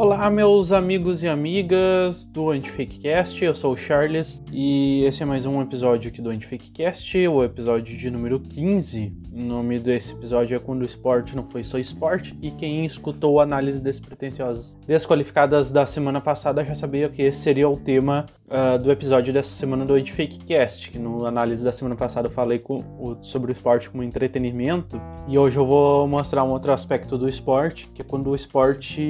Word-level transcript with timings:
Olá, 0.00 0.30
meus 0.30 0.72
amigos 0.72 1.22
e 1.22 1.28
amigas 1.28 2.24
do 2.24 2.50
AntiFakeCast, 2.50 3.44
eu 3.44 3.54
sou 3.54 3.74
o 3.74 3.76
Charles 3.76 4.42
e 4.50 5.04
esse 5.04 5.22
é 5.22 5.26
mais 5.26 5.44
um 5.44 5.60
episódio 5.60 6.08
aqui 6.08 6.22
do 6.22 6.30
AntiFakeCast, 6.30 7.28
o 7.28 7.44
episódio 7.44 7.94
de 7.94 8.10
número 8.10 8.40
15. 8.40 9.12
O 9.30 9.38
nome 9.38 9.78
desse 9.78 10.14
episódio 10.14 10.56
é 10.56 10.58
Quando 10.58 10.80
o 10.80 10.86
Esporte 10.86 11.36
Não 11.36 11.44
Foi 11.50 11.62
Só 11.62 11.78
Esporte 11.78 12.34
e 12.40 12.50
quem 12.50 12.86
escutou 12.86 13.40
a 13.40 13.42
análise 13.42 13.78
despretensiosas 13.78 14.74
desqualificadas 14.86 15.70
da 15.70 15.84
semana 15.84 16.18
passada 16.18 16.64
já 16.64 16.74
sabia 16.74 17.10
que 17.10 17.20
esse 17.20 17.40
seria 17.40 17.68
o 17.68 17.76
tema 17.76 18.24
uh, 18.50 18.78
do 18.78 18.90
episódio 18.90 19.32
dessa 19.32 19.50
semana 19.50 19.84
do 19.84 19.94
AntiFakeCast, 19.94 20.90
que 20.90 20.98
no 20.98 21.24
análise 21.24 21.64
da 21.64 21.72
semana 21.72 21.94
passada 21.94 22.26
eu 22.26 22.32
falei 22.32 22.58
com, 22.58 22.80
o, 22.98 23.16
sobre 23.22 23.50
o 23.50 23.54
esporte 23.54 23.88
como 23.88 24.02
entretenimento 24.02 25.00
e 25.28 25.38
hoje 25.38 25.56
eu 25.56 25.64
vou 25.64 26.06
mostrar 26.08 26.42
um 26.44 26.50
outro 26.50 26.72
aspecto 26.72 27.16
do 27.16 27.28
esporte, 27.28 27.88
que 27.94 28.02
é 28.02 28.04
quando 28.04 28.30
o 28.30 28.34
esporte 28.34 29.00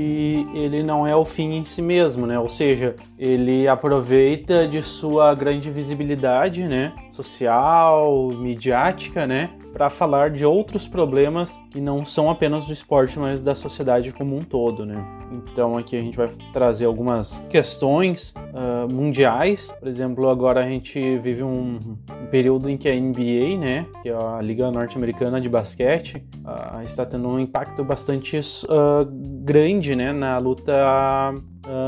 ele 0.54 0.82
não 0.82 1.06
é 1.06 1.16
o 1.16 1.24
fim 1.24 1.54
em 1.54 1.64
si 1.64 1.80
mesmo, 1.80 2.26
né? 2.26 2.38
Ou 2.38 2.48
seja, 2.48 2.94
ele 3.18 3.66
aproveita 3.66 4.68
de 4.68 4.82
sua 4.82 5.34
grande 5.34 5.70
visibilidade, 5.70 6.64
né, 6.64 6.92
social, 7.22 8.28
midiática, 8.30 9.26
né, 9.26 9.50
para 9.72 9.88
falar 9.88 10.30
de 10.30 10.44
outros 10.44 10.86
problemas 10.88 11.50
que 11.70 11.80
não 11.80 12.04
são 12.04 12.30
apenas 12.30 12.66
do 12.66 12.72
esporte, 12.72 13.18
mas 13.18 13.40
da 13.40 13.54
sociedade 13.54 14.12
como 14.12 14.36
um 14.36 14.42
todo, 14.42 14.84
né? 14.84 15.04
Então 15.30 15.78
aqui 15.78 15.96
a 15.96 16.00
gente 16.00 16.16
vai 16.16 16.28
trazer 16.52 16.86
algumas 16.86 17.40
questões 17.48 18.34
uh, 18.36 18.92
mundiais. 18.92 19.72
Por 19.78 19.88
exemplo, 19.88 20.28
agora 20.28 20.60
a 20.60 20.68
gente 20.68 20.98
vive 21.18 21.42
um, 21.42 21.78
um, 21.78 22.26
período 22.30 22.68
em 22.68 22.76
que 22.76 22.88
a 22.88 22.94
NBA, 22.94 23.58
né, 23.58 23.86
que 24.02 24.08
é 24.08 24.14
a 24.14 24.40
Liga 24.42 24.70
Norte-Americana 24.70 25.40
de 25.40 25.48
Basquete, 25.48 26.16
uh, 26.44 26.82
está 26.82 27.06
tendo 27.06 27.28
um 27.28 27.38
impacto 27.38 27.84
bastante 27.84 28.38
uh, 28.38 29.06
grande, 29.44 29.94
né, 29.94 30.12
na 30.12 30.36
luta 30.38 30.72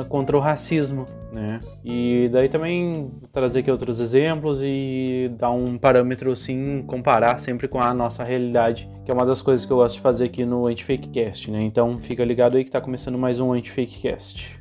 contra 0.08 0.36
o 0.36 0.40
racismo 0.40 1.06
né? 1.32 1.60
E 1.82 2.28
daí 2.30 2.48
também 2.48 3.10
trazer 3.32 3.60
aqui 3.60 3.70
outros 3.70 3.98
exemplos 3.98 4.60
e 4.62 5.30
dar 5.38 5.50
um 5.50 5.78
parâmetro 5.78 6.30
assim, 6.30 6.82
comparar 6.86 7.40
sempre 7.40 7.66
com 7.66 7.80
a 7.80 7.94
nossa 7.94 8.22
realidade, 8.22 8.88
que 9.04 9.10
é 9.10 9.14
uma 9.14 9.24
das 9.24 9.40
coisas 9.40 9.64
que 9.64 9.72
eu 9.72 9.78
gosto 9.78 9.96
de 9.96 10.02
fazer 10.02 10.26
aqui 10.26 10.44
no 10.44 10.66
Antifakecast, 10.66 11.50
né? 11.50 11.62
Então 11.62 11.98
fica 11.98 12.24
ligado 12.24 12.56
aí 12.56 12.64
que 12.64 12.70
tá 12.70 12.80
começando 12.80 13.16
mais 13.16 13.40
um 13.40 13.52
Antifakecast. 13.52 14.60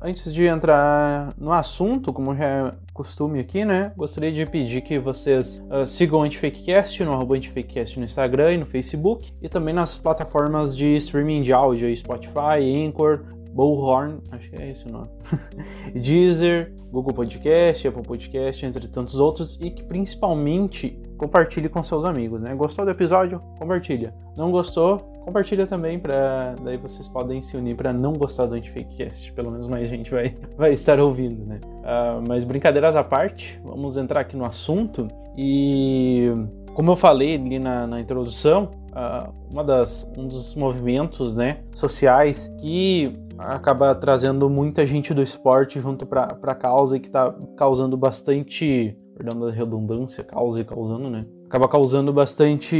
antes 0.00 0.32
de 0.32 0.44
entrar 0.44 1.34
no 1.38 1.52
assunto, 1.52 2.12
como 2.12 2.34
já 2.34 2.44
é 2.44 2.72
costume 2.94 3.40
aqui, 3.40 3.64
né? 3.64 3.92
Gostaria 3.96 4.32
de 4.32 4.50
pedir 4.50 4.80
que 4.80 4.98
vocês 4.98 5.62
uh, 5.70 5.86
sigam 5.86 6.20
o 6.20 6.22
Antifakecast 6.22 7.04
no 7.04 7.12
arroba 7.12 7.36
Antifakecast 7.36 7.98
no 7.98 8.04
Instagram 8.04 8.52
e 8.54 8.56
no 8.58 8.66
Facebook 8.66 9.32
e 9.42 9.48
também 9.48 9.74
nas 9.74 9.98
plataformas 9.98 10.74
de 10.74 10.96
streaming 10.96 11.42
de 11.42 11.52
áudio, 11.52 11.94
Spotify, 11.94 12.86
Anchor, 12.86 13.24
Bullhorn, 13.52 14.18
acho 14.32 14.50
que 14.50 14.62
é 14.62 14.70
esse 14.70 14.86
o 14.86 14.92
nome, 14.92 15.08
Deezer, 15.94 16.72
Google 16.90 17.14
Podcast, 17.14 17.88
Apple 17.88 18.02
Podcast, 18.02 18.64
entre 18.64 18.86
tantos 18.88 19.16
outros, 19.16 19.58
e 19.60 19.70
que 19.70 19.82
principalmente 19.82 20.98
compartilhe 21.16 21.68
com 21.68 21.82
seus 21.82 22.04
amigos, 22.04 22.40
né? 22.40 22.54
Gostou 22.54 22.84
do 22.84 22.90
episódio? 22.90 23.40
Compartilha. 23.58 24.14
Não 24.36 24.50
gostou? 24.50 25.15
Compartilha 25.26 25.66
também 25.66 25.98
para 25.98 26.54
daí 26.62 26.76
vocês 26.76 27.08
podem 27.08 27.42
se 27.42 27.56
unir 27.56 27.74
para 27.74 27.92
não 27.92 28.12
gostar 28.12 28.46
do 28.46 28.54
Antifakecast, 28.54 29.32
pelo 29.32 29.50
menos 29.50 29.66
mais 29.66 29.90
gente 29.90 30.08
vai 30.08 30.36
vai 30.56 30.72
estar 30.72 31.00
ouvindo, 31.00 31.44
né? 31.44 31.58
Uh, 31.64 32.22
mas 32.28 32.44
brincadeiras 32.44 32.94
à 32.94 33.02
parte, 33.02 33.60
vamos 33.64 33.96
entrar 33.96 34.20
aqui 34.20 34.36
no 34.36 34.44
assunto 34.44 35.08
e 35.36 36.30
como 36.74 36.92
eu 36.92 36.96
falei 36.96 37.34
ali 37.34 37.58
na, 37.58 37.88
na 37.88 38.00
introdução, 38.00 38.70
uh, 38.92 39.32
uma 39.50 39.64
das, 39.64 40.08
um 40.16 40.28
dos 40.28 40.54
movimentos 40.54 41.34
né, 41.34 41.58
sociais 41.74 42.48
que 42.60 43.12
acaba 43.36 43.96
trazendo 43.96 44.48
muita 44.48 44.86
gente 44.86 45.12
do 45.12 45.22
esporte 45.22 45.80
junto 45.80 46.06
para 46.06 46.38
a 46.40 46.54
causa 46.54 46.96
e 46.96 47.00
que 47.00 47.08
está 47.08 47.34
causando 47.56 47.96
bastante, 47.96 48.96
perdão 49.16 49.40
da 49.40 49.50
redundância, 49.50 50.22
causa 50.22 50.60
e 50.60 50.64
causando, 50.64 51.08
né? 51.08 51.24
Acaba 51.46 51.68
causando 51.68 52.12
bastante 52.12 52.76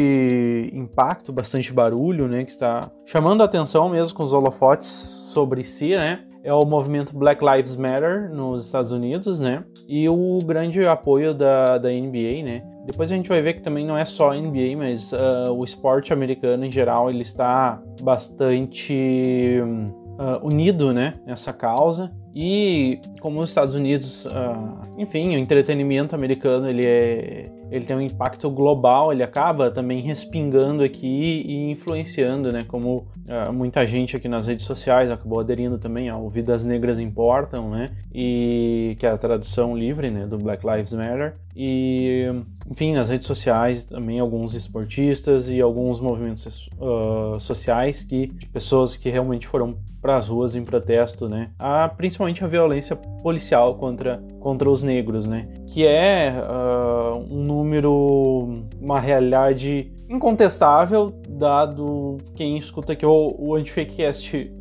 impacto, 0.73 1.33
bastante 1.33 1.73
barulho, 1.73 2.29
né? 2.29 2.45
Que 2.45 2.51
está 2.51 2.91
chamando 3.07 3.41
a 3.41 3.47
atenção 3.47 3.89
mesmo 3.89 4.15
com 4.15 4.23
os 4.23 4.33
holofotes 4.33 4.87
sobre 4.87 5.65
si, 5.65 5.97
né? 5.97 6.25
É 6.45 6.53
o 6.53 6.65
movimento 6.65 7.17
Black 7.17 7.45
Lives 7.45 7.77
Matter 7.77 8.31
nos 8.31 8.67
Estados 8.67 8.93
Unidos, 8.93 9.41
né? 9.41 9.65
E 9.89 10.09
o 10.09 10.39
grande 10.45 10.85
apoio 10.85 11.33
da, 11.33 11.79
da 11.79 11.89
NBA, 11.89 12.43
né? 12.45 12.63
Depois 12.85 13.11
a 13.11 13.17
gente 13.17 13.29
vai 13.29 13.41
ver 13.41 13.55
que 13.55 13.63
também 13.63 13.85
não 13.85 13.97
é 13.97 14.05
só 14.05 14.31
a 14.31 14.37
NBA, 14.37 14.77
mas 14.77 15.13
uh, 15.13 15.53
o 15.53 15.65
esporte 15.65 16.13
americano 16.13 16.65
em 16.65 16.71
geral 16.71 17.11
ele 17.11 17.23
está 17.23 17.83
bastante 18.01 19.59
uh, 19.61 20.47
unido 20.47 20.93
né, 20.93 21.19
nessa 21.27 21.53
causa. 21.53 22.13
E 22.39 23.01
como 23.19 23.41
os 23.41 23.49
Estados 23.49 23.75
Unidos, 23.75 24.27
uh, 24.27 24.87
enfim, 24.99 25.35
o 25.35 25.39
entretenimento 25.39 26.15
americano 26.15 26.69
ele, 26.69 26.87
é, 26.87 27.49
ele 27.71 27.85
tem 27.85 27.97
um 27.97 28.01
impacto 28.01 28.49
global, 28.51 29.13
ele 29.13 29.23
acaba 29.23 29.71
também 29.71 30.01
respingando 30.01 30.83
aqui 30.83 31.43
e 31.47 31.71
influenciando, 31.71 32.53
né? 32.53 32.65
Como 32.67 33.07
uh, 33.27 33.53
muita 33.53 33.87
gente 33.87 34.17
aqui 34.17 34.29
nas 34.29 34.47
redes 34.47 34.67
sociais 34.67 35.11
acabou 35.11 35.41
aderindo 35.41 35.79
também 35.79 36.09
ao 36.09 36.29
Vidas 36.29 36.65
Negras 36.65 36.99
Importam, 36.99 37.71
né? 37.71 37.89
E 38.15 38.97
que 38.99 39.07
é 39.07 39.11
a 39.11 39.19
tradução 39.19 39.77
livre, 39.77 40.11
né, 40.11 40.27
do 40.27 40.39
Black 40.39 40.67
Lives 40.67 40.93
Matter. 40.93 41.35
E, 41.55 42.27
enfim, 42.71 42.95
nas 42.95 43.09
redes 43.09 43.27
sociais 43.27 43.85
também 43.85 44.21
alguns 44.21 44.55
esportistas 44.55 45.49
e 45.49 45.61
alguns 45.61 46.01
movimentos 46.01 46.69
uh, 46.79 47.41
sociais 47.41 48.05
que 48.05 48.29
pessoas 48.53 48.97
que 48.97 49.09
realmente 49.09 49.47
foram 49.47 49.77
para 50.07 50.17
as 50.17 50.29
ruas 50.29 50.55
em 50.55 50.63
protesto, 50.63 51.29
né? 51.29 51.51
A, 51.59 51.89
principalmente 51.89 52.45
a 52.45 52.47
violência 52.47 52.95
policial 52.95 53.75
contra, 53.75 54.23
contra 54.39 54.71
os 54.71 54.81
negros, 54.83 55.27
né? 55.27 55.49
Que 55.67 55.85
é 55.85 56.33
uh, 56.33 56.86
um 57.19 57.43
número, 57.43 58.63
uma 58.81 59.01
realidade 59.01 59.93
incontestável, 60.09 61.13
dado 61.29 62.19
quem 62.35 62.57
escuta 62.57 62.93
aqui 62.93 63.05
o, 63.05 63.35
o 63.39 63.55
Antifakecast, 63.55 64.53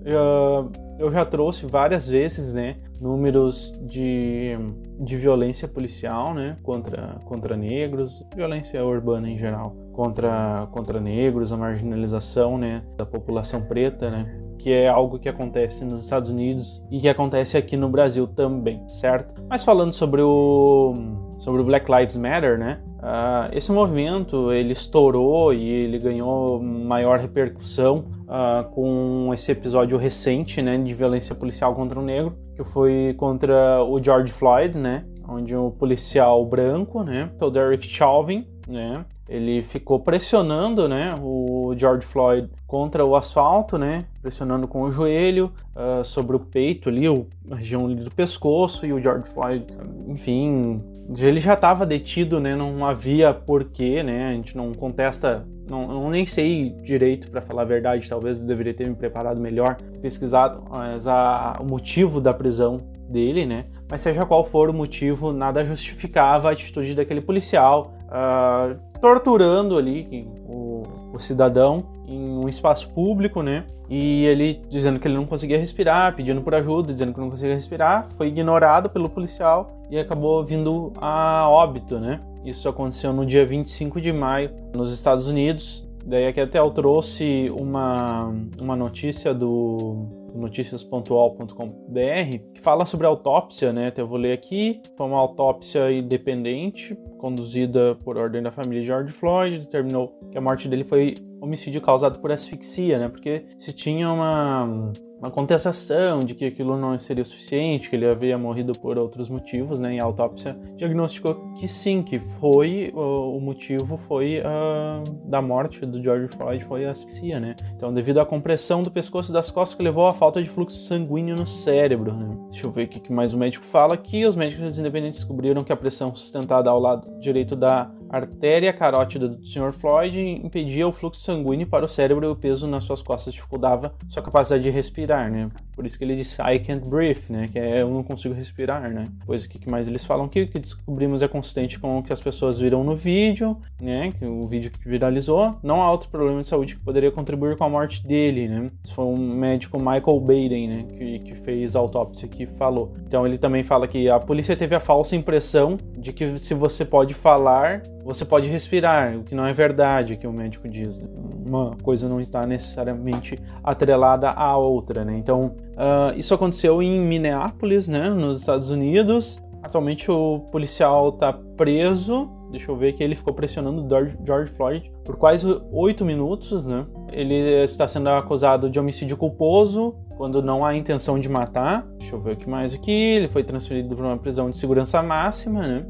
eu 0.98 1.12
já 1.12 1.26
trouxe 1.26 1.66
várias 1.66 2.08
vezes, 2.08 2.54
né? 2.54 2.78
Números 3.00 3.74
de, 3.82 4.58
de 5.00 5.18
violência 5.18 5.68
policial, 5.68 6.34
né? 6.34 6.58
Contra, 6.64 7.20
contra 7.26 7.58
negros, 7.58 8.24
violência 8.36 8.84
urbana 8.84 9.30
em 9.30 9.38
geral, 9.38 9.76
contra, 9.92 10.68
contra 10.72 11.00
negros, 11.00 11.52
a 11.52 11.58
marginalização, 11.58 12.58
né? 12.58 12.84
Da 12.98 13.06
população 13.06 13.62
preta, 13.62 14.10
né? 14.10 14.42
que 14.58 14.72
é 14.72 14.88
algo 14.88 15.20
que 15.20 15.30
acontece 15.30 15.86
nos 15.86 16.06
Estados 16.06 16.28
Unidos 16.28 16.82
e 16.90 17.00
que 17.00 17.08
acontece 17.08 17.56
aqui 17.56 17.78
no 17.78 17.88
Brasil 17.88 18.26
também, 18.26 18.88
certo? 18.88 19.36
Mas 19.48 19.64
falando 19.64 19.94
sobre 19.94 20.22
o 20.24 20.92
sobre 21.40 21.62
o 21.62 21.64
Black 21.64 21.92
Lives 21.92 22.18
Matter, 22.18 22.58
né? 22.58 22.80
Uh, 23.06 23.56
esse 23.56 23.72
movimento 23.72 24.52
ele 24.52 24.74
estourou 24.74 25.54
e 25.54 25.70
ele 25.70 26.00
ganhou 26.00 26.60
maior 26.62 27.20
repercussão 27.20 28.06
uh, 28.24 28.68
com 28.72 29.32
esse 29.34 29.52
episódio 29.52 29.96
recente, 29.96 30.60
né, 30.62 30.76
de 30.76 30.92
violência 30.94 31.36
policial 31.36 31.76
contra 31.76 32.00
o 32.00 32.02
negro, 32.02 32.36
que 32.56 32.64
foi 32.64 33.14
contra 33.18 33.84
o 33.84 34.04
George 34.04 34.32
Floyd, 34.32 34.76
né? 34.76 35.06
Onde 35.28 35.56
o 35.56 35.68
um 35.68 35.72
policial 35.72 36.44
branco, 36.46 37.04
né, 37.04 37.30
o 37.42 37.50
Derek 37.50 37.88
Chauvin, 37.88 38.48
né, 38.68 39.04
ele 39.28 39.64
ficou 39.64 40.00
pressionando, 40.00 40.88
né, 40.88 41.16
o 41.20 41.74
George 41.76 42.06
Floyd 42.06 42.48
contra 42.68 43.04
o 43.04 43.16
asfalto, 43.16 43.76
né, 43.78 44.06
pressionando 44.22 44.68
com 44.68 44.84
o 44.84 44.92
joelho 44.92 45.52
uh, 45.76 46.06
sobre 46.06 46.36
o 46.36 46.40
peito 46.40 46.90
ali, 46.90 47.10
o, 47.10 47.26
a 47.50 47.56
região 47.56 47.86
ali 47.86 47.96
do 47.96 48.12
pescoço 48.12 48.86
e 48.86 48.94
o 48.94 49.02
George 49.02 49.28
Floyd, 49.30 49.66
enfim, 50.08 50.80
ele 51.20 51.40
já 51.40 51.54
estava 51.54 51.86
detido, 51.86 52.40
né, 52.40 52.56
não 52.56 52.86
havia 52.86 53.34
porquê, 53.34 54.02
né, 54.02 54.30
a 54.30 54.34
gente 54.34 54.58
não 54.58 54.72
contesta, 54.74 55.46
não, 55.70 55.88
não 55.88 56.10
nem 56.10 56.26
sei 56.26 56.70
direito 56.84 57.30
para 57.30 57.42
falar 57.42 57.62
a 57.62 57.66
verdade, 57.66 58.10
talvez 58.10 58.40
eu 58.40 58.46
deveria 58.46 58.74
ter 58.74 58.88
me 58.88 58.96
preparado 58.96 59.40
melhor, 59.40 59.78
pesquisado 60.02 60.64
mas 60.70 61.08
a, 61.08 61.58
o 61.62 61.66
motivo 61.70 62.20
da 62.20 62.34
prisão 62.34 62.82
dele, 63.08 63.46
né, 63.46 63.66
mas 63.90 64.02
seja 64.02 64.26
qual 64.26 64.44
for 64.44 64.70
o 64.70 64.74
motivo, 64.74 65.32
nada 65.32 65.64
justificava 65.64 66.50
a 66.50 66.54
atitude 66.54 66.96
daquele 66.96 67.22
policial 67.22 67.94
uh, 68.06 68.76
torturando 69.00 69.78
ali 69.78 70.28
o, 70.48 70.84
o 71.14 71.20
cidadão 71.20 71.95
em 72.08 72.20
num 72.20 72.50
espaço 72.50 72.90
público, 72.90 73.42
né? 73.42 73.66
E 73.90 74.26
ele 74.26 74.62
dizendo 74.70 75.00
que 75.00 75.08
ele 75.08 75.16
não 75.16 75.26
conseguia 75.26 75.60
respirar, 75.60 76.16
pedindo 76.16 76.42
por 76.42 76.56
ajuda, 76.56 76.92
dizendo 76.92 77.14
que 77.14 77.20
não 77.20 77.30
conseguia 77.30 77.56
respirar, 77.56 78.08
foi 78.18 78.28
ignorado 78.28 78.90
pelo 78.90 79.10
policial 79.10 79.72
e 79.90 79.98
acabou 79.98 80.44
vindo 80.44 80.92
a 80.98 81.48
óbito, 81.50 82.00
né? 82.00 82.20
Isso 82.44 82.68
aconteceu 82.68 83.14
no 83.14 83.26
dia 83.26 83.46
25 83.46 84.02
de 84.02 84.12
maio 84.12 84.52
nos 84.74 84.92
Estados 84.92 85.28
Unidos. 85.28 85.88
Daí 86.06 86.28
aqui 86.28 86.40
até 86.40 86.60
eu 86.60 86.70
trouxe 86.70 87.52
uma, 87.60 88.32
uma 88.62 88.76
notícia 88.76 89.34
do 89.34 90.26
noticias.ol.com.br 90.36 92.38
que 92.54 92.62
fala 92.62 92.86
sobre 92.86 93.08
autópsia, 93.08 93.74
né? 93.74 93.88
Então 93.88 94.04
eu 94.04 94.08
vou 94.08 94.18
ler 94.18 94.34
aqui. 94.34 94.82
Foi 94.96 95.08
uma 95.08 95.18
autópsia 95.18 95.92
independente, 95.92 96.96
conduzida 97.18 97.96
por 98.04 98.18
ordem 98.18 98.44
da 98.44 98.52
família 98.52 98.84
George 98.84 99.12
Floyd, 99.12 99.60
determinou 99.60 100.20
que 100.32 100.38
a 100.38 100.42
morte 100.42 100.68
dele 100.68 100.84
foi 100.84 101.16
homicídio 101.42 101.82
causado 101.82 102.20
por 102.20 102.32
asfixia, 102.32 103.00
né? 103.00 103.10
Porque 103.10 103.46
se 103.60 103.74
tinha 103.74 104.12
uma 104.12 104.92
uma 105.20 105.32
contestação 105.32 106.20
de 106.20 106.36
que 106.36 106.46
aquilo 106.46 106.78
não 106.78 106.98
seria 107.00 107.26
suficiente, 107.26 107.90
que 107.90 107.96
ele 107.96 108.06
havia 108.06 108.38
morrido 108.38 108.74
por 108.74 108.98
outros 108.98 109.30
motivos, 109.30 109.80
né? 109.80 109.96
E 109.96 110.00
a 110.00 110.04
autópsia 110.04 110.58
diagnosticou 110.76 111.54
que 111.56 111.68
sim, 111.68 112.04
que 112.04 112.20
foi 112.40 112.92
o, 112.94 113.40
motivo 113.40 113.98
foi 114.08 114.40
uh, 114.40 115.10
da 115.26 115.42
morte 115.42 115.86
do 115.86 116.02
George 116.02 116.28
Floyd 116.36 116.64
foi 116.66 116.86
a 116.86 116.92
asfixia, 116.92 117.40
né? 117.40 117.56
Então, 117.76 117.94
devido 117.94 118.20
à 118.20 118.26
compressão 118.26 118.84
do 118.84 118.92
pescoço 118.92 119.32
e 119.32 119.34
das 119.34 119.52
costas 119.52 119.76
que 119.76 119.84
levou 119.84 120.08
à 120.08 120.14
falta 120.14 120.42
de 120.42 120.50
fluxo 120.50 120.78
sanguíneo 120.78 121.36
no 121.36 121.48
cérebro, 121.48 122.14
né? 122.14 122.36
Deixa 122.52 122.68
eu 122.68 122.72
ver 122.72 122.86
o 122.86 122.88
que 122.88 123.12
mais 123.12 123.34
o 123.34 123.38
médico 123.38 123.66
fala 123.66 123.94
aqui. 123.94 124.26
Os 124.26 124.36
médicos 124.36 124.78
independentes 124.78 125.20
descobriram 125.20 125.64
que 125.64 125.72
a 125.72 125.78
pressão 125.78 126.14
sustentada 126.16 126.70
ao 126.70 126.80
lado 126.80 127.20
direito 127.20 127.56
da 127.56 127.92
artéria 128.10 128.72
carótida 128.72 129.28
do 129.28 129.46
Sr. 129.46 129.74
Floyd 129.74 130.18
impedia 130.44 130.88
o 130.88 130.92
fluxo 130.92 131.22
sanguíneo 131.22 131.68
para 131.68 131.86
o 131.86 131.90
cérebro 131.90 132.26
e 132.26 132.30
o 132.30 132.36
peso 132.36 132.68
nas 132.68 132.84
suas 132.84 133.02
costas 133.02 133.34
dificultava 133.34 133.94
sua 134.10 134.24
capacidade 134.24 134.64
de 134.64 134.70
respirar, 134.70 135.05
né? 135.30 135.50
Por 135.76 135.86
isso 135.86 135.98
que 135.98 136.04
ele 136.04 136.16
disse 136.16 136.42
I 136.42 136.60
can't 136.60 136.88
breathe, 136.88 137.30
né? 137.30 137.48
Que 137.52 137.60
é 137.60 137.82
eu 137.82 137.90
não 137.90 138.04
consigo 138.04 138.34
respirar, 138.34 138.90
né? 138.90 139.04
Pois 139.26 139.46
o 139.46 139.50
que 139.50 139.70
mais 139.70 139.88
eles 139.88 140.06
falam 140.06 140.26
o 140.26 140.30
que 140.30 140.46
descobrimos 140.46 141.22
é 141.22 141.28
consistente 141.28 141.80
com 141.80 142.00
o 142.00 142.04
que 142.04 142.14
as 142.14 142.22
pessoas 142.22 142.60
viram 142.60 142.84
no 142.84 142.96
vídeo, 142.96 143.58
né? 143.82 144.12
Que 144.18 144.26
o 144.26 144.48
vídeo 144.48 144.72
que 144.72 144.88
viralizou. 144.88 145.58
Não 145.62 145.82
há 145.82 145.92
outro 145.92 146.10
problema 146.10 146.42
de 146.42 146.48
saúde 146.48 146.76
que 146.76 146.82
poderia 146.82 147.12
contribuir 147.12 147.58
com 147.58 147.64
a 147.64 147.70
morte 147.70 148.06
dele, 148.06 148.48
né? 148.48 148.72
Isso 148.84 148.94
foi 148.94 149.06
um 149.06 149.18
médico 149.18 149.78
Michael 149.78 150.20
Baden, 150.20 150.68
né? 150.68 150.86
Que, 150.98 151.20
que 151.20 151.36
fez 151.36 151.76
a 151.76 151.80
autópsia 151.80 152.28
que 152.28 152.46
falou. 152.46 152.94
Então 153.06 153.26
ele 153.26 153.38
também 153.38 153.64
fala 153.64 153.88
que 153.88 154.10
a 154.10 154.20
polícia 154.20 154.56
teve 154.56 154.76
a 154.76 154.80
falsa 154.80 155.16
impressão 155.16 155.78
de 155.98 156.14
que 156.14 156.38
se 156.38 156.54
você 156.54 156.86
pode 156.86 157.14
falar 157.14 157.82
você 158.06 158.24
pode 158.24 158.48
respirar, 158.48 159.18
o 159.18 159.24
que 159.24 159.34
não 159.34 159.48
é 159.48 159.52
verdade, 159.52 160.16
que 160.16 160.28
o 160.28 160.32
médico 160.32 160.70
diz. 160.70 161.00
Né? 161.00 161.08
Uma 161.44 161.76
coisa 161.82 162.08
não 162.08 162.22
está 162.22 162.46
necessariamente 162.46 163.36
atrelada 163.64 164.30
à 164.30 164.56
outra, 164.56 165.04
né? 165.04 165.18
Então, 165.18 165.56
uh, 165.76 166.18
isso 166.18 166.34
aconteceu 166.34 166.82
em 166.82 167.00
Minneapolis, 167.00 167.88
né, 167.88 168.10
nos 168.10 168.40
Estados 168.40 168.70
Unidos. 168.70 169.42
Atualmente 169.62 170.12
o 170.12 170.42
policial 170.52 171.10
está 171.10 171.34
preso. 171.34 172.30
Deixa 172.52 172.72
eu 172.72 172.76
ver 172.76 172.94
que 172.94 173.04
ele 173.04 173.16
ficou 173.16 173.34
pressionando 173.34 173.88
George 174.24 174.52
Floyd 174.54 174.92
por 175.04 175.18
quase 175.18 175.46
oito 175.72 176.06
minutos, 176.06 176.68
né? 176.68 176.86
Ele 177.12 177.64
está 177.64 177.88
sendo 177.88 178.10
acusado 178.10 178.70
de 178.70 178.80
homicídio 178.80 179.18
culposo 179.18 179.96
quando 180.18 180.42
não 180.42 180.64
há 180.64 180.76
intenção 180.76 181.20
de 181.20 181.28
matar. 181.28 181.86
Deixa 181.98 182.16
eu 182.16 182.22
ver 182.22 182.34
o 182.34 182.38
que 182.38 182.48
mais 182.48 182.76
aqui. 182.76 182.92
Ele 182.92 183.28
foi 183.28 183.44
transferido 183.44 183.96
para 183.96 184.06
uma 184.06 184.18
prisão 184.18 184.52
de 184.52 184.58
segurança 184.58 185.02
máxima, 185.02 185.64
né? 185.64 185.86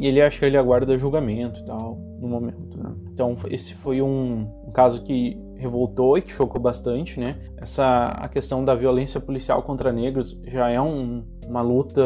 E 0.00 0.06
ele 0.06 0.20
acha 0.20 0.38
que 0.38 0.44
ele 0.46 0.56
aguarda 0.56 0.98
julgamento 0.98 1.60
e 1.60 1.64
tal, 1.64 1.98
no 2.20 2.28
momento, 2.28 2.78
né? 2.78 2.94
Então, 3.12 3.36
esse 3.50 3.74
foi 3.74 4.02
um, 4.02 4.48
um 4.66 4.70
caso 4.72 5.02
que 5.02 5.38
revoltou 5.58 6.16
e 6.16 6.22
que 6.22 6.32
chocou 6.32 6.60
bastante, 6.60 7.18
né? 7.18 7.36
Essa 7.56 8.06
a 8.08 8.28
questão 8.28 8.64
da 8.64 8.74
violência 8.74 9.20
policial 9.20 9.62
contra 9.62 9.92
negros 9.92 10.38
já 10.46 10.70
é 10.70 10.80
um, 10.80 11.24
uma 11.46 11.60
luta, 11.60 12.02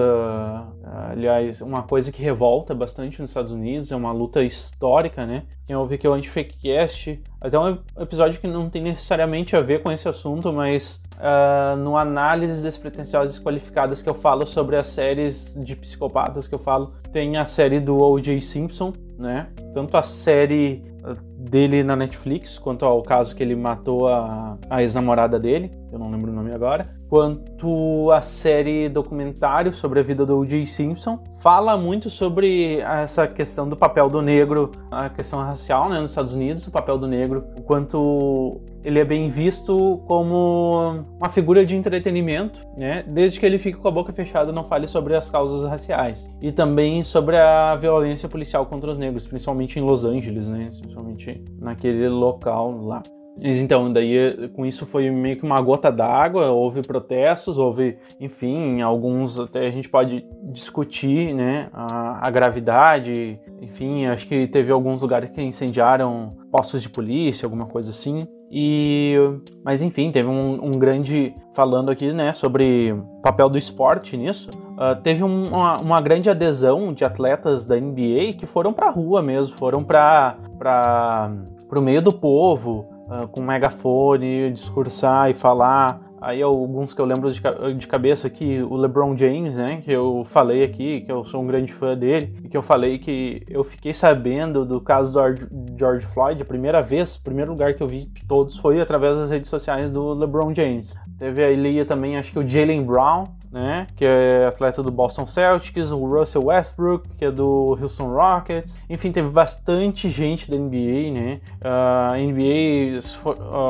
aliás, 1.10 1.60
uma 1.60 1.82
coisa 1.82 2.10
que 2.10 2.22
revolta 2.22 2.75
bastante 2.75 3.20
nos 3.20 3.31
Estados 3.31 3.50
Unidos, 3.50 3.93
é 3.93 3.96
uma 3.96 4.12
luta 4.12 4.43
histórica, 4.43 5.26
né? 5.26 5.43
Quem 5.66 5.76
ouve 5.76 5.94
aqui 5.94 6.06
é 6.06 6.10
o 6.10 6.14
Antifakecast, 6.14 7.20
até 7.40 7.58
um 7.58 7.78
episódio 7.99 8.40
que 8.40 8.46
não 8.46 8.70
tem 8.70 8.82
necessariamente 8.82 9.55
a 9.55 9.60
ver 9.60 9.82
com 9.82 9.90
esse 9.90 10.08
assunto, 10.08 10.52
mas 10.52 11.02
uh, 11.16 11.76
no 11.76 11.96
análises 11.96 12.62
despretensiosas 12.62 13.38
qualificadas 13.38 14.02
que 14.02 14.08
eu 14.08 14.14
falo 14.14 14.46
sobre 14.46 14.76
as 14.76 14.88
séries 14.88 15.55
de 15.62 15.76
psicopatas 15.76 16.48
que 16.48 16.55
eu 16.55 16.58
falo, 16.58 16.94
tem 17.12 17.37
a 17.37 17.46
série 17.46 17.81
do 17.81 17.96
O.J. 17.96 18.40
Simpson, 18.40 18.93
né? 19.19 19.48
Tanto 19.75 19.96
a 19.96 20.02
série 20.02 20.84
dele 21.50 21.82
na 21.82 21.96
Netflix, 21.96 22.58
quanto 22.58 22.84
ao 22.84 23.02
caso 23.02 23.34
que 23.34 23.42
ele 23.42 23.56
matou 23.56 24.08
a, 24.08 24.56
a 24.70 24.82
ex-namorada 24.82 25.38
dele, 25.38 25.70
eu 25.92 25.98
não 25.98 26.10
lembro 26.10 26.32
o 26.32 26.34
nome 26.34 26.54
agora, 26.54 26.88
quanto 27.08 28.10
a 28.10 28.22
série 28.22 28.88
documentário 28.88 29.74
sobre 29.74 30.00
a 30.00 30.02
vida 30.02 30.24
do 30.24 30.38
O.J. 30.38 30.66
Simpson. 30.66 31.22
Fala 31.38 31.76
muito 31.76 32.08
sobre 32.08 32.78
essa 32.78 33.26
questão 33.26 33.68
do 33.68 33.76
papel 33.76 34.08
do 34.08 34.22
negro, 34.22 34.72
a 34.90 35.10
questão 35.10 35.40
racial 35.40 35.90
né, 35.90 36.00
nos 36.00 36.10
Estados 36.10 36.34
Unidos, 36.34 36.66
o 36.66 36.70
papel 36.70 36.96
do 36.96 37.06
negro, 37.06 37.44
o 37.58 37.62
quanto 37.62 38.60
ele 38.82 38.98
é 38.98 39.04
bem 39.04 39.28
visto 39.28 40.02
como 40.06 41.04
uma 41.18 41.28
figura 41.28 41.64
de 41.64 41.76
entretenimento, 41.76 42.60
né? 42.76 43.04
Desde 43.06 43.38
que 43.38 43.46
ele 43.46 43.58
fique 43.58 43.78
com 43.78 43.86
a 43.86 43.92
boca 43.92 44.12
fechada 44.12 44.50
não 44.50 44.64
fale 44.64 44.88
sobre 44.88 45.14
as 45.14 45.30
causas 45.30 45.68
raciais 45.68 46.28
e 46.40 46.50
também 46.50 47.04
sobre 47.04 47.36
a 47.38 47.76
violência 47.76 48.28
policial 48.28 48.66
contra 48.66 48.90
os 48.90 48.98
negros, 48.98 49.26
principalmente 49.26 49.78
em 49.78 49.82
Los 49.82 50.04
Angeles, 50.04 50.48
né? 50.48 50.70
Principalmente 50.80 51.44
naquele 51.60 52.08
local 52.08 52.72
lá. 52.82 53.02
Então, 53.40 53.93
daí 53.93 54.49
com 54.49 54.67
isso 54.67 54.84
foi 54.84 55.11
meio 55.11 55.37
que 55.37 55.44
uma 55.44 55.61
gota 55.61 55.90
d'água, 55.90 56.50
houve 56.50 56.82
protestos, 56.82 57.58
houve, 57.58 57.96
enfim, 58.20 58.82
alguns 58.82 59.40
até 59.40 59.67
a 59.67 59.70
gente 59.70 59.88
pode 59.88 60.25
discutir, 60.43 61.34
né, 61.34 61.70
a, 61.73 62.26
a, 62.26 62.31
gravidade, 62.31 63.40
enfim, 63.61 64.06
acho 64.06 64.26
que 64.26 64.46
teve 64.46 64.70
alguns 64.70 65.00
lugares 65.00 65.31
que 65.31 65.40
incendiaram 65.40 66.37
postos 66.50 66.82
de 66.82 66.90
polícia, 66.90 67.46
alguma 67.46 67.67
coisa 67.67 67.90
assim. 67.90 68.26
E, 68.55 69.17
mas 69.64 69.81
enfim, 69.81 70.12
teve 70.12 70.29
um, 70.29 70.67
um 70.67 70.73
grande 70.73 71.34
falando 71.55 71.90
aqui, 71.90 72.12
né, 72.12 72.34
sobre 72.34 72.93
o 72.93 73.23
papel 73.23 73.49
do 73.49 73.56
esporte 73.56 74.14
nisso. 74.14 74.50
Uh, 74.73 75.00
teve 75.02 75.25
um, 75.25 75.49
uma, 75.49 75.79
uma, 75.79 76.00
grande 76.02 76.29
adesão 76.29 76.93
de 76.93 77.02
atletas 77.02 77.64
da 77.64 77.76
NBA 77.76 78.34
que 78.38 78.44
foram 78.44 78.75
para 78.75 78.90
rua 78.90 79.23
mesmo, 79.23 79.56
foram 79.56 79.82
para 79.82 80.37
para 80.58 81.79
o 81.79 81.82
meio 81.82 82.03
do 82.03 82.12
povo, 82.12 82.92
uh, 83.12 83.28
com 83.28 83.42
megafone, 83.42 84.50
discursar 84.52 85.31
e 85.31 85.34
falar. 85.34 86.00
Aí 86.20 86.40
alguns 86.40 86.94
que 86.94 87.00
eu 87.00 87.04
lembro 87.04 87.32
de, 87.32 87.42
de 87.76 87.88
cabeça 87.88 88.28
aqui, 88.28 88.62
o 88.62 88.76
LeBron 88.76 89.16
James, 89.16 89.56
né, 89.56 89.82
que 89.84 89.90
eu 89.90 90.24
falei 90.31 90.62
aqui, 90.62 91.00
que 91.00 91.10
eu 91.10 91.24
sou 91.24 91.42
um 91.42 91.46
grande 91.48 91.72
fã 91.72 91.98
dele, 91.98 92.32
e 92.44 92.48
que 92.48 92.56
eu 92.56 92.62
falei 92.62 93.00
que 93.00 93.42
eu 93.48 93.64
fiquei 93.64 93.92
sabendo 93.92 94.64
do 94.64 94.81
caso 94.81 95.12
do 95.12 95.76
George 95.76 96.06
Floyd, 96.06 96.40
a 96.40 96.44
primeira 96.44 96.81
vez, 96.81 97.16
o 97.16 97.22
primeiro 97.22 97.50
lugar 97.50 97.74
que 97.74 97.82
eu 97.82 97.88
vi 97.88 98.04
de 98.04 98.24
todos 98.24 98.56
foi 98.56 98.81
através 98.81 99.19
das 99.19 99.31
redes 99.31 99.50
sociais 99.50 99.90
do 99.90 100.14
LeBron 100.14 100.54
James. 100.54 100.96
Teve 101.19 101.42
ali 101.42 101.84
também, 101.84 102.16
acho 102.16 102.31
que 102.31 102.38
o 102.38 102.48
Jalen 102.48 102.84
Brown, 102.84 103.24
né, 103.52 103.86
que 103.96 104.04
é 104.04 104.46
atleta 104.46 104.82
do 104.82 104.90
Boston 104.90 105.26
Celtics, 105.26 105.90
o 105.90 106.06
Russell 106.06 106.46
Westbrook, 106.46 107.08
que 107.18 107.24
é 107.26 107.30
do 107.30 107.78
Houston 107.80 108.14
Rockets. 108.14 108.78
Enfim, 108.88 109.12
teve 109.12 109.28
bastante 109.28 110.08
gente 110.08 110.50
da 110.50 110.56
NBA, 110.56 111.10
né? 111.12 111.40
A 111.60 112.14
NBA 112.16 113.00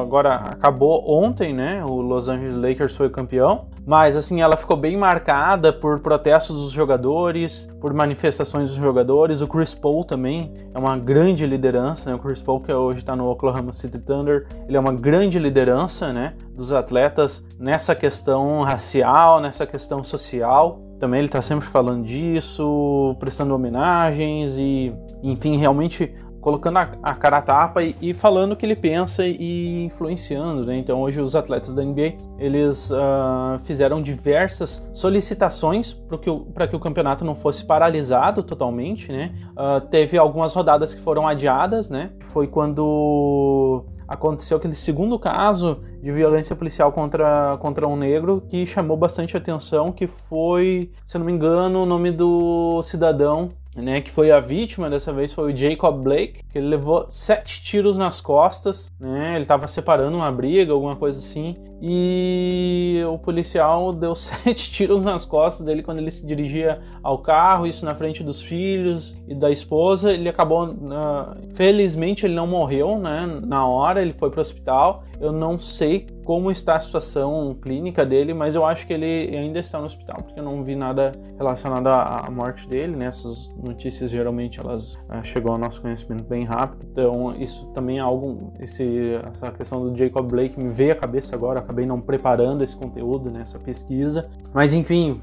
agora 0.01 0.35
acabou 0.35 1.05
ontem, 1.11 1.53
né? 1.53 1.85
O 1.85 2.01
Los 2.01 2.29
Angeles 2.29 2.57
Lakers 2.57 2.95
foi 2.95 3.11
campeão, 3.11 3.67
mas 3.87 4.17
assim 4.17 4.41
ela 4.41 4.57
ficou 4.57 4.77
bem 4.77 4.97
marcada 4.97 5.73
por 5.73 6.01
protestos 6.01 6.57
dos 6.57 6.71
jogadores, 6.71 7.69
por 7.81 7.93
manifestações 7.93 8.71
dos 8.71 8.77
jogadores. 8.77 9.41
O 9.41 9.47
Chris 9.47 9.75
Paul 9.75 10.05
também 10.05 10.53
é 10.75 10.79
uma 10.79 10.97
grande 10.97 11.47
liderança, 11.47 12.11
né? 12.11 12.17
O 12.17 12.19
Chris 12.19 12.41
Paul 12.41 12.61
que 12.61 12.73
hoje 12.73 12.99
está 12.99 13.17
no 13.17 13.29
Oklahoma 13.29 13.73
City 13.73 13.99
Thunder, 13.99 14.47
ele 14.69 14.77
é 14.77 14.81
uma 14.81 14.93
grande 14.93 15.39
liderança, 15.39 16.13
né? 16.13 16.35
Dos 16.55 16.73
atletas 16.73 17.45
nessa 17.59 17.95
questão 17.95 18.63
racial, 18.63 19.41
nessa 19.41 19.67
questão 19.67 20.05
social. 20.05 20.81
Também 21.01 21.19
ele 21.19 21.27
está 21.27 21.43
sempre 21.43 21.67
falando 21.67 22.05
disso, 22.05 23.17
prestando 23.19 23.53
homenagens 23.53 24.57
e, 24.57 24.95
enfim, 25.21 25.57
realmente 25.57 26.15
colocando 26.43 26.79
a, 26.79 26.91
a 27.03 27.15
cara 27.15 27.39
a 27.39 27.43
tapa 27.43 27.83
e, 27.83 27.97
e, 28.03 28.13
falando 28.13 28.53
o 28.53 28.57
que 28.57 28.67
ele 28.67 28.75
pensa 28.75 29.25
e 29.25 29.85
influenciando, 29.85 30.67
né? 30.67 30.77
Então 30.77 31.01
hoje 31.01 31.21
os 31.21 31.37
atletas 31.37 31.73
da 31.73 31.83
NBA 31.83 32.17
eles 32.37 32.91
uh, 32.91 33.61
fizeram 33.63 34.03
diversas 34.03 34.85
solicitações 34.93 35.95
para 35.95 36.19
que, 36.19 36.29
o, 36.29 36.45
que 36.69 36.77
o 36.77 36.81
campeonato 36.81 37.25
não 37.25 37.37
fosse 37.37 37.65
paralisado 37.65 38.43
totalmente, 38.43 39.11
né? 39.11 39.33
Uh, 39.53 39.81
teve 39.89 40.19
algumas 40.19 40.53
rodadas 40.53 40.93
que 40.93 41.01
foram 41.01 41.29
adiadas, 41.29 41.89
né? 41.89 42.11
Foi 42.33 42.49
quando 42.49 43.85
aconteceu 44.09 44.57
aquele 44.57 44.75
segundo 44.75 45.19
caso 45.21 45.81
de 46.03 46.11
violência 46.11 46.57
policial 46.57 46.91
contra, 46.93 47.57
contra 47.59 47.87
um 47.87 47.97
negro 47.97 48.43
que 48.49 48.67
chamou 48.67 48.97
bastante 48.97 49.37
atenção, 49.37 49.87
que 49.87 50.09
foi, 50.09 50.91
se 51.07 51.17
não 51.17 51.25
me 51.25 51.33
engano, 51.33 51.85
o 51.85 51.87
nome 51.87 52.11
do 52.11 52.83
cidadão 52.83 53.51
né, 53.75 54.01
que 54.01 54.11
foi 54.11 54.31
a 54.31 54.41
vítima, 54.41 54.91
dessa 54.91 55.13
vez 55.13 55.33
foi 55.33 55.53
o 55.53 55.57
Jacob 55.57 56.03
Blake, 56.03 56.43
que 56.51 56.59
ele 56.59 56.69
levou 56.69 57.07
sete 57.11 57.63
tiros 57.63 57.97
nas 57.97 58.21
costas, 58.21 58.93
né, 59.01 59.35
ele 59.35 59.45
estava 59.45 59.67
separando 59.67 60.17
uma 60.17 60.31
briga, 60.31 60.73
alguma 60.73 60.95
coisa 60.95 61.19
assim, 61.19 61.57
e 61.81 63.03
o 63.09 63.19
policial 63.19 63.93
deu 63.93 64.15
sete 64.17 64.71
tiros 64.71 65.05
nas 65.05 65.25
costas 65.25 65.65
dele 65.65 65.83
quando 65.83 66.01
ele 66.01 66.11
se 66.11 66.25
dirigia 66.27 66.81
ao 67.03 67.19
carro, 67.19 67.67
isso 67.67 67.85
na 67.85 67.95
frente 67.95 68.23
dos 68.23 68.43
filhos 68.43 69.17
e 69.27 69.35
da 69.35 69.51
esposa, 69.51 70.13
ele 70.13 70.29
acabou, 70.29 70.67
uh, 70.67 71.55
felizmente 71.55 72.27
ele 72.27 72.35
não 72.35 72.47
morreu, 72.47 72.99
né, 72.99 73.41
na 73.43 73.67
hora, 73.67 74.03
ele 74.03 74.13
foi 74.13 74.31
para 74.31 74.39
o 74.39 74.43
hospital, 74.43 75.05
eu 75.23 75.31
não 75.31 75.59
sei 75.59 76.05
como 76.25 76.51
está 76.51 76.77
a 76.77 76.81
situação 76.81 77.57
clínica 77.63 78.05
dele, 78.05 78.35
mas 78.35 78.57
eu 78.57 78.67
acho 78.67 78.87
que 78.87 78.93
ele 78.93 79.37
ainda 79.37 79.61
está 79.61 79.79
no 79.79 79.87
hospital, 79.87 80.17
porque 80.17 80.41
eu 80.41 80.43
não 80.43 80.65
vi 80.65 80.75
nada 80.75 81.13
relacionado 81.39 81.87
à 81.87 82.29
morte 82.29 82.69
dele, 82.69 82.97
né? 82.97 83.07
Essas 83.07 83.55
notícias 83.57 84.11
geralmente 84.11 84.59
elas 84.59 84.95
uh, 84.95 85.23
chegam 85.23 85.53
ao 85.53 85.59
nosso 85.59 85.81
conhecimento 85.81 86.25
bem 86.25 86.45
rápido, 86.45 86.85
então 86.91 87.35
isso 87.39 87.69
também 87.69 87.99
é 87.99 88.01
algo, 88.01 88.53
esse, 88.59 89.15
essa 89.33 89.53
questão 89.53 89.89
do 89.89 89.97
Jacob 89.97 90.29
Blake 90.29 90.61
me 90.61 90.71
veio 90.71 90.93
à 90.93 90.97
cabeça 90.97 91.37
agora, 91.37 91.61
acabei 91.61 91.87
não 91.87 92.01
preparando 92.01 92.65
esse 92.65 92.77
conteúdo, 92.77 93.31
né, 93.31 93.43
essa 93.43 93.61
pesquisa, 93.61 94.29
mas 94.53 94.75
enfim, 94.75 95.21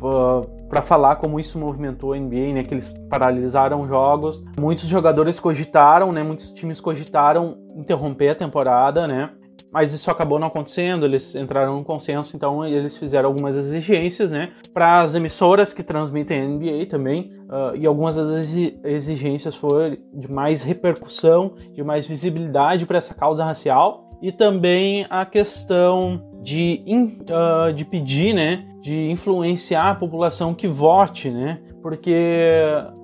para 0.70 0.82
falar 0.82 1.18
como 1.18 1.40
isso 1.40 1.60
movimentou 1.60 2.14
a 2.14 2.18
NBA, 2.18 2.54
né, 2.54 2.64
que 2.64 2.74
eles 2.74 2.94
paralisaram 3.10 3.86
jogos, 3.86 4.46
muitos 4.58 4.86
jogadores 4.86 5.40
cogitaram, 5.40 6.14
né, 6.14 6.24
muitos 6.24 6.52
times 6.54 6.80
cogitaram 6.80 7.58
interromper 7.76 8.30
a 8.30 8.36
temporada, 8.36 9.06
né, 9.06 9.32
mas 9.72 9.94
isso 9.94 10.10
acabou 10.10 10.40
não 10.40 10.48
acontecendo, 10.48 11.06
eles 11.06 11.36
entraram 11.36 11.76
num 11.76 11.84
consenso, 11.84 12.36
então 12.36 12.66
eles 12.66 12.98
fizeram 12.98 13.30
algumas 13.30 13.58
exigências, 13.58 14.32
né, 14.32 14.52
para 14.74 15.02
as 15.02 15.16
emissoras 15.16 15.74
que 15.74 15.84
transmitem 15.84 16.48
NBA 16.48 16.86
também, 16.90 17.32
uh, 17.50 17.76
e 17.76 17.86
algumas 17.86 18.16
das 18.16 18.54
exigências 18.84 19.56
foram 19.56 19.98
de 20.14 20.32
mais 20.32 20.64
repercussão, 20.64 21.56
de 21.74 21.84
mais 21.84 22.06
visibilidade 22.06 22.86
para 22.86 22.98
essa 22.98 23.14
causa 23.14 23.44
racial, 23.44 24.10
e 24.22 24.32
também 24.32 25.06
a 25.10 25.26
questão 25.26 26.22
de, 26.42 26.84
uh, 27.30 27.74
de 27.74 27.86
pedir, 27.86 28.34
né, 28.34 28.66
de 28.82 29.10
influenciar 29.10 29.92
a 29.92 29.96
população 29.96 30.54
que 30.54 30.68
vote, 30.68 31.30
né, 31.30 31.62
porque 31.82 32.14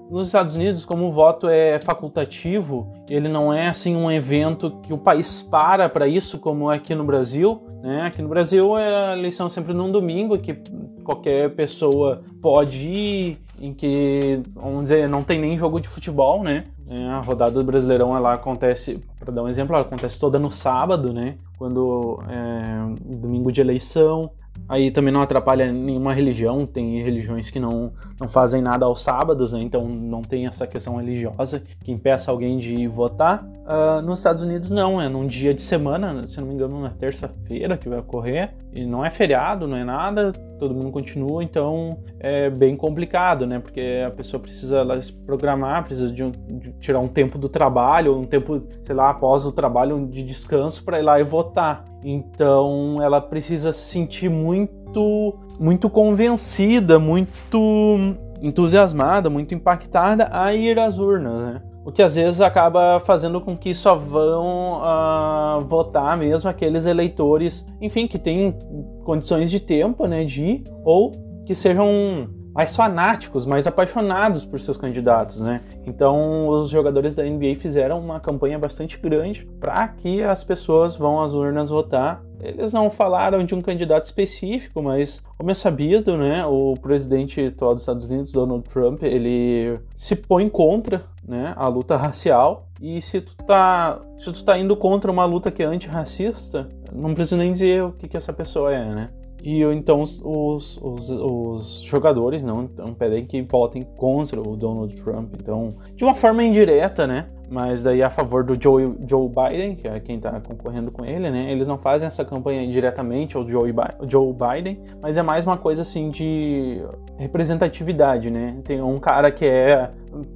nos 0.09 0.27
Estados 0.27 0.55
Unidos, 0.55 0.85
como 0.85 1.07
o 1.07 1.11
voto 1.11 1.47
é 1.47 1.79
facultativo, 1.79 2.93
ele 3.09 3.27
não 3.27 3.51
é 3.51 3.67
assim 3.67 3.95
um 3.95 4.11
evento 4.11 4.79
que 4.83 4.93
o 4.93 4.97
país 4.97 5.41
para 5.41 5.89
para 5.89 6.07
isso, 6.07 6.37
como 6.39 6.71
é 6.71 6.75
aqui 6.77 6.93
no 6.93 7.03
Brasil. 7.03 7.61
Né? 7.81 8.03
Aqui 8.03 8.21
no 8.21 8.27
Brasil 8.27 8.77
é 8.77 9.11
a 9.11 9.17
eleição 9.17 9.49
sempre 9.49 9.73
num 9.73 9.91
domingo, 9.91 10.37
que 10.37 10.55
qualquer 11.03 11.53
pessoa 11.55 12.23
pode 12.41 12.77
ir, 12.77 13.39
em 13.59 13.73
que, 13.73 14.41
vamos 14.53 14.83
dizer, 14.83 15.09
não 15.09 15.23
tem 15.23 15.39
nem 15.39 15.57
jogo 15.57 15.79
de 15.79 15.87
futebol, 15.87 16.43
né? 16.43 16.65
É, 16.87 17.07
a 17.07 17.19
rodada 17.19 17.51
do 17.51 17.63
Brasileirão 17.63 18.15
ela 18.15 18.33
acontece, 18.33 18.99
para 19.19 19.31
dar 19.31 19.43
um 19.43 19.47
exemplo, 19.47 19.75
ela 19.75 19.85
acontece 19.85 20.19
toda 20.19 20.37
no 20.37 20.51
sábado, 20.51 21.13
né? 21.13 21.35
Quando 21.57 22.19
é 22.29 23.17
domingo 23.17 23.51
de 23.51 23.61
eleição. 23.61 24.31
Aí 24.67 24.89
também 24.89 25.13
não 25.13 25.21
atrapalha 25.21 25.71
nenhuma 25.71 26.13
religião, 26.13 26.65
tem 26.65 27.01
religiões 27.01 27.49
que 27.49 27.59
não, 27.59 27.93
não 28.19 28.27
fazem 28.27 28.61
nada 28.61 28.85
aos 28.85 29.01
sábados, 29.01 29.53
né? 29.53 29.61
então 29.61 29.87
não 29.87 30.21
tem 30.21 30.47
essa 30.47 30.65
questão 30.65 30.95
religiosa 30.95 31.61
que 31.83 31.91
impeça 31.91 32.31
alguém 32.31 32.57
de 32.57 32.87
votar. 32.87 33.43
Uh, 33.43 34.01
nos 34.01 34.19
Estados 34.19 34.41
Unidos 34.41 34.71
não, 34.71 35.01
é 35.01 35.07
num 35.07 35.25
dia 35.25 35.53
de 35.53 35.61
semana, 35.61 36.25
se 36.27 36.39
não 36.39 36.47
me 36.47 36.53
engano, 36.53 36.81
na 36.81 36.89
terça-feira 36.89 37.77
que 37.77 37.87
vai 37.87 37.99
ocorrer, 37.99 38.53
e 38.75 38.85
não 38.85 39.05
é 39.05 39.09
feriado, 39.09 39.67
não 39.67 39.77
é 39.77 39.83
nada, 39.83 40.33
todo 40.59 40.73
mundo 40.73 40.91
continua, 40.91 41.43
então 41.43 41.97
é 42.19 42.49
bem 42.49 42.75
complicado, 42.75 43.47
né? 43.47 43.59
Porque 43.59 44.03
a 44.05 44.11
pessoa 44.11 44.41
precisa 44.41 44.83
lá, 44.83 44.99
se 44.99 45.13
programar, 45.13 45.85
precisa 45.85 46.11
de, 46.11 46.23
um, 46.23 46.31
de, 46.31 46.73
tirar 46.73 46.99
um 46.99 47.07
tempo 47.07 47.37
do 47.37 47.47
trabalho, 47.47 48.17
um 48.17 48.25
tempo, 48.25 48.61
sei 48.81 48.93
lá, 48.93 49.09
após 49.09 49.45
o 49.45 49.51
trabalho 49.51 50.05
de 50.07 50.23
descanso 50.23 50.83
para 50.83 50.99
ir 50.99 51.03
lá 51.03 51.19
e 51.19 51.23
votar. 51.23 51.85
Então 52.03 52.97
ela 53.01 53.21
precisa 53.21 53.71
se 53.71 53.85
sentir 53.85 54.29
muito, 54.29 55.37
muito 55.57 55.89
convencida, 55.89 56.99
muito 56.99 57.99
entusiasmada, 58.41 59.29
muito 59.29 59.55
impactada 59.55 60.27
a 60.31 60.53
ir 60.53 60.77
às 60.77 60.99
urnas, 60.99 61.33
né? 61.33 61.61
O 61.85 61.91
que 61.91 62.01
às 62.01 62.15
vezes 62.15 62.41
acaba 62.41 62.99
fazendo 62.99 63.39
com 63.39 63.55
que 63.55 63.75
só 63.75 63.95
vão 63.95 64.81
uh, 64.81 65.61
votar 65.67 66.17
mesmo 66.17 66.49
aqueles 66.49 66.87
eleitores, 66.87 67.63
enfim, 67.79 68.07
que 68.07 68.17
têm 68.17 68.57
condições 69.03 69.51
de 69.51 69.59
tempo, 69.59 70.07
né, 70.07 70.25
de 70.25 70.43
ir, 70.43 70.63
ou 70.83 71.11
que 71.45 71.53
sejam 71.53 72.27
mais 72.55 72.73
fanáticos, 72.73 73.45
mais 73.45 73.67
apaixonados 73.67 74.45
por 74.45 74.61
seus 74.61 74.77
candidatos, 74.77 75.41
né? 75.41 75.61
Então, 75.85 76.47
os 76.47 76.69
jogadores 76.69 77.13
da 77.13 77.23
NBA 77.23 77.55
fizeram 77.59 77.99
uma 77.99 78.17
campanha 78.21 78.57
bastante 78.57 78.97
grande 78.97 79.45
para 79.59 79.89
que 79.89 80.23
as 80.23 80.41
pessoas 80.41 80.95
vão 80.95 81.19
às 81.19 81.33
urnas 81.33 81.69
votar. 81.69 82.23
Eles 82.39 82.71
não 82.71 82.89
falaram 82.89 83.43
de 83.43 83.53
um 83.53 83.61
candidato 83.61 84.05
específico, 84.05 84.81
mas 84.81 85.21
como 85.37 85.51
é 85.51 85.53
sabido, 85.53 86.15
né, 86.15 86.45
o 86.45 86.75
presidente 86.81 87.45
atual 87.45 87.73
dos 87.73 87.81
Estados 87.81 88.05
Unidos, 88.05 88.31
Donald 88.31 88.63
Trump, 88.69 89.03
ele 89.03 89.77
se 89.97 90.15
põe 90.15 90.47
contra, 90.47 91.03
né, 91.27 91.53
a 91.57 91.67
luta 91.67 91.97
racial. 91.97 92.69
E 92.81 93.01
se 93.01 93.19
tu 93.19 93.35
tá, 93.45 93.99
se 94.17 94.31
tu 94.31 94.45
tá 94.45 94.57
indo 94.57 94.77
contra 94.77 95.11
uma 95.11 95.25
luta 95.25 95.51
que 95.51 95.61
é 95.61 95.65
antirracista, 95.65 96.69
não 96.93 97.13
precisa 97.13 97.35
nem 97.35 97.51
dizer 97.51 97.83
o 97.83 97.91
que, 97.91 98.07
que 98.07 98.15
essa 98.15 98.31
pessoa 98.31 98.73
é, 98.73 98.85
né? 98.85 99.09
E 99.45 99.61
então 99.61 100.01
os, 100.01 100.19
os, 100.23 100.79
os, 100.81 101.81
jogadores 101.83 102.43
não, 102.43 102.67
não 102.75 102.95
pedem 102.95 103.23
que 103.27 103.43
votem 103.43 103.83
contra 103.95 104.41
o 104.41 104.55
Donald 104.55 104.95
Trump. 104.95 105.35
Então, 105.39 105.75
de 105.95 106.03
uma 106.03 106.15
forma 106.15 106.43
indireta, 106.43 107.05
né? 107.05 107.27
Mas 107.47 107.83
daí 107.83 108.01
a 108.01 108.09
favor 108.09 108.43
do 108.43 108.59
Joe, 108.59 108.95
Joe 109.07 109.29
Biden, 109.29 109.75
que 109.75 109.87
é 109.87 109.99
quem 109.99 110.15
está 110.15 110.39
concorrendo 110.41 110.89
com 110.89 111.05
ele, 111.05 111.29
né? 111.29 111.51
Eles 111.51 111.67
não 111.67 111.77
fazem 111.77 112.07
essa 112.07 112.25
campanha 112.25 112.65
diretamente 112.67 113.37
ao 113.37 113.47
Joe, 113.47 113.71
Joe 114.07 114.33
Biden, 114.33 114.79
mas 114.99 115.15
é 115.15 115.21
mais 115.21 115.45
uma 115.45 115.57
coisa 115.57 115.83
assim 115.83 116.09
de 116.09 116.81
representatividade, 117.17 118.31
né? 118.31 118.57
Tem 118.63 118.81
um 118.81 118.97
cara 118.97 119.31
que 119.31 119.45
é 119.45 119.91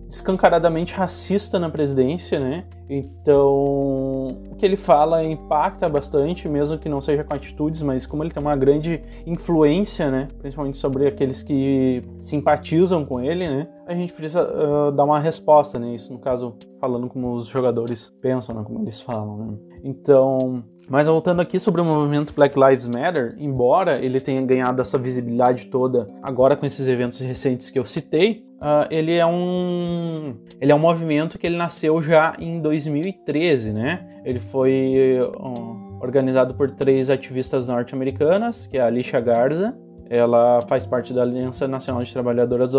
escancaradamente 0.10 0.94
racista 0.94 1.60
na 1.60 1.70
presidência, 1.70 2.40
né? 2.40 2.66
Então, 2.90 4.28
o 4.52 4.56
que 4.58 4.66
ele 4.66 4.76
fala 4.76 5.24
impacta 5.24 5.88
bastante, 5.88 6.50
mesmo 6.50 6.78
que 6.78 6.90
não 6.90 7.00
seja 7.00 7.24
com 7.24 7.34
atitudes, 7.34 7.82
mas 7.82 8.06
como 8.06 8.24
ele 8.24 8.32
tem 8.32 8.42
uma 8.42 8.56
grande 8.56 9.02
influência, 9.26 10.10
né? 10.10 10.28
Principalmente 10.40 10.78
sobre 10.78 11.08
aqueles 11.08 11.44
que 11.44 12.04
simpatizam 12.18 13.06
com 13.06 13.22
ele, 13.22 13.48
né? 13.48 13.68
A 13.86 13.94
gente 13.94 14.14
precisa 14.14 14.44
uh, 14.44 14.92
dar 14.92 15.04
uma 15.04 15.20
resposta, 15.20 15.78
né? 15.78 15.94
Isso, 15.96 16.12
no 16.12 16.20
caso, 16.20 16.56
falando 16.80 17.08
como 17.08 17.34
os 17.34 17.48
jogadores 17.48 18.14
pensam, 18.22 18.56
né? 18.56 18.64
Como 18.64 18.82
eles 18.82 19.00
falam, 19.02 19.38
né? 19.38 19.58
Então, 19.84 20.64
mas 20.90 21.08
voltando 21.08 21.42
aqui 21.42 21.60
sobre 21.60 21.82
o 21.82 21.86
movimento 21.86 22.34
Black 22.34 22.60
Lives 22.60 22.88
Matter, 22.88 23.36
embora 23.38 24.04
ele 24.04 24.20
tenha 24.20 24.42
ganhado 24.42 24.82
essa 24.82 24.98
visibilidade 24.98 25.68
toda 25.68 26.10
agora 26.22 26.56
com 26.56 26.66
esses 26.66 26.88
eventos 26.88 27.20
recentes 27.20 27.70
que 27.70 27.78
eu 27.78 27.86
citei, 27.86 28.46
uh, 28.58 28.88
ele 28.90 29.16
é 29.16 29.26
um 29.26 30.36
ele 30.60 30.72
é 30.72 30.76
um 30.76 30.80
movimento 30.80 31.38
que 31.38 31.48
ele 31.48 31.58
nasceu 31.58 32.02
já 32.02 32.34
em 32.40 32.60
2013, 32.60 33.72
né? 33.72 34.06
Ele 34.26 34.40
foi 34.40 35.20
uh, 35.22 36.00
organizado 36.02 36.54
por 36.56 36.72
três 36.72 37.10
ativistas 37.10 37.68
norte-americanas, 37.68 38.68
que 38.68 38.78
é 38.78 38.82
a 38.82 38.88
Alicia 38.88 39.20
Garza, 39.22 39.78
ela 40.10 40.62
faz 40.68 40.88
parte 40.88 41.14
da 41.14 41.22
Aliança 41.22 41.68
Nacional 41.68 42.04
de 42.04 42.12
Trabalhadoras 42.12 42.72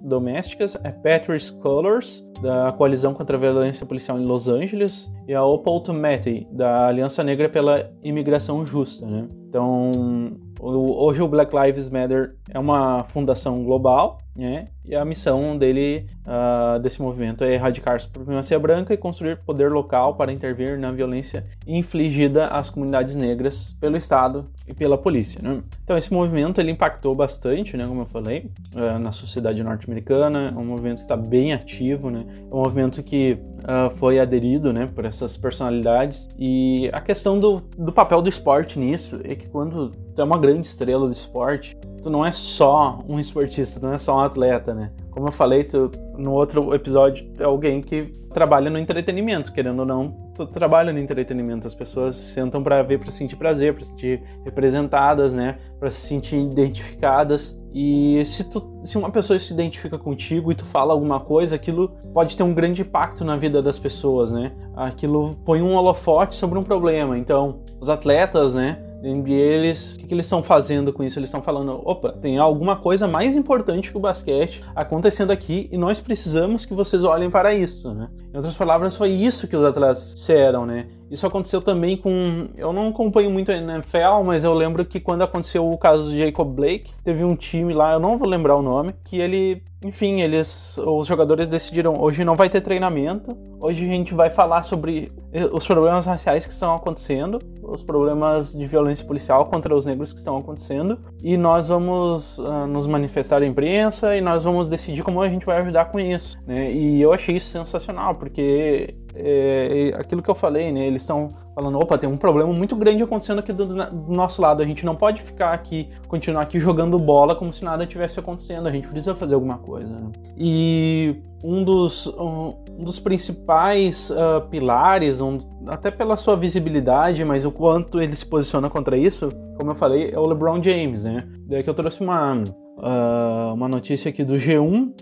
Domésticas, 0.00 0.78
é 0.84 0.92
Patrice 0.92 1.52
Colors, 1.58 2.24
da 2.40 2.72
Coalizão 2.72 3.14
contra 3.14 3.36
a 3.36 3.40
Violência 3.40 3.86
Policial 3.86 4.18
em 4.18 4.24
Los 4.24 4.48
Angeles, 4.48 5.12
e 5.26 5.34
a 5.34 5.44
Opal 5.44 5.80
Tometi, 5.80 6.46
da 6.50 6.86
Aliança 6.86 7.22
Negra 7.24 7.48
pela 7.48 7.90
Imigração 8.02 8.64
Justa. 8.64 9.06
Né? 9.06 9.28
Então, 9.48 10.38
hoje 10.60 11.22
o 11.22 11.28
Black 11.28 11.54
Lives 11.54 11.88
Matter 11.88 12.36
é 12.50 12.58
uma 12.58 13.04
fundação 13.04 13.62
global, 13.64 14.18
né? 14.38 14.68
E 14.84 14.94
a 14.94 15.04
missão 15.04 15.58
dele, 15.58 16.06
uh, 16.24 16.78
desse 16.78 17.02
movimento, 17.02 17.44
é 17.44 17.54
erradicar 17.54 17.96
a 17.96 17.98
supremacia 17.98 18.58
branca 18.58 18.94
e 18.94 18.96
construir 18.96 19.36
poder 19.38 19.70
local 19.70 20.14
para 20.14 20.32
intervir 20.32 20.78
na 20.78 20.92
violência 20.92 21.44
infligida 21.66 22.46
às 22.46 22.70
comunidades 22.70 23.16
negras 23.16 23.76
pelo 23.80 23.96
Estado 23.96 24.46
e 24.66 24.72
pela 24.72 24.96
polícia. 24.96 25.42
Né? 25.42 25.60
Então, 25.82 25.98
esse 25.98 26.12
movimento 26.12 26.60
ele 26.60 26.70
impactou 26.70 27.14
bastante, 27.14 27.76
né, 27.76 27.86
como 27.86 28.02
eu 28.02 28.06
falei, 28.06 28.50
uh, 28.76 28.98
na 28.98 29.12
sociedade 29.12 29.62
norte-americana. 29.62 30.54
É 30.54 30.58
um 30.58 30.64
movimento 30.64 30.98
que 30.98 31.02
está 31.02 31.16
bem 31.16 31.52
ativo, 31.52 32.08
né? 32.08 32.24
É 32.50 32.54
um 32.54 32.62
movimento 32.62 33.02
que 33.02 33.36
uh, 33.64 33.90
foi 33.96 34.20
aderido, 34.20 34.72
né, 34.72 34.88
por 34.94 35.04
essas 35.04 35.36
personalidades. 35.36 36.28
E 36.38 36.88
a 36.92 37.00
questão 37.00 37.38
do, 37.40 37.60
do 37.76 37.92
papel 37.92 38.22
do 38.22 38.28
esporte 38.28 38.78
nisso 38.78 39.20
é 39.24 39.34
que 39.34 39.48
quando 39.48 39.92
tu 40.18 40.22
é 40.22 40.24
uma 40.24 40.36
grande 40.38 40.66
estrela 40.66 41.06
do 41.06 41.12
esporte, 41.12 41.78
tu 42.02 42.10
não 42.10 42.26
é 42.26 42.32
só 42.32 43.04
um 43.08 43.20
esportista, 43.20 43.78
tu 43.78 43.86
não 43.86 43.94
é 43.94 43.98
só 43.98 44.16
um 44.16 44.20
atleta, 44.20 44.74
né? 44.74 44.90
Como 45.12 45.28
eu 45.28 45.32
falei 45.32 45.62
tu, 45.62 45.92
no 46.16 46.32
outro 46.32 46.74
episódio, 46.74 47.24
é 47.38 47.44
alguém 47.44 47.80
que 47.80 48.12
trabalha 48.34 48.68
no 48.68 48.78
entretenimento, 48.78 49.52
querendo 49.52 49.78
ou 49.78 49.86
não, 49.86 50.10
tu 50.34 50.44
trabalha 50.46 50.92
no 50.92 50.98
entretenimento. 50.98 51.68
As 51.68 51.74
pessoas 51.74 52.16
sentam 52.16 52.64
para 52.64 52.82
ver, 52.82 52.98
para 52.98 53.12
sentir 53.12 53.36
prazer, 53.36 53.74
para 53.74 53.84
se 53.84 53.90
sentir 53.90 54.20
representadas, 54.44 55.32
né? 55.32 55.58
Para 55.78 55.88
se 55.88 56.04
sentir 56.04 56.36
identificadas. 56.36 57.56
E 57.72 58.20
se, 58.24 58.42
tu, 58.42 58.80
se 58.84 58.98
uma 58.98 59.10
pessoa 59.10 59.38
se 59.38 59.52
identifica 59.52 59.96
contigo 59.96 60.50
e 60.50 60.54
tu 60.56 60.64
fala 60.64 60.92
alguma 60.92 61.20
coisa, 61.20 61.54
aquilo 61.54 61.90
pode 62.12 62.36
ter 62.36 62.42
um 62.42 62.52
grande 62.52 62.82
impacto 62.82 63.24
na 63.24 63.36
vida 63.36 63.62
das 63.62 63.78
pessoas, 63.78 64.32
né? 64.32 64.50
Aquilo 64.74 65.36
põe 65.44 65.62
um 65.62 65.74
holofote 65.74 66.34
sobre 66.34 66.58
um 66.58 66.62
problema. 66.62 67.16
Então, 67.16 67.60
os 67.80 67.88
atletas, 67.88 68.52
né? 68.52 68.87
NBA, 69.02 69.32
eles, 69.32 69.94
o 69.94 70.00
que, 70.00 70.06
que 70.06 70.14
eles 70.14 70.26
estão 70.26 70.42
fazendo 70.42 70.92
com 70.92 71.04
isso? 71.04 71.18
Eles 71.18 71.28
estão 71.28 71.42
falando, 71.42 71.80
opa, 71.84 72.12
tem 72.12 72.38
alguma 72.38 72.76
coisa 72.76 73.06
mais 73.06 73.36
importante 73.36 73.90
que 73.90 73.96
o 73.96 74.00
basquete 74.00 74.62
acontecendo 74.74 75.30
aqui 75.30 75.68
e 75.70 75.78
nós 75.78 76.00
precisamos 76.00 76.64
que 76.64 76.74
vocês 76.74 77.04
olhem 77.04 77.30
para 77.30 77.54
isso, 77.54 77.94
né? 77.94 78.08
Em 78.32 78.36
outras 78.36 78.56
palavras, 78.56 78.96
foi 78.96 79.10
isso 79.10 79.46
que 79.46 79.56
os 79.56 79.64
atletas 79.64 80.14
disseram, 80.14 80.66
né? 80.66 80.88
Isso 81.10 81.26
aconteceu 81.26 81.60
também 81.60 81.96
com. 81.96 82.48
Eu 82.56 82.72
não 82.72 82.88
acompanho 82.88 83.30
muito 83.30 83.50
a 83.50 83.56
NFL, 83.56 84.22
mas 84.24 84.44
eu 84.44 84.52
lembro 84.52 84.84
que 84.84 85.00
quando 85.00 85.22
aconteceu 85.22 85.68
o 85.68 85.78
caso 85.78 86.10
de 86.10 86.18
Jacob 86.18 86.48
Blake, 86.48 86.92
teve 87.02 87.24
um 87.24 87.34
time 87.34 87.72
lá, 87.72 87.94
eu 87.94 88.00
não 88.00 88.18
vou 88.18 88.28
lembrar 88.28 88.56
o 88.56 88.62
nome, 88.62 88.94
que 89.04 89.18
ele. 89.18 89.62
Enfim, 89.84 90.20
eles. 90.20 90.76
Os 90.78 91.06
jogadores 91.06 91.48
decidiram: 91.48 92.00
hoje 92.00 92.24
não 92.24 92.34
vai 92.34 92.50
ter 92.50 92.60
treinamento, 92.60 93.36
hoje 93.60 93.84
a 93.84 93.92
gente 93.92 94.12
vai 94.12 94.28
falar 94.28 94.64
sobre 94.64 95.12
os 95.52 95.66
problemas 95.66 96.04
raciais 96.04 96.46
que 96.46 96.52
estão 96.52 96.74
acontecendo, 96.74 97.38
os 97.62 97.82
problemas 97.82 98.52
de 98.52 98.66
violência 98.66 99.04
policial 99.06 99.46
contra 99.46 99.74
os 99.74 99.86
negros 99.86 100.12
que 100.12 100.18
estão 100.18 100.36
acontecendo, 100.36 100.98
e 101.22 101.36
nós 101.36 101.68
vamos 101.68 102.38
uh, 102.38 102.66
nos 102.66 102.86
manifestar 102.86 103.42
à 103.42 103.46
imprensa 103.46 104.16
e 104.16 104.20
nós 104.20 104.44
vamos 104.44 104.68
decidir 104.68 105.02
como 105.02 105.20
a 105.22 105.28
gente 105.28 105.46
vai 105.46 105.60
ajudar 105.60 105.86
com 105.86 106.00
isso. 106.00 106.36
Né? 106.46 106.72
E 106.72 107.00
eu 107.00 107.12
achei 107.12 107.36
isso 107.36 107.50
sensacional, 107.50 108.14
porque 108.14 108.94
é, 109.18 109.92
aquilo 109.96 110.22
que 110.22 110.30
eu 110.30 110.34
falei, 110.34 110.70
né? 110.72 110.86
Eles 110.86 111.02
estão 111.02 111.30
falando, 111.54 111.78
opa, 111.78 111.98
tem 111.98 112.08
um 112.08 112.16
problema 112.16 112.52
muito 112.52 112.76
grande 112.76 113.02
acontecendo 113.02 113.40
aqui 113.40 113.52
do, 113.52 113.66
do, 113.66 114.12
nosso 114.12 114.40
lado. 114.40 114.62
A 114.62 114.66
gente 114.66 114.86
não 114.86 114.94
pode 114.94 115.22
ficar 115.22 115.52
aqui, 115.52 115.88
continuar 116.06 116.42
aqui 116.42 116.60
jogando 116.60 116.98
bola 116.98 117.34
como 117.34 117.52
se 117.52 117.64
nada 117.64 117.84
tivesse 117.84 118.20
acontecendo. 118.20 118.68
A 118.68 118.70
gente 118.70 118.86
precisa 118.86 119.14
fazer 119.14 119.34
alguma 119.34 119.58
coisa. 119.58 119.92
Né? 119.92 120.10
E 120.36 121.16
um 121.42 121.64
dos, 121.64 122.06
um, 122.06 122.54
um 122.78 122.84
dos 122.84 123.00
principais 123.00 124.10
uh, 124.10 124.46
pilares, 124.48 125.20
um, 125.20 125.38
até 125.66 125.90
pela 125.90 126.16
sua 126.16 126.36
visibilidade, 126.36 127.24
mas 127.24 127.44
o 127.44 127.50
quanto 127.50 128.00
ele 128.00 128.14
se 128.14 128.24
posiciona 128.24 128.70
contra 128.70 128.96
isso, 128.96 129.28
como 129.56 129.72
eu 129.72 129.74
falei, 129.74 130.10
é 130.12 130.18
o 130.18 130.26
LeBron 130.26 130.62
James, 130.62 131.04
né? 131.04 131.24
Daí 131.46 131.62
que 131.62 131.70
eu 131.70 131.74
trouxe 131.74 132.00
uma 132.00 132.42
uh, 132.78 133.52
uma 133.52 133.68
notícia 133.68 134.08
aqui 134.08 134.24
do 134.24 134.34
G1, 134.34 134.60
uh, 134.62 134.92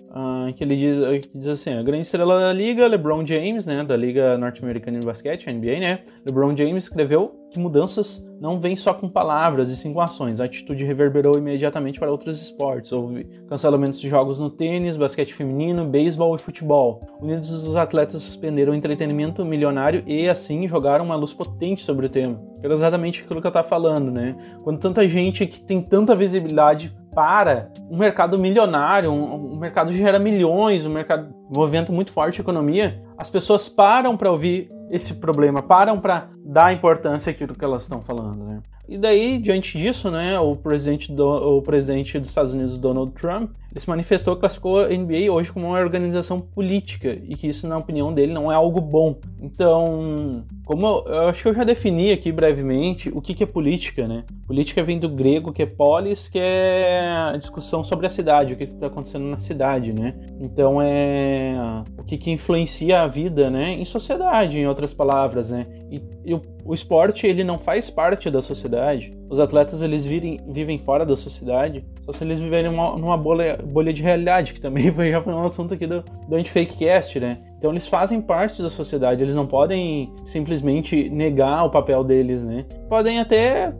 ah, 0.48 0.52
que 0.52 0.62
ele 0.62 0.76
diz, 0.76 1.26
que 1.26 1.38
diz 1.38 1.48
assim: 1.48 1.70
a 1.74 1.82
grande 1.82 2.02
estrela 2.02 2.40
da 2.40 2.52
liga, 2.52 2.86
LeBron 2.86 3.24
James, 3.26 3.66
né, 3.66 3.84
da 3.84 3.96
Liga 3.96 4.36
Norte-Americana 4.38 4.98
de 5.00 5.06
Basquete, 5.06 5.50
NBA, 5.50 5.80
né? 5.80 6.00
LeBron 6.24 6.56
James 6.56 6.84
escreveu 6.84 7.46
que 7.50 7.58
mudanças 7.58 8.24
não 8.40 8.60
vêm 8.60 8.76
só 8.76 8.92
com 8.92 9.08
palavras 9.08 9.70
e 9.70 9.76
sim 9.76 9.92
com 9.92 10.00
ações. 10.00 10.40
A 10.40 10.44
atitude 10.44 10.84
reverberou 10.84 11.38
imediatamente 11.38 11.98
para 11.98 12.10
outros 12.10 12.40
esportes. 12.40 12.92
Houve 12.92 13.24
cancelamentos 13.48 14.00
de 14.00 14.08
jogos 14.08 14.38
no 14.38 14.50
tênis, 14.50 14.96
basquete 14.96 15.32
feminino, 15.32 15.84
beisebol 15.86 16.36
e 16.36 16.38
futebol. 16.38 17.02
Unidos, 17.20 17.50
os 17.50 17.76
atletas 17.76 18.22
suspenderam 18.22 18.72
o 18.72 18.76
entretenimento 18.76 19.44
milionário 19.44 20.02
e, 20.06 20.28
assim, 20.28 20.68
jogaram 20.68 21.04
uma 21.04 21.16
luz 21.16 21.32
potente 21.32 21.82
sobre 21.82 22.06
o 22.06 22.08
tema. 22.08 22.40
Era 22.62 22.74
exatamente 22.74 23.22
aquilo 23.22 23.40
que 23.40 23.46
eu 23.46 23.50
estava 23.50 23.66
falando, 23.66 24.10
né? 24.10 24.36
Quando 24.62 24.78
tanta 24.78 25.06
gente 25.08 25.46
que 25.46 25.62
tem 25.62 25.80
tanta 25.80 26.14
visibilidade 26.14 26.94
para 27.16 27.72
um 27.90 27.96
mercado 27.96 28.38
milionário, 28.38 29.10
um, 29.10 29.54
um 29.54 29.56
mercado 29.56 29.90
que 29.90 29.96
gera 29.96 30.18
milhões, 30.18 30.84
um 30.84 30.90
mercado 30.90 31.34
um 31.50 31.58
movimento 31.58 31.90
muito 31.90 32.12
forte 32.12 32.34
de 32.34 32.40
economia, 32.42 33.02
as 33.16 33.30
pessoas 33.30 33.70
param 33.70 34.18
para 34.18 34.30
ouvir 34.30 34.70
esse 34.90 35.14
problema, 35.14 35.62
param 35.62 35.98
para 35.98 36.28
dar 36.44 36.74
importância 36.74 37.30
àquilo 37.30 37.54
que 37.54 37.64
elas 37.64 37.82
estão 37.82 38.02
falando, 38.02 38.44
né? 38.44 38.62
E 38.86 38.98
daí, 38.98 39.38
diante 39.38 39.78
disso, 39.78 40.10
né, 40.10 40.38
o 40.38 40.54
presidente, 40.54 41.10
do, 41.10 41.26
o 41.56 41.62
presidente 41.62 42.18
dos 42.20 42.28
Estados 42.28 42.52
Unidos, 42.52 42.78
Donald 42.78 43.12
Trump, 43.12 43.50
ele 43.76 43.80
se 43.82 43.88
manifestou, 43.90 44.34
classificou 44.36 44.80
a 44.80 44.88
NBA 44.88 45.30
hoje 45.30 45.52
como 45.52 45.66
uma 45.66 45.78
organização 45.78 46.40
política 46.40 47.08
e 47.12 47.34
que 47.34 47.46
isso, 47.46 47.68
na 47.68 47.76
opinião 47.76 48.12
dele, 48.12 48.32
não 48.32 48.50
é 48.50 48.54
algo 48.54 48.80
bom. 48.80 49.18
Então, 49.38 50.46
como 50.64 50.86
eu, 50.86 51.04
eu 51.12 51.28
acho 51.28 51.42
que 51.42 51.48
eu 51.48 51.54
já 51.54 51.62
defini 51.62 52.10
aqui 52.10 52.32
brevemente 52.32 53.10
o 53.14 53.20
que, 53.20 53.34
que 53.34 53.44
é 53.44 53.46
política, 53.46 54.08
né? 54.08 54.24
Política 54.46 54.82
vem 54.82 54.98
do 54.98 55.10
grego 55.10 55.52
que 55.52 55.62
é 55.62 55.66
polis, 55.66 56.26
que 56.26 56.38
é 56.38 57.06
a 57.34 57.36
discussão 57.36 57.84
sobre 57.84 58.06
a 58.06 58.10
cidade, 58.10 58.54
o 58.54 58.56
que 58.56 58.64
está 58.64 58.86
acontecendo 58.86 59.26
na 59.26 59.40
cidade, 59.40 59.92
né? 59.92 60.14
Então 60.40 60.80
é 60.80 61.54
o 61.98 62.02
que, 62.02 62.16
que 62.16 62.30
influencia 62.30 63.02
a 63.02 63.06
vida, 63.06 63.50
né? 63.50 63.72
Em 63.72 63.84
sociedade, 63.84 64.58
em 64.58 64.66
outras 64.66 64.94
palavras, 64.94 65.50
né? 65.50 65.66
E, 65.90 66.00
e 66.24 66.34
o, 66.34 66.40
o, 66.64 66.72
esporte 66.72 67.26
ele 67.26 67.44
não 67.44 67.56
faz 67.56 67.90
parte 67.90 68.30
da 68.30 68.40
sociedade. 68.40 69.12
Os 69.28 69.40
atletas 69.40 69.82
eles 69.82 70.06
vivem, 70.06 70.38
vivem 70.48 70.78
fora 70.78 71.04
da 71.04 71.16
sociedade, 71.16 71.84
só 72.04 72.12
se 72.12 72.22
eles 72.22 72.38
viverem 72.38 72.70
numa, 72.70 72.96
numa 72.96 73.16
bolha, 73.16 73.58
bolha 73.62 73.92
de 73.92 74.02
realidade, 74.02 74.54
que 74.54 74.60
também 74.60 74.90
foi, 74.92 75.12
já 75.12 75.20
foi 75.20 75.32
um 75.32 75.42
assunto 75.42 75.74
aqui 75.74 75.86
do, 75.86 76.02
do 76.28 76.36
Antifakecast, 76.36 77.18
né? 77.18 77.38
Então 77.58 77.70
eles 77.70 77.88
fazem 77.88 78.20
parte 78.20 78.62
da 78.62 78.68
sociedade, 78.68 79.22
eles 79.22 79.34
não 79.34 79.46
podem 79.46 80.12
simplesmente 80.24 81.08
negar 81.08 81.64
o 81.64 81.70
papel 81.70 82.04
deles, 82.04 82.44
né? 82.44 82.64
Podem 82.88 83.18
até. 83.18 83.74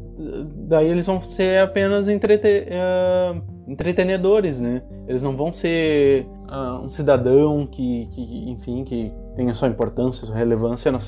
Daí 0.67 0.89
eles 0.89 1.07
vão 1.07 1.21
ser 1.21 1.61
apenas 1.61 2.09
entrete, 2.09 2.49
uh, 2.49 3.43
entretenedores, 3.69 4.61
né? 4.61 4.83
Eles 5.07 5.23
não 5.23 5.37
vão 5.37 5.53
ser 5.53 6.27
uh, 6.51 6.85
um 6.85 6.89
cidadão 6.89 7.67
que, 7.67 8.09
que, 8.13 8.51
enfim, 8.51 8.83
que 8.83 9.13
tenha 9.37 9.55
sua 9.55 9.69
importância, 9.69 10.27
sua 10.27 10.35
relevância 10.35 10.91
na 10.91 11.01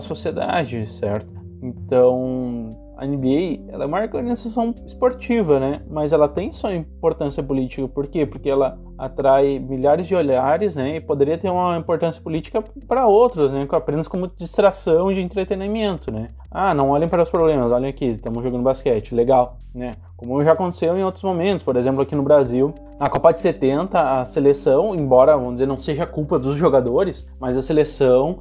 sociedade 0.00 0.88
certo? 0.98 1.28
Então, 1.62 2.70
a 2.96 3.06
NBA 3.06 3.64
ela 3.68 3.84
é 3.84 3.86
uma 3.86 4.00
organização 4.00 4.74
esportiva, 4.86 5.58
né? 5.58 5.82
Mas 5.88 6.12
ela 6.12 6.28
tem 6.28 6.52
sua 6.52 6.74
importância 6.74 7.42
política. 7.42 7.86
Por 7.88 8.06
quê? 8.06 8.24
Porque 8.26 8.48
ela 8.48 8.78
atrai 8.98 9.58
milhares 9.58 10.06
de 10.06 10.14
olhares, 10.14 10.76
né? 10.76 10.96
E 10.96 11.00
poderia 11.00 11.38
ter 11.38 11.50
uma 11.50 11.76
importância 11.76 12.22
política 12.22 12.62
para 12.86 13.06
outros, 13.06 13.50
né? 13.50 13.66
Apenas 13.70 14.08
como 14.08 14.30
distração 14.36 15.12
de 15.12 15.20
entretenimento, 15.20 16.10
né? 16.10 16.30
Ah, 16.50 16.72
não 16.72 16.90
olhem 16.90 17.08
para 17.08 17.22
os 17.22 17.30
problemas, 17.30 17.72
olhem 17.72 17.90
aqui, 17.90 18.06
estamos 18.06 18.42
jogando 18.42 18.62
basquete, 18.62 19.14
legal, 19.14 19.58
né? 19.74 19.92
Como 20.16 20.42
já 20.44 20.52
aconteceu 20.52 20.96
em 20.96 21.02
outros 21.02 21.24
momentos, 21.24 21.64
por 21.64 21.76
exemplo, 21.76 22.00
aqui 22.00 22.14
no 22.14 22.22
Brasil, 22.22 22.72
na 22.98 23.10
Copa 23.10 23.32
de 23.32 23.40
70, 23.40 24.20
a 24.20 24.24
seleção, 24.24 24.94
embora, 24.94 25.36
vamos 25.36 25.54
dizer, 25.54 25.66
não 25.66 25.80
seja 25.80 26.06
culpa 26.06 26.38
dos 26.38 26.56
jogadores, 26.56 27.28
mas 27.40 27.58
a 27.58 27.62
seleção, 27.62 28.38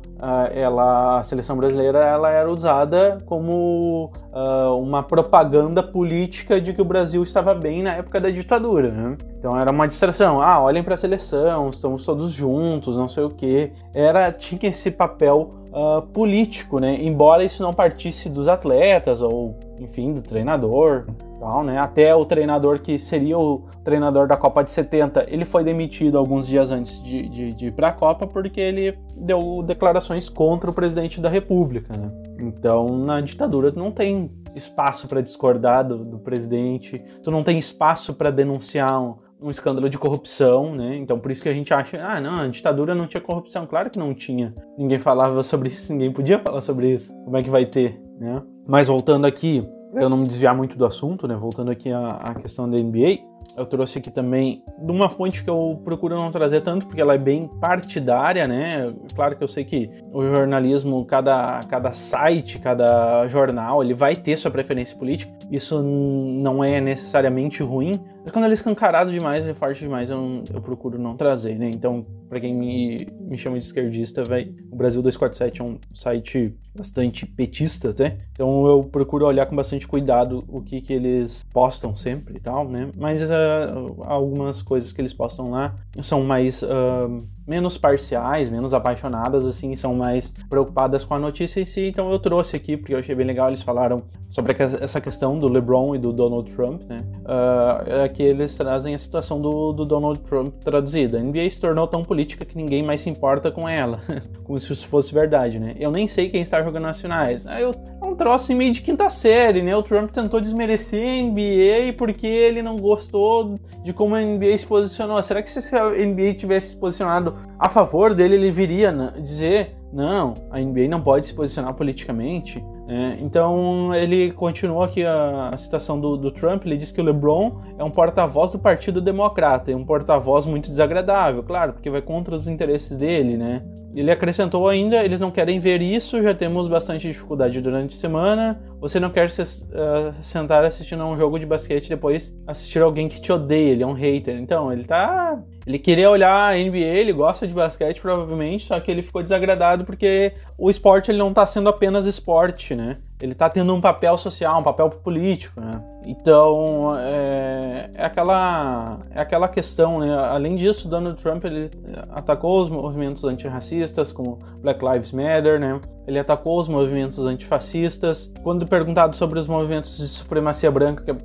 ela, 0.54 1.20
a 1.20 1.24
seleção 1.24 1.58
brasileira, 1.58 2.00
ela 2.00 2.30
era 2.30 2.50
usada 2.50 3.18
como 3.26 4.12
uh, 4.32 4.78
uma 4.78 5.02
propaganda 5.02 5.82
política 5.82 6.62
de 6.62 6.72
que 6.74 6.82
o 6.82 6.86
Brasil 6.86 7.24
estava 7.24 7.56
bem 7.56 7.82
na 7.82 7.96
época 7.96 8.22
da 8.22 8.30
ditadura, 8.30 8.92
né? 8.92 9.18
Então 9.44 9.60
era 9.60 9.72
uma 9.72 9.90
distração. 9.90 10.42
Ah, 10.42 10.62
olhem 10.62 10.82
para 10.82 10.94
a 10.94 10.98
seleção, 10.98 11.70
estamos 11.70 12.06
todos 12.06 12.32
juntos, 12.32 12.96
não 12.96 13.10
sei 13.10 13.26
o 13.26 13.30
que. 13.30 13.74
Era 13.94 14.32
tinha 14.32 14.72
esse 14.72 14.90
papel 14.90 15.54
uh, 15.68 16.02
político, 16.02 16.80
né? 16.80 16.96
Embora 17.04 17.44
isso 17.44 17.62
não 17.62 17.74
partisse 17.74 18.30
dos 18.30 18.48
atletas 18.48 19.22
ou, 19.22 19.60
enfim, 19.82 20.14
do 20.14 20.22
treinador, 20.22 21.08
tal, 21.42 21.62
né? 21.62 21.78
Até 21.78 22.16
o 22.16 22.24
treinador 22.24 22.80
que 22.80 22.98
seria 22.98 23.38
o 23.38 23.66
treinador 23.84 24.28
da 24.28 24.38
Copa 24.38 24.64
de 24.64 24.72
70, 24.72 25.26
ele 25.28 25.44
foi 25.44 25.62
demitido 25.62 26.18
alguns 26.18 26.48
dias 26.48 26.72
antes 26.72 27.04
de, 27.04 27.28
de, 27.28 27.54
de 27.54 27.66
ir 27.66 27.74
para 27.74 27.90
a 27.90 27.92
Copa 27.92 28.26
porque 28.26 28.62
ele 28.62 28.98
deu 29.18 29.62
declarações 29.62 30.30
contra 30.30 30.70
o 30.70 30.74
presidente 30.74 31.20
da 31.20 31.28
República, 31.28 31.94
né? 31.98 32.10
Então, 32.40 32.88
na 32.98 33.20
ditadura 33.20 33.74
não 33.76 33.92
tem 33.92 34.32
espaço 34.56 35.08
para 35.08 35.20
discordar 35.22 35.86
do, 35.86 35.98
do, 35.98 36.20
presidente, 36.20 37.04
tu 37.24 37.32
não 37.32 37.44
tem 37.44 37.58
espaço 37.58 38.14
para 38.14 38.30
denunciar 38.30 39.02
um, 39.02 39.16
um 39.44 39.52
escândalo 39.52 39.90
de 39.90 39.98
corrupção, 39.98 40.74
né? 40.74 40.96
Então 40.96 41.20
por 41.20 41.30
isso 41.30 41.44
que 41.44 41.50
a 41.50 41.54
gente 41.54 41.74
acha, 41.74 42.02
ah, 42.02 42.22
não, 42.22 42.40
a 42.40 42.48
ditadura 42.48 42.96
não 42.96 43.06
tinha 43.06 43.22
corrupção. 43.22 43.68
Claro 43.68 43.90
que 43.90 44.00
não 44.00 44.14
tinha. 44.14 44.56
Ninguém 44.78 45.00
falava 45.00 45.44
sobre 45.44 45.70
isso, 45.70 45.92
ninguém 45.92 46.12
podia 46.12 46.40
falar 46.40 46.62
sobre 46.62 46.94
isso. 46.94 47.14
Como 47.26 47.36
é 47.36 47.44
que 47.44 47.50
vai 47.50 47.66
ter, 47.66 48.02
né? 48.20 48.42
Mas 48.66 48.88
voltando 48.88 49.26
aqui, 49.26 49.68
eu 49.96 50.10
não 50.10 50.18
me 50.18 50.28
desviar 50.28 50.56
muito 50.56 50.78
do 50.78 50.86
assunto, 50.86 51.28
né? 51.28 51.36
Voltando 51.36 51.70
aqui 51.70 51.92
à, 51.92 52.12
à 52.12 52.36
questão 52.36 52.70
da 52.70 52.78
NBA, 52.78 53.20
eu 53.56 53.66
trouxe 53.66 54.00
aqui 54.00 54.10
também 54.10 54.64
de 54.80 54.92
uma 54.92 55.10
fonte 55.10 55.44
que 55.44 55.50
eu 55.50 55.80
procuro 55.84 56.16
não 56.16 56.32
trazer 56.32 56.62
tanto, 56.62 56.88
porque 56.88 57.02
ela 57.02 57.14
é 57.14 57.18
bem 57.18 57.48
partidária, 57.60 58.48
né? 58.48 58.94
Claro 59.14 59.36
que 59.36 59.44
eu 59.44 59.48
sei 59.48 59.64
que 59.64 59.90
o 60.12 60.24
jornalismo, 60.24 61.06
cada, 61.06 61.60
cada 61.70 61.92
site, 61.94 62.58
cada 62.60 63.28
jornal, 63.28 63.84
ele 63.84 63.94
vai 63.94 64.16
ter 64.16 64.38
sua 64.38 64.50
preferência 64.50 64.98
política. 64.98 65.32
Isso 65.52 65.84
não 65.84 66.64
é 66.64 66.82
necessariamente 66.82 67.62
ruim, 67.62 68.00
Mas 68.24 68.32
quando 68.32 68.46
ele 68.46 68.54
é 68.54 68.56
escancarado 68.56 69.12
demais, 69.12 69.46
é 69.46 69.54
forte 69.54 69.82
demais, 69.82 70.10
eu, 70.10 70.18
não, 70.18 70.44
eu 70.54 70.62
procuro 70.62 70.98
não 70.98 71.18
trazer, 71.18 71.58
né? 71.58 71.70
Então, 71.70 72.06
para 72.30 72.40
quem 72.40 72.56
me, 72.56 73.08
me 73.20 73.38
chama 73.38 73.60
de 73.60 73.66
esquerdista, 73.66 74.24
vai, 74.24 74.50
o 74.72 74.76
Brasil 74.76 75.02
247 75.02 75.62
é 75.62 75.64
um 75.64 75.78
site 75.94 76.58
bastante 76.76 77.26
petista 77.26 77.90
até. 77.90 78.18
Então 78.32 78.66
eu 78.66 78.84
procuro 78.84 79.26
olhar 79.26 79.46
com 79.46 79.56
bastante 79.56 79.88
cuidado 79.88 80.44
o 80.48 80.62
que, 80.62 80.82
que 80.82 80.94
eles 80.94 81.46
postam 81.54 81.96
sempre 81.96 82.38
e 82.38 82.40
tal, 82.40 82.68
né? 82.68 82.90
Mas 82.96 83.22
uh, 83.22 84.04
algumas 84.04 84.62
coisas 84.62 84.92
que 84.92 85.02
eles 85.02 85.14
postam 85.14 85.52
lá 85.52 85.76
são 86.02 86.24
mais 86.24 86.64
uh, 86.64 87.28
menos 87.48 87.78
parciais, 87.78 88.50
menos 88.50 88.74
apaixonadas, 88.74 89.46
assim, 89.46 89.76
são 89.76 89.94
mais 89.94 90.34
preocupadas 90.50 91.04
com 91.04 91.14
a 91.14 91.20
notícia 91.20 91.62
em 91.62 91.66
si. 91.66 91.88
Então 91.88 92.12
eu 92.12 92.20
trouxe 92.20 92.56
aqui 92.56 92.78
porque 92.78 92.94
eu 92.94 93.00
achei 93.00 93.14
bem 93.14 93.26
legal. 93.26 93.50
Eles 93.50 93.62
falaram 93.62 94.04
sobre 94.30 94.56
essa 94.82 95.00
questão 95.00 95.38
do 95.38 95.48
LeBron 95.48 95.96
e 95.96 96.00
do 96.00 96.12
Donald 96.12 96.52
Trump, 96.52 96.82
né? 96.90 97.00
Uh, 97.22 98.04
aqui 98.04 98.24
eles 98.24 98.58
trazem 98.58 98.96
a 98.96 99.00
situação 99.00 99.40
do, 99.40 99.72
do 99.74 99.86
Donald 99.86 100.20
Trump 100.22 100.56
traduzida. 100.56 101.20
A 101.20 101.22
NBA 101.22 101.50
se 101.52 101.62
tornou 101.62 101.88
tão 101.88 102.04
política 102.04 102.44
que 102.44 102.58
ninguém 102.58 102.82
mais 102.82 103.02
se 103.02 103.10
importa 103.10 103.52
com 103.52 103.70
ela, 103.70 104.02
como 104.44 104.60
se 104.60 104.74
isso 104.74 104.88
fosse 104.88 105.14
verdade, 105.14 105.60
né? 105.60 105.76
Eu 105.80 105.92
nem 105.92 106.08
sei 106.08 106.30
quem 106.30 106.42
está 106.42 106.64
jogando 106.64 106.84
nas 106.84 107.00
finais. 107.00 107.46
Aí 107.46 107.62
eu, 107.62 107.72
é 108.02 108.06
um 108.06 108.16
troço 108.16 108.52
em 108.52 108.56
meio 108.56 108.74
de 108.74 108.82
quinta 108.82 109.10
série, 109.10 109.62
né? 109.62 109.76
O 109.76 109.84
Trump 109.84 110.10
tentou 110.10 110.42
desmerecer 110.42 111.20
a 111.20 111.24
NBA 111.24 111.94
porque 111.98 112.26
ele 112.26 112.64
não 112.64 112.76
gostou 112.76 113.60
de 113.84 113.94
como 113.94 114.16
a 114.16 114.22
NBA 114.22 114.58
se 114.58 114.66
posicionou. 114.66 115.22
Será 115.22 115.44
que 115.44 115.52
se 115.52 115.76
a 115.76 115.90
NBA 115.90 116.34
tivesse 116.34 116.70
se 116.70 116.78
posicionado 116.78 117.33
a 117.58 117.70
favor 117.70 118.14
dele, 118.14 118.36
ele 118.36 118.52
viria 118.52 118.92
dizer 119.22 119.76
não, 119.94 120.34
a 120.50 120.60
NBA 120.60 120.88
não 120.88 121.00
pode 121.00 121.28
se 121.28 121.34
posicionar 121.34 121.74
politicamente? 121.76 122.64
É, 122.90 123.18
então 123.22 123.94
ele 123.94 124.32
continuou 124.32 124.84
aqui 124.84 125.06
a, 125.06 125.50
a 125.50 125.58
citação 125.58 126.00
do, 126.00 126.18
do, 126.18 126.32
Trump. 126.32 126.66
Ele 126.66 126.76
diz 126.76 126.92
que 126.92 127.00
o 127.00 127.04
LeBron 127.04 127.62
é 127.78 127.84
um 127.84 127.92
porta-voz 127.92 128.52
do 128.52 128.60
Partido 128.60 129.00
Democrata 129.00 129.72
e 129.72 129.76
um 129.76 129.86
porta-voz 129.86 130.46
muito 130.46 130.68
desagradável, 130.68 131.44
claro, 131.44 131.74
porque 131.74 131.90
vai 131.90 132.02
contra 132.02 132.36
os 132.36 132.48
interesses 132.48 132.98
dele, 132.98 133.38
né? 133.38 133.62
Ele 133.96 134.12
acrescentou 134.12 134.68
ainda: 134.68 135.04
eles 135.04 135.22
não 135.22 135.32
querem 135.32 135.60
ver 135.60 135.82
isso, 135.82 136.22
já 136.22 136.34
temos 136.34 136.68
bastante 136.68 137.08
dificuldade 137.08 137.62
durante 137.62 137.96
a 137.96 138.00
semana. 138.00 138.62
Você 138.80 139.00
não 139.00 139.10
quer 139.10 139.30
se, 139.30 139.42
uh, 139.42 140.14
sentar 140.22 140.66
assistindo 140.66 141.04
a 141.04 141.08
um 141.08 141.18
jogo 141.18 141.40
de 141.40 141.46
basquete 141.46 141.86
e 141.86 141.90
depois 141.90 142.36
assistir 142.48 142.82
alguém 142.82 143.08
que 143.08 143.22
te 143.22 143.32
odeia, 143.32 143.72
ele 143.72 143.84
é 143.84 143.88
um 143.88 143.94
hater. 143.94 144.36
Então, 144.38 144.72
ele 144.72 144.84
tá. 144.84 145.40
Ele 145.66 145.80
queria 145.80 146.10
olhar 146.10 146.52
a 146.52 146.58
NBA, 146.58 146.78
ele 146.78 147.14
gosta 147.14 147.48
de 147.48 147.54
basquete 147.54 148.02
provavelmente, 148.02 148.66
só 148.66 148.80
que 148.80 148.92
ele 148.92 149.02
ficou 149.02 149.24
desagradado 149.24 149.86
porque 149.86 150.34
o 150.58 150.70
esporte 150.70 151.10
ele 151.10 151.20
não 151.20 151.34
tá 151.34 151.48
sendo 151.48 151.70
apenas 151.70 152.06
esporte, 152.06 152.76
né? 152.76 152.98
Ele 153.22 153.34
tá 153.34 153.50
tendo 153.50 153.74
um 153.74 153.80
papel 153.80 154.18
social, 154.18 154.60
um 154.60 154.64
papel 154.64 154.90
político, 154.90 155.62
né? 155.62 155.72
Então, 156.06 156.96
é, 156.98 157.90
é, 157.94 158.06
aquela, 158.06 159.00
é 159.12 159.22
aquela 159.22 159.48
questão, 159.48 160.00
né? 160.00 160.14
Além 160.14 160.56
disso, 160.56 160.88
Donald 160.88 161.22
Trump 161.22 161.46
ele 161.46 161.70
atacou 162.12 162.62
os 162.62 162.70
movimentos 162.70 163.24
antirracistas, 163.24 164.12
como 164.12 164.40
Black 164.62 164.84
Lives 164.84 165.12
Matter, 165.12 165.60
né? 165.60 165.80
Ele 166.06 166.20
atacou 166.20 166.60
os 166.60 166.68
movimentos 166.68 167.20
antifascistas. 167.20 168.32
Quando 168.44 168.68
perguntado 168.68 169.16
sobre 169.16 169.40
os 169.40 169.48
movimentos 169.48 169.98
de 169.98 170.08
supremacia 170.08 170.70
branca 170.70 171.04
que 171.04 171.18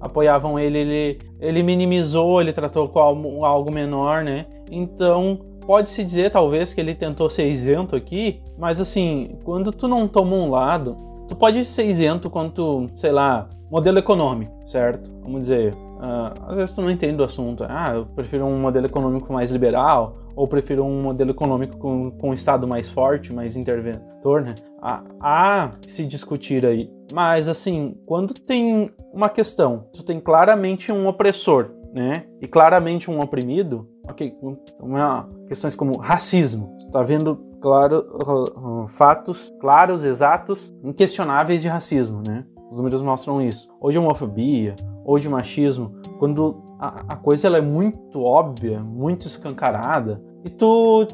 apoiavam 0.00 0.58
ele, 0.58 0.78
ele, 0.78 1.18
ele 1.40 1.62
minimizou, 1.62 2.40
ele 2.40 2.52
tratou 2.52 2.88
como 2.88 3.44
algo 3.44 3.74
menor, 3.74 4.22
né? 4.22 4.46
Então, 4.70 5.40
pode-se 5.66 6.04
dizer, 6.04 6.30
talvez, 6.30 6.72
que 6.72 6.80
ele 6.80 6.94
tentou 6.94 7.28
ser 7.28 7.48
isento 7.48 7.96
aqui, 7.96 8.40
mas 8.56 8.80
assim, 8.80 9.36
quando 9.44 9.72
tu 9.72 9.88
não 9.88 10.06
toma 10.06 10.36
um 10.36 10.50
lado, 10.50 10.96
tu 11.32 11.36
pode 11.36 11.64
ser 11.64 11.86
isento 11.86 12.28
quanto, 12.28 12.90
sei 12.94 13.10
lá, 13.10 13.48
modelo 13.70 13.98
econômico, 13.98 14.52
certo? 14.66 15.10
Vamos 15.22 15.40
dizer, 15.42 15.72
uh, 15.72 16.46
às 16.46 16.56
vezes 16.56 16.74
tu 16.74 16.82
não 16.82 16.90
entende 16.90 17.16
do 17.16 17.24
assunto. 17.24 17.64
Ah, 17.66 17.92
eu 17.94 18.04
prefiro 18.04 18.44
um 18.44 18.60
modelo 18.60 18.84
econômico 18.84 19.32
mais 19.32 19.50
liberal, 19.50 20.18
ou 20.36 20.46
prefiro 20.46 20.84
um 20.84 21.02
modelo 21.02 21.30
econômico 21.30 21.78
com, 21.78 22.10
com 22.10 22.30
um 22.30 22.32
Estado 22.34 22.68
mais 22.68 22.90
forte, 22.90 23.34
mais 23.34 23.56
interventor, 23.56 24.42
né? 24.42 24.54
Há, 24.82 25.02
há 25.20 25.70
que 25.80 25.90
se 25.90 26.04
discutir 26.04 26.66
aí. 26.66 26.90
Mas, 27.10 27.48
assim, 27.48 27.96
quando 28.04 28.34
tem 28.34 28.90
uma 29.10 29.30
questão, 29.30 29.86
tu 29.90 30.02
tem 30.02 30.20
claramente 30.20 30.92
um 30.92 31.06
opressor, 31.08 31.70
né? 31.94 32.26
E 32.42 32.46
claramente 32.46 33.10
um 33.10 33.20
oprimido, 33.20 33.88
ok, 34.06 34.34
uma, 34.78 35.30
questões 35.48 35.74
como 35.74 35.96
racismo, 35.96 36.76
tu 36.78 36.90
tá 36.90 37.02
vendo 37.02 37.51
claro, 37.62 38.86
fatos 38.88 39.50
claros, 39.60 40.04
exatos, 40.04 40.74
inquestionáveis 40.82 41.62
de 41.62 41.68
racismo, 41.68 42.22
né? 42.26 42.44
Os 42.70 42.76
números 42.76 43.00
mostram 43.00 43.40
isso. 43.40 43.68
Ou 43.80 43.90
de 43.90 43.98
homofobia, 43.98 44.74
ou 45.04 45.18
de 45.18 45.28
machismo, 45.28 45.94
quando 46.18 46.62
a, 46.78 47.12
a 47.14 47.16
coisa 47.16 47.46
ela 47.46 47.58
é 47.58 47.62
muito 47.62 48.20
óbvia, 48.20 48.80
muito 48.80 49.26
escancarada, 49.26 50.20
e 50.44 50.50
tu 50.50 51.06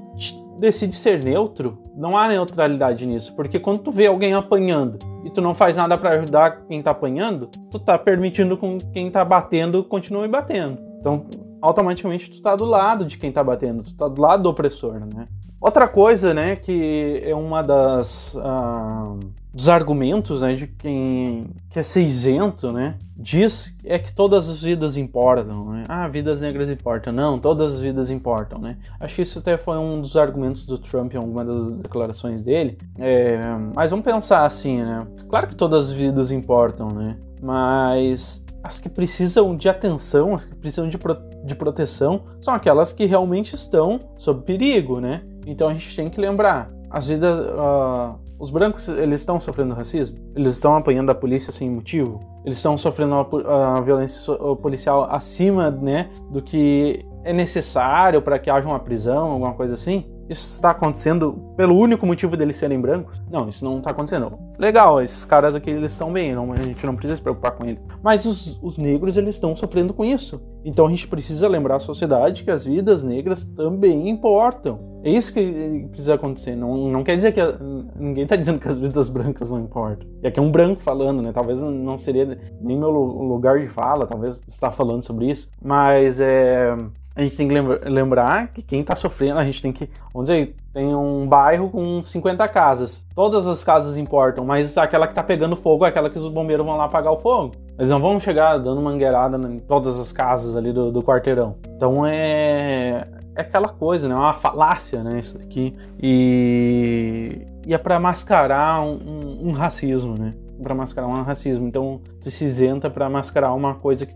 decide 0.59 0.95
ser 0.97 1.23
neutro, 1.23 1.79
não 1.97 2.17
há 2.17 2.29
neutralidade 2.29 3.05
nisso, 3.07 3.35
porque 3.37 3.61
quando 3.61 3.81
tu 3.81 3.93
vê 3.93 4.07
alguém 4.07 4.35
apanhando 4.35 4.99
e 5.25 5.31
tu 5.31 5.41
não 5.41 5.55
faz 5.55 5.77
nada 5.77 5.97
para 5.99 6.11
ajudar 6.11 6.65
quem 6.67 6.83
tá 6.83 6.91
apanhando, 6.91 7.49
tu 7.71 7.79
tá 7.79 7.99
permitindo 7.99 8.57
que 8.57 8.79
quem 8.93 9.11
tá 9.11 9.25
batendo 9.25 9.85
continue 9.85 10.27
batendo. 10.27 10.79
Então, 11.01 11.27
automaticamente 11.61 12.31
tu 12.31 12.41
tá 12.41 12.57
do 12.57 12.65
lado 12.65 13.05
de 13.05 13.19
quem 13.19 13.31
tá 13.31 13.43
batendo, 13.45 13.83
tu 13.83 13.95
tá 13.95 14.09
do 14.09 14.21
lado 14.21 14.43
do 14.45 14.49
opressor, 14.49 15.01
né? 15.01 15.29
Outra 15.61 15.89
coisa, 15.89 16.33
né, 16.33 16.55
que 16.57 17.21
é 17.25 17.35
uma 17.35 17.63
das 17.63 18.35
uh, 18.35 19.19
dos 19.53 19.69
argumentos, 19.69 20.41
né, 20.41 20.55
de 20.55 20.69
quem 20.69 21.51
quer 21.71 21.83
ser 21.83 22.03
isento, 22.03 22.73
né, 22.73 22.95
diz 23.17 23.77
é 23.85 23.99
que 23.99 24.13
todas 24.13 24.49
as 24.49 24.63
vidas 24.63 24.97
importam, 24.97 25.73
né? 25.73 25.83
Ah, 25.89 26.07
vidas 26.07 26.41
negras 26.41 26.71
importam. 26.71 27.13
Não, 27.13 27.39
todas 27.41 27.75
as 27.75 27.81
vidas 27.81 28.09
importam, 28.09 28.61
né? 28.61 28.77
Acho 29.01 29.17
que 29.17 29.23
isso 29.23 29.41
até 29.41 29.57
foi 29.57 29.77
um 29.77 30.01
dos 30.01 30.17
argumentos 30.17 30.65
do 30.65 30.79
Trump 30.79 31.13
em 31.13 31.17
alguma 31.17 31.45
das 31.45 31.69
declarações 31.79 32.41
dele. 32.41 32.79
É, 32.97 33.41
mas 33.75 33.91
vamos 33.91 34.05
pensar 34.05 34.47
assim, 34.47 34.81
né? 34.81 35.05
Claro 35.29 35.49
que 35.49 35.57
todas 35.57 35.87
as 35.87 35.91
vidas 35.91 36.31
importam, 36.31 36.89
né? 36.89 37.17
Mas 37.43 38.45
as 38.63 38.79
que 38.79 38.89
precisam 38.89 39.57
de 39.57 39.69
atenção, 39.69 40.35
as 40.35 40.45
que 40.45 40.55
precisam 40.55 40.89
de, 40.89 40.99
pro, 40.99 41.17
de 41.45 41.55
proteção, 41.55 42.25
são 42.41 42.55
aquelas 42.55 42.93
que 42.93 43.05
realmente 43.05 43.55
estão 43.55 43.99
sob 44.17 44.43
perigo, 44.43 45.01
né? 45.01 45.23
Então 45.47 45.69
a 45.69 45.73
gente 45.73 45.95
tem 45.95 46.09
que 46.09 46.21
lembrar, 46.21 46.71
as 46.91 47.09
vidas, 47.09 47.41
uh, 47.41 48.19
os 48.39 48.51
brancos 48.51 48.89
eles 48.89 49.21
estão 49.21 49.41
sofrendo 49.41 49.75
racismo, 49.75 50.19
eles 50.35 50.55
estão 50.55 50.77
apanhando 50.77 51.11
a 51.11 51.15
polícia 51.15 51.53
sem 51.53 51.71
motivo, 51.71 52.21
eles 52.45 52.59
estão 52.59 52.77
sofrendo 52.79 53.15
a, 53.15 53.81
violência 53.81 54.35
policial 54.63 55.09
acima, 55.11 55.71
né, 55.71 56.11
do 56.31 56.43
que 56.43 57.05
é 57.25 57.33
necessário 57.33 58.23
para 58.23 58.39
que 58.39 58.49
haja 58.49 58.67
uma 58.67 58.79
prisão, 58.79 59.33
alguma 59.33 59.55
coisa 59.55 59.75
assim 59.75 60.05
isso 60.29 60.47
está 60.55 60.71
acontecendo 60.71 61.33
pelo 61.57 61.75
único 61.75 62.07
motivo 62.07 62.37
deles 62.37 62.59
serem 62.59 62.79
brancos? 62.79 63.21
Não, 63.31 63.49
isso 63.49 63.65
não 63.65 63.79
está 63.79 63.91
acontecendo. 63.91 64.39
Legal, 64.59 65.01
esses 65.01 65.25
caras 65.25 65.55
aqui 65.55 65.71
eles 65.71 65.93
estão 65.93 66.13
bem, 66.13 66.35
não, 66.35 66.53
a 66.53 66.57
gente 66.57 66.85
não 66.85 66.95
precisa 66.95 67.17
se 67.17 67.23
preocupar 67.23 67.53
com 67.53 67.65
eles. 67.65 67.81
Mas 68.03 68.27
os, 68.27 68.59
os 68.63 68.77
negros 68.77 69.17
eles 69.17 69.37
estão 69.37 69.57
sofrendo 69.57 69.95
com 69.95 70.05
isso. 70.05 70.41
Então 70.65 70.87
a 70.87 70.91
gente 70.91 71.09
precisa 71.09 71.49
lembrar 71.49 71.77
a 71.77 71.81
sociedade 71.81 72.45
que 72.45 72.51
as 72.51 72.67
vidas 72.67 73.03
negras 73.03 73.45
também 73.45 74.11
importam. 74.11 74.79
É 75.03 75.11
isso 75.11 75.33
que 75.33 75.87
precisa 75.91 76.15
acontecer. 76.15 76.57
Não, 76.57 76.77
não 76.77 77.05
quer 77.05 77.17
dizer 77.17 77.33
que 77.33 77.41
a, 77.41 77.57
ninguém 77.97 78.25
está 78.25 78.37
dizendo 78.37 78.59
que 78.59 78.69
as 78.69 78.79
vidas 78.79 79.09
brancas 79.09 79.51
não 79.51 79.61
importam. 79.61 80.09
E 80.23 80.27
aqui 80.27 80.39
é 80.39 80.43
um 80.43 80.51
branco 80.51 80.83
falando, 80.83 81.23
né? 81.23 81.33
Talvez 81.33 81.61
não 81.61 81.97
seria 81.97 82.39
nem 82.61 82.77
meu 82.77 82.91
lugar 82.91 83.61
de 83.61 83.69
fala, 83.69 84.07
talvez 84.07 84.43
estar 84.49 84.73
falando 84.73 85.05
sobre 85.05 85.31
isso. 85.31 85.49
Mas 85.63 86.21
é 86.21 86.77
a 87.19 87.23
gente 87.23 87.37
tem 87.37 87.49
que 87.49 87.55
lembrar 87.89 88.47
que 88.53 88.63
quem 88.63 88.81
está 88.81 88.95
sofrendo, 88.95 89.41
a 89.41 89.45
gente 89.45 89.61
tem 89.61 89.73
que. 89.73 89.91
Vamos 90.15 90.31
dizer, 90.31 90.55
tem 90.73 90.95
um 90.95 91.27
bairro 91.27 91.69
com 91.69 92.01
50 92.01 92.47
casas. 92.47 93.05
Todas 93.13 93.45
as 93.49 93.65
casas 93.65 93.97
importam, 93.97 94.45
mas 94.45 94.79
aquela 94.79 95.05
que 95.05 95.11
está 95.11 95.23
pegando 95.25 95.57
fogo 95.57 95.85
é 95.85 95.89
aquela 95.89 96.09
que 96.09 96.17
os 96.17 96.29
bombeiros 96.29 96.65
vão 96.65 96.77
lá 96.77 96.85
apagar 96.85 97.13
o 97.13 97.19
fogo. 97.19 97.57
Eles 97.77 97.91
não 97.91 97.99
vão 97.99 98.21
chegar 98.21 98.59
dando 98.59 98.81
mangueirada 98.81 99.37
em 99.49 99.59
todas 99.59 99.99
as 99.99 100.13
casas 100.13 100.55
ali 100.55 100.73
do, 100.73 100.93
do 100.93 101.03
quarteirão. 101.03 101.57
Então 101.77 102.07
é. 102.07 103.09
É 103.35 103.41
aquela 103.41 103.69
coisa, 103.69 104.09
né? 104.09 104.15
É 104.15 104.19
uma 104.19 104.35
falácia, 104.35 105.03
né? 105.03 105.19
Isso 105.19 105.39
aqui. 105.39 105.75
E, 106.01 107.47
e 107.67 107.75
é 107.75 107.79
para 107.79 107.99
mascarar 107.99 108.81
um, 108.81 108.95
um, 108.95 109.49
um 109.49 109.53
racismo, 109.53 110.15
né? 110.17 110.35
para 110.63 110.75
mascarar 110.75 111.07
um 111.07 111.23
racismo. 111.23 111.67
Então, 111.67 112.01
se 112.27 112.45
isenta 112.45 112.91
para 112.91 113.09
mascarar 113.09 113.55
uma 113.55 113.75
coisa 113.75 114.07
que, 114.07 114.15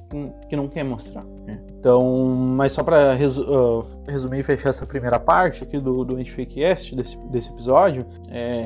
que 0.48 0.56
não 0.56 0.68
quer 0.68 0.84
mostrar. 0.84 1.24
Né? 1.46 1.60
Então, 1.82 2.26
mas 2.56 2.70
só 2.70 2.84
para 2.84 3.12
resu 3.12 3.42
uh, 3.42 3.84
resumir 4.06 4.38
e 4.38 4.42
fechar 4.44 4.68
essa 4.68 4.86
primeira 4.86 5.18
parte 5.18 5.64
aqui 5.64 5.80
do, 5.80 6.04
do 6.04 6.14
Antifakecast, 6.14 6.94
desse, 6.94 7.18
desse 7.26 7.50
episódio, 7.50 8.06
é, 8.30 8.62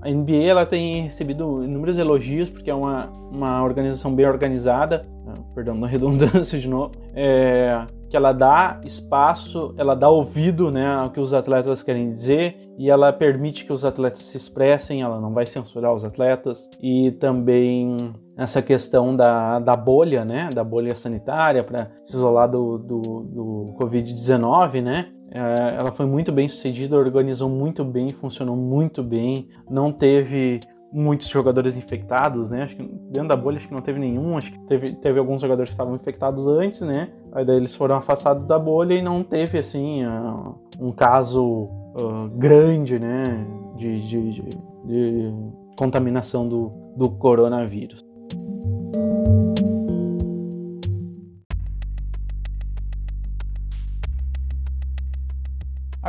a 0.00 0.08
NBA 0.08 0.44
ela 0.44 0.64
tem 0.64 1.02
recebido 1.02 1.64
inúmeros 1.64 1.98
elogios 1.98 2.48
porque 2.48 2.70
é 2.70 2.74
uma, 2.74 3.06
uma 3.28 3.60
organização 3.64 4.14
bem 4.14 4.24
organizada, 4.24 5.04
uh, 5.26 5.52
perdão, 5.52 5.74
na 5.74 5.88
redundância 5.90 6.56
de 6.56 6.68
novo, 6.68 6.92
é, 7.12 7.84
que 8.08 8.16
ela 8.16 8.30
dá 8.30 8.80
espaço, 8.84 9.74
ela 9.76 9.96
dá 9.96 10.08
ouvido 10.08 10.70
né, 10.70 10.86
ao 10.86 11.10
que 11.10 11.18
os 11.18 11.34
atletas 11.34 11.82
querem 11.82 12.14
dizer 12.14 12.56
e 12.78 12.88
ela 12.88 13.12
permite 13.12 13.64
que 13.64 13.72
os 13.72 13.84
atletas 13.84 14.20
se 14.20 14.36
expressem, 14.36 15.02
ela 15.02 15.20
não 15.20 15.32
vai 15.32 15.44
censurar 15.44 15.92
os 15.92 16.04
atletas 16.04 16.70
e 16.80 17.10
também 17.18 18.14
essa 18.36 18.60
questão 18.60 19.14
da, 19.14 19.58
da 19.58 19.76
bolha, 19.76 20.24
né, 20.24 20.50
da 20.52 20.64
bolha 20.64 20.94
sanitária 20.96 21.62
para 21.62 21.90
se 22.04 22.16
isolar 22.16 22.50
do, 22.50 22.78
do, 22.78 23.00
do 23.00 23.76
Covid-19, 23.78 24.82
né, 24.82 25.12
é, 25.30 25.74
ela 25.76 25.90
foi 25.92 26.06
muito 26.06 26.30
bem 26.30 26.48
sucedida, 26.48 26.96
organizou 26.96 27.48
muito 27.48 27.84
bem, 27.84 28.10
funcionou 28.10 28.56
muito 28.56 29.02
bem, 29.02 29.48
não 29.68 29.92
teve 29.92 30.60
muitos 30.92 31.28
jogadores 31.28 31.76
infectados, 31.76 32.48
né? 32.48 32.62
Acho 32.62 32.76
que 32.76 32.84
dentro 33.10 33.30
da 33.30 33.36
bolha 33.36 33.56
acho 33.56 33.66
que 33.66 33.74
não 33.74 33.82
teve 33.82 33.98
nenhum, 33.98 34.38
acho 34.38 34.52
que 34.52 34.58
teve, 34.60 34.94
teve 34.94 35.18
alguns 35.18 35.42
jogadores 35.42 35.70
que 35.70 35.74
estavam 35.74 35.96
infectados 35.96 36.46
antes, 36.46 36.82
né? 36.82 37.10
Aí 37.32 37.44
daí 37.44 37.56
eles 37.56 37.74
foram 37.74 37.96
afastados 37.96 38.46
da 38.46 38.56
bolha 38.60 38.94
e 38.94 39.02
não 39.02 39.24
teve 39.24 39.58
assim 39.58 40.06
uh, 40.06 40.54
um 40.80 40.92
caso 40.92 41.42
uh, 41.42 42.28
grande, 42.36 43.00
né? 43.00 43.44
De, 43.76 44.06
de, 44.06 44.32
de, 44.34 44.42
de 44.84 45.34
contaminação 45.76 46.48
do, 46.48 46.70
do 46.96 47.10
coronavírus. 47.10 48.13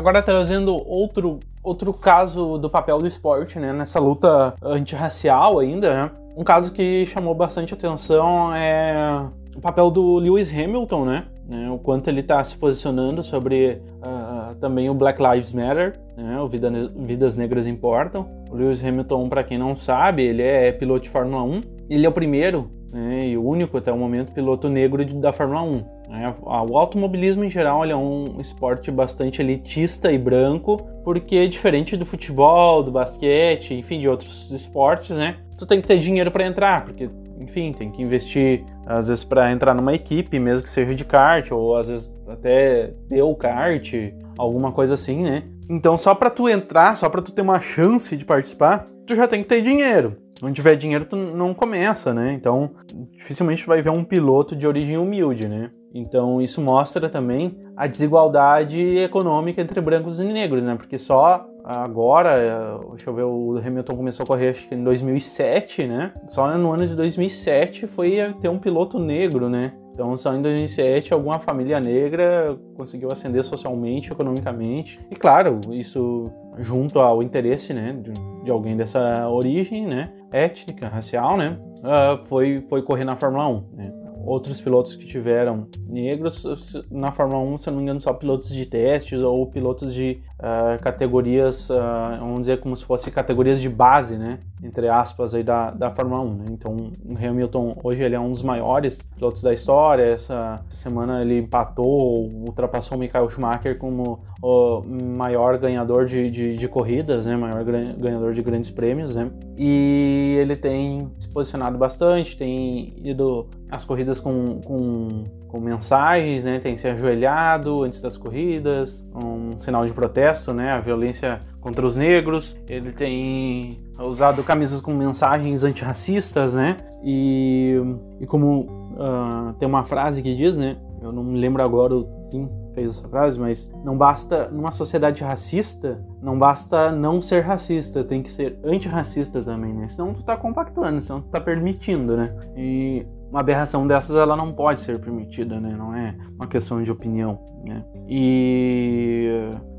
Agora 0.05 0.21
trazendo 0.21 0.71
outro, 0.87 1.39
outro 1.63 1.91
caso 1.91 2.59
do 2.59 2.69
papel 2.69 2.99
do 2.99 3.07
esporte, 3.07 3.57
né, 3.57 3.73
nessa 3.73 3.99
luta 3.99 4.53
antirracial 4.61 5.57
ainda, 5.57 5.91
né? 5.91 6.11
Um 6.37 6.43
caso 6.43 6.71
que 6.71 7.07
chamou 7.07 7.33
bastante 7.33 7.73
atenção 7.73 8.53
é 8.53 9.25
o 9.55 9.59
papel 9.59 9.89
do 9.89 10.17
Lewis 10.17 10.53
Hamilton, 10.53 11.05
né? 11.05 11.25
né 11.49 11.71
o 11.71 11.79
quanto 11.79 12.07
ele 12.07 12.19
está 12.19 12.43
se 12.43 12.55
posicionando 12.55 13.23
sobre 13.23 13.81
uh, 14.05 14.53
também 14.61 14.91
o 14.91 14.93
Black 14.93 15.19
Lives 15.19 15.51
Matter, 15.51 15.99
né? 16.15 16.39
O 16.39 16.47
Vida, 16.47 16.69
Vidas 16.95 17.35
Negras 17.35 17.65
Importam. 17.65 18.29
O 18.51 18.55
Lewis 18.55 18.85
Hamilton, 18.85 19.27
para 19.27 19.43
quem 19.43 19.57
não 19.57 19.75
sabe, 19.75 20.21
ele 20.21 20.43
é 20.43 20.71
piloto 20.71 21.05
de 21.05 21.09
Fórmula 21.09 21.41
1. 21.41 21.61
Ele 21.89 22.05
é 22.05 22.09
o 22.09 22.11
primeiro 22.11 22.69
né, 22.93 23.27
e 23.27 23.35
o 23.35 23.43
único 23.43 23.75
até 23.75 23.91
o 23.91 23.97
momento 23.97 24.31
piloto 24.31 24.69
negro 24.69 25.03
da 25.03 25.33
Fórmula 25.33 25.63
1. 25.63 25.94
Né? 26.15 26.33
O 26.41 26.77
automobilismo 26.77 27.43
em 27.43 27.49
geral 27.49 27.83
é 27.85 27.95
um 27.95 28.39
esporte 28.39 28.89
bastante 28.89 29.41
elitista 29.41 30.11
e 30.11 30.17
branco, 30.17 30.77
porque 31.03 31.35
é 31.35 31.47
diferente 31.47 31.97
do 31.97 32.05
futebol, 32.05 32.81
do 32.81 32.91
basquete, 32.91 33.73
enfim, 33.73 33.99
de 33.99 34.07
outros 34.07 34.49
esportes, 34.51 35.15
né? 35.15 35.37
Tu 35.57 35.65
tem 35.65 35.81
que 35.81 35.87
ter 35.87 35.99
dinheiro 35.99 36.31
para 36.31 36.45
entrar, 36.45 36.83
porque, 36.83 37.09
enfim, 37.39 37.71
tem 37.71 37.91
que 37.91 38.01
investir 38.01 38.63
às 38.85 39.07
vezes 39.07 39.23
para 39.23 39.51
entrar 39.51 39.73
numa 39.73 39.93
equipe, 39.93 40.39
mesmo 40.39 40.63
que 40.63 40.69
seja 40.69 40.95
de 40.95 41.05
kart, 41.05 41.51
ou 41.51 41.77
às 41.77 41.87
vezes 41.87 42.15
até 42.27 42.93
o 43.21 43.35
kart, 43.35 43.93
alguma 44.37 44.71
coisa 44.71 44.95
assim, 44.95 45.23
né? 45.23 45.43
Então, 45.69 45.97
só 45.97 46.13
para 46.13 46.29
tu 46.29 46.47
entrar, 46.47 46.97
só 46.97 47.09
para 47.09 47.21
tu 47.21 47.31
ter 47.31 47.41
uma 47.41 47.59
chance 47.59 48.15
de 48.15 48.25
participar, 48.25 48.85
tu 49.05 49.15
já 49.15 49.27
tem 49.27 49.41
que 49.41 49.49
ter 49.49 49.61
dinheiro. 49.61 50.17
Não 50.41 50.51
tiver 50.51 50.75
dinheiro, 50.75 51.05
tu 51.05 51.15
não 51.15 51.53
começa, 51.53 52.13
né? 52.13 52.33
Então, 52.33 52.71
dificilmente 53.11 53.65
vai 53.65 53.81
ver 53.81 53.91
um 53.91 54.03
piloto 54.03 54.55
de 54.55 54.67
origem 54.67 54.97
humilde, 54.97 55.47
né? 55.47 55.71
Então 55.95 56.41
isso 56.41 56.59
mostra 56.59 57.09
também 57.09 57.57
a 57.75 57.87
desigualdade 57.87 58.97
econômica 58.97 59.61
entre 59.61 59.79
brancos 59.79 60.19
e 60.19 60.25
negros, 60.25 60.61
né? 60.61 60.75
Porque 60.75 60.99
só 60.99 61.47
agora, 61.63 62.77
deixa 62.89 63.09
eu 63.09 63.13
ver, 63.13 63.23
o 63.23 63.57
Hamilton 63.57 63.95
começou 63.95 64.25
a 64.25 64.27
correr 64.27 64.49
acho 64.49 64.67
que 64.67 64.75
em 64.75 64.83
2007, 64.83 65.87
né? 65.87 66.11
Só 66.27 66.57
no 66.57 66.73
ano 66.73 66.85
de 66.85 66.95
2007 66.95 67.87
foi 67.87 68.35
ter 68.41 68.49
um 68.49 68.59
piloto 68.59 68.99
negro, 68.99 69.49
né? 69.49 69.71
Então, 69.93 70.17
só 70.17 70.35
em 70.35 70.41
2007, 70.41 71.13
alguma 71.13 71.39
família 71.39 71.79
negra 71.79 72.59
conseguiu 72.75 73.09
ascender 73.13 73.45
socialmente, 73.45 74.11
economicamente. 74.11 74.99
E, 75.09 75.15
claro, 75.15 75.61
isso 75.71 76.29
junto 76.57 76.99
ao 76.99 77.23
interesse 77.23 77.73
né, 77.73 77.97
de, 78.01 78.11
de 78.43 78.51
alguém 78.51 78.75
dessa 78.75 79.29
origem, 79.29 79.87
né, 79.87 80.11
étnica, 80.33 80.89
racial, 80.89 81.37
né, 81.37 81.57
uh, 81.77 82.25
foi, 82.25 82.65
foi 82.67 82.81
correr 82.81 83.05
na 83.05 83.15
Fórmula 83.15 83.47
1. 83.47 83.63
Né 83.71 84.04
outros 84.25 84.59
pilotos 84.59 84.95
que 84.95 85.05
tiveram 85.05 85.67
negros 85.87 86.43
na 86.89 87.11
Fórmula 87.11 87.39
1, 87.39 87.57
se 87.59 87.69
não 87.69 87.77
me 87.77 87.83
engano, 87.83 88.01
só 88.01 88.13
pilotos 88.13 88.49
de 88.49 88.65
testes 88.65 89.21
ou 89.21 89.45
pilotos 89.47 89.93
de 89.93 90.19
uh, 90.39 90.81
categorias, 90.81 91.69
uh, 91.69 91.75
vamos 92.19 92.41
dizer 92.41 92.59
como 92.59 92.75
se 92.75 92.83
fosse 92.83 93.11
categorias 93.11 93.61
de 93.61 93.69
base, 93.69 94.17
né? 94.17 94.39
Entre 94.65 94.89
aspas, 94.89 95.35
aí 95.35 95.43
da, 95.43 95.69
da 95.71 95.91
Fórmula 95.91 96.21
1. 96.21 96.33
Né? 96.33 96.45
Então, 96.51 96.75
o 97.05 97.15
Hamilton 97.15 97.77
hoje 97.83 98.01
ele 98.01 98.15
é 98.15 98.19
um 98.19 98.31
dos 98.31 98.41
maiores 98.41 98.97
pilotos 98.97 99.43
da 99.43 99.53
história. 99.53 100.03
Essa, 100.03 100.61
semana 100.69 101.21
ele 101.21 101.39
empatou, 101.39 102.27
ultrapassou 102.47 102.97
o 102.97 102.99
Michael 102.99 103.29
Schumacher 103.29 103.77
como 103.77 104.23
o 104.41 104.81
maior 104.81 105.57
ganhador 105.57 106.05
de, 106.05 106.29
de, 106.29 106.55
de 106.55 106.67
corridas, 106.67 107.25
né? 107.25 107.35
Maior 107.35 107.63
ganhador 107.63 108.33
de 108.33 108.41
grandes 108.41 108.71
prêmios, 108.71 109.15
né? 109.15 109.31
E 109.57 110.37
ele 110.39 110.55
tem 110.55 111.11
se 111.19 111.29
posicionado 111.29 111.77
bastante, 111.77 112.37
tem 112.37 112.93
ido 113.03 113.47
as 113.69 113.85
corridas 113.85 114.19
com, 114.19 114.59
com, 114.65 115.07
com 115.47 115.59
mensagens, 115.59 116.43
né? 116.43 116.59
Tem 116.59 116.77
se 116.77 116.87
ajoelhado 116.87 117.83
antes 117.83 118.01
das 118.01 118.17
corridas, 118.17 119.05
um 119.13 119.57
sinal 119.57 119.85
de 119.85 119.93
protesto, 119.93 120.53
né? 120.53 120.71
A 120.71 120.79
violência 120.79 121.41
contra 121.61 121.85
os 121.85 121.95
negros. 121.95 122.57
Ele 122.67 122.91
tem 122.91 123.79
usado 123.99 124.43
camisas 124.43 124.81
com 124.81 124.93
mensagens 124.93 125.63
antirracistas, 125.63 126.53
né? 126.53 126.77
E, 127.03 127.75
e 128.19 128.25
como 128.25 128.61
uh, 128.93 129.53
tem 129.59 129.67
uma 129.67 129.83
frase 129.83 130.21
que 130.21 130.35
diz, 130.35 130.57
né? 130.57 130.77
Eu 131.01 131.11
não 131.11 131.23
me 131.23 131.39
lembro 131.39 131.63
agora 131.63 131.93
quem 132.31 132.49
fez 132.73 132.89
essa 132.89 133.07
frase, 133.07 133.39
mas 133.39 133.71
não 133.83 133.97
basta, 133.97 134.49
numa 134.49 134.71
sociedade 134.71 135.23
racista, 135.23 135.99
não 136.21 136.37
basta 136.37 136.91
não 136.91 137.21
ser 137.21 137.41
racista, 137.41 138.03
tem 138.03 138.21
que 138.21 138.31
ser 138.31 138.59
antirracista 138.63 139.41
também, 139.41 139.73
né? 139.73 139.87
Senão 139.87 140.13
tu 140.13 140.23
tá 140.23 140.35
compactuando, 140.35 141.01
senão 141.01 141.21
tu 141.21 141.29
tá 141.29 141.39
permitindo, 141.39 142.17
né? 142.17 142.35
E 142.57 143.05
uma 143.35 143.41
aberração 143.41 143.85
dessas 143.85 144.15
ela 144.15 144.33
não 144.33 144.45
pode 144.45 144.79
ser 144.79 144.97
permitida, 144.97 145.59
né? 145.59 145.75
Não 145.77 145.93
é 145.93 146.15
uma 146.35 146.47
questão 146.47 146.81
de 146.81 146.89
opinião, 146.89 147.37
né? 147.65 147.83
E 148.07 149.29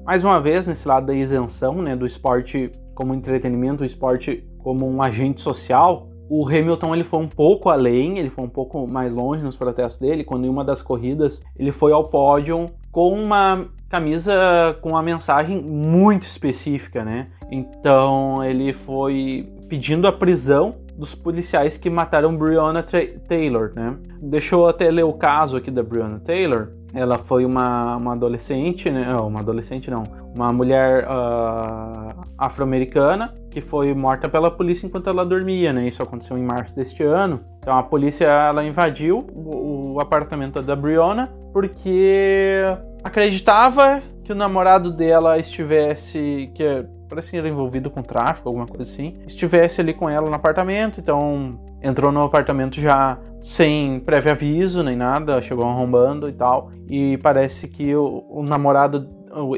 mais 0.04 0.22
uma 0.22 0.38
vez 0.38 0.66
nesse 0.66 0.86
lado 0.86 1.06
da 1.06 1.14
isenção, 1.14 1.80
né, 1.80 1.96
do 1.96 2.06
esporte 2.06 2.70
como 2.94 3.14
entretenimento, 3.14 3.82
o 3.82 3.86
esporte 3.86 4.46
como 4.58 4.86
um 4.86 5.00
agente 5.00 5.40
social, 5.40 6.06
o 6.28 6.46
Hamilton 6.46 6.94
ele 6.94 7.04
foi 7.04 7.18
um 7.20 7.28
pouco 7.28 7.70
além, 7.70 8.18
ele 8.18 8.28
foi 8.28 8.44
um 8.44 8.48
pouco 8.48 8.86
mais 8.86 9.14
longe 9.14 9.42
nos 9.42 9.56
protestos 9.56 9.98
dele, 9.98 10.22
quando 10.22 10.44
em 10.44 10.50
uma 10.50 10.62
das 10.62 10.82
corridas 10.82 11.42
ele 11.58 11.72
foi 11.72 11.92
ao 11.92 12.10
pódio 12.10 12.66
com 12.92 13.14
uma 13.14 13.68
camisa 13.88 14.34
com 14.82 14.90
uma 14.90 15.02
mensagem 15.02 15.62
muito 15.62 16.24
específica, 16.24 17.02
né? 17.02 17.28
Então 17.50 18.44
ele 18.44 18.74
foi 18.74 19.48
pedindo 19.66 20.06
a 20.06 20.12
prisão 20.12 20.74
dos 20.96 21.14
policiais 21.14 21.76
que 21.76 21.90
mataram 21.90 22.36
Breonna 22.36 22.84
Taylor, 23.28 23.72
né? 23.74 23.96
Deixa 24.20 24.54
eu 24.54 24.66
até 24.66 24.90
ler 24.90 25.04
o 25.04 25.12
caso 25.12 25.56
aqui 25.56 25.70
da 25.70 25.82
Breonna 25.82 26.20
Taylor. 26.20 26.68
Ela 26.94 27.18
foi 27.18 27.44
uma, 27.44 27.96
uma 27.96 28.12
adolescente, 28.12 28.90
né? 28.90 29.14
Uma 29.16 29.40
adolescente 29.40 29.90
não, 29.90 30.04
uma 30.34 30.52
mulher 30.52 31.04
uh, 31.04 32.24
afro-americana 32.38 33.34
que 33.50 33.60
foi 33.62 33.94
morta 33.94 34.28
pela 34.28 34.50
polícia 34.50 34.86
enquanto 34.86 35.08
ela 35.08 35.24
dormia, 35.24 35.72
né? 35.72 35.86
Isso 35.88 36.02
aconteceu 36.02 36.36
em 36.36 36.42
março 36.42 36.76
deste 36.76 37.02
ano. 37.02 37.40
Então 37.58 37.76
a 37.76 37.82
polícia 37.82 38.26
ela 38.26 38.64
invadiu 38.64 39.26
o, 39.34 39.94
o 39.94 40.00
apartamento 40.00 40.60
da 40.60 40.76
Breonna 40.76 41.32
porque 41.52 42.64
acreditava 43.02 44.02
que 44.24 44.32
o 44.32 44.34
namorado 44.34 44.90
dela 44.90 45.38
estivesse 45.38 46.50
que 46.54 46.84
parece 47.08 47.30
que 47.30 47.36
era 47.36 47.48
envolvido 47.48 47.90
com 47.90 48.02
tráfico, 48.02 48.48
alguma 48.48 48.66
coisa 48.66 48.82
assim, 48.84 49.16
estivesse 49.26 49.80
ali 49.80 49.94
com 49.94 50.08
ela 50.08 50.28
no 50.28 50.34
apartamento, 50.34 51.00
então 51.00 51.58
entrou 51.82 52.10
no 52.10 52.22
apartamento 52.22 52.80
já 52.80 53.18
sem 53.40 54.00
prévio 54.00 54.32
aviso 54.32 54.82
nem 54.82 54.96
nada, 54.96 55.40
chegou 55.40 55.64
arrombando 55.64 56.28
e 56.28 56.32
tal, 56.32 56.70
e 56.88 57.18
parece 57.18 57.68
que 57.68 57.94
o, 57.94 58.24
o 58.28 58.42
namorado 58.42 59.08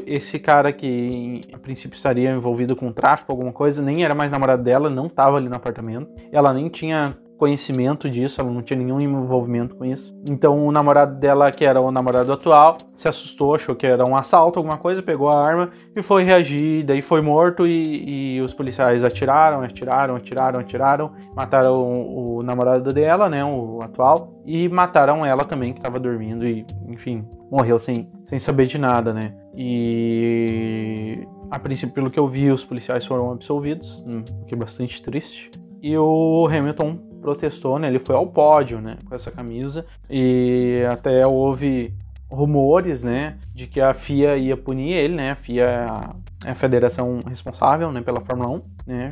esse 0.05 0.37
cara 0.39 0.73
que 0.73 1.41
a 1.53 1.57
princípio 1.57 1.95
estaria 1.95 2.31
envolvido 2.31 2.75
com 2.75 2.91
tráfico, 2.91 3.31
alguma 3.31 3.53
coisa, 3.53 3.81
nem 3.81 4.03
era 4.03 4.13
mais 4.13 4.29
namorado 4.29 4.61
dela, 4.61 4.89
não 4.89 5.07
estava 5.07 5.37
ali 5.37 5.47
no 5.47 5.55
apartamento. 5.55 6.09
Ela 6.31 6.53
nem 6.53 6.67
tinha 6.67 7.17
conhecimento 7.39 8.09
disso, 8.09 8.41
ela 8.41 8.51
não 8.51 8.61
tinha 8.61 8.77
nenhum 8.77 8.99
envolvimento 8.99 9.73
com 9.73 9.85
isso. 9.85 10.13
Então 10.29 10.67
o 10.67 10.71
namorado 10.71 11.17
dela, 11.17 11.49
que 11.51 11.63
era 11.63 11.79
o 11.79 11.89
namorado 11.89 12.31
atual, 12.33 12.77
se 12.95 13.07
assustou, 13.07 13.55
achou 13.55 13.75
que 13.75 13.87
era 13.87 14.05
um 14.05 14.15
assalto, 14.15 14.59
alguma 14.59 14.77
coisa, 14.77 15.01
pegou 15.01 15.29
a 15.29 15.41
arma 15.41 15.71
e 15.95 16.03
foi 16.03 16.23
reagir, 16.23 16.83
daí 16.83 17.01
foi 17.01 17.21
morto 17.21 17.65
e, 17.65 18.35
e 18.35 18.41
os 18.41 18.53
policiais 18.53 19.05
atiraram, 19.05 19.61
atiraram, 19.61 20.17
atiraram, 20.17 20.59
atiraram, 20.59 21.11
mataram 21.33 21.73
o, 21.81 22.39
o, 22.39 22.43
namorado 22.43 22.91
dela, 22.91 23.29
né, 23.29 23.43
o 23.43 23.79
atual, 23.81 24.43
e 24.45 24.67
mataram 24.67 25.25
ela 25.25 25.45
também, 25.45 25.71
que 25.71 25.79
estava 25.79 25.97
dormindo 25.97 26.45
e, 26.45 26.65
enfim, 26.89 27.25
morreu 27.49 27.79
sem, 27.79 28.11
sem 28.23 28.37
saber 28.37 28.65
de 28.65 28.77
nada, 28.77 29.13
né. 29.13 29.33
E 29.55 31.25
a 31.49 31.57
princípio, 31.57 31.95
pelo 31.95 32.11
que 32.11 32.19
eu 32.19 32.27
vi, 32.27 32.51
os 32.51 32.65
policiais 32.65 33.05
foram 33.05 33.31
absolvidos, 33.31 34.03
o 34.05 34.45
que 34.45 34.53
é 34.53 34.57
bastante 34.57 35.01
triste. 35.01 35.49
E 35.81 35.97
o 35.97 36.45
Hamilton 36.47 37.08
protestou, 37.21 37.77
né? 37.79 37.87
Ele 37.87 37.99
foi 37.99 38.15
ao 38.15 38.27
pódio, 38.27 38.79
né? 38.79 38.97
Com 39.07 39.15
essa 39.15 39.31
camisa 39.31 39.85
e 40.09 40.83
até 40.89 41.25
houve 41.25 41.93
rumores, 42.31 43.03
né, 43.03 43.37
de 43.55 43.65
que 43.65 43.81
a 43.81 43.93
FIA 43.93 44.37
ia 44.37 44.55
punir 44.55 44.93
ele, 44.93 45.15
né? 45.15 45.31
A 45.31 45.35
FIA 45.35 45.63
é 45.63 45.85
a, 45.85 46.15
é 46.45 46.51
a 46.51 46.55
federação 46.55 47.19
responsável, 47.27 47.91
né, 47.91 48.01
pela 48.01 48.21
Fórmula 48.21 48.49
1, 48.49 48.61
né, 48.85 49.09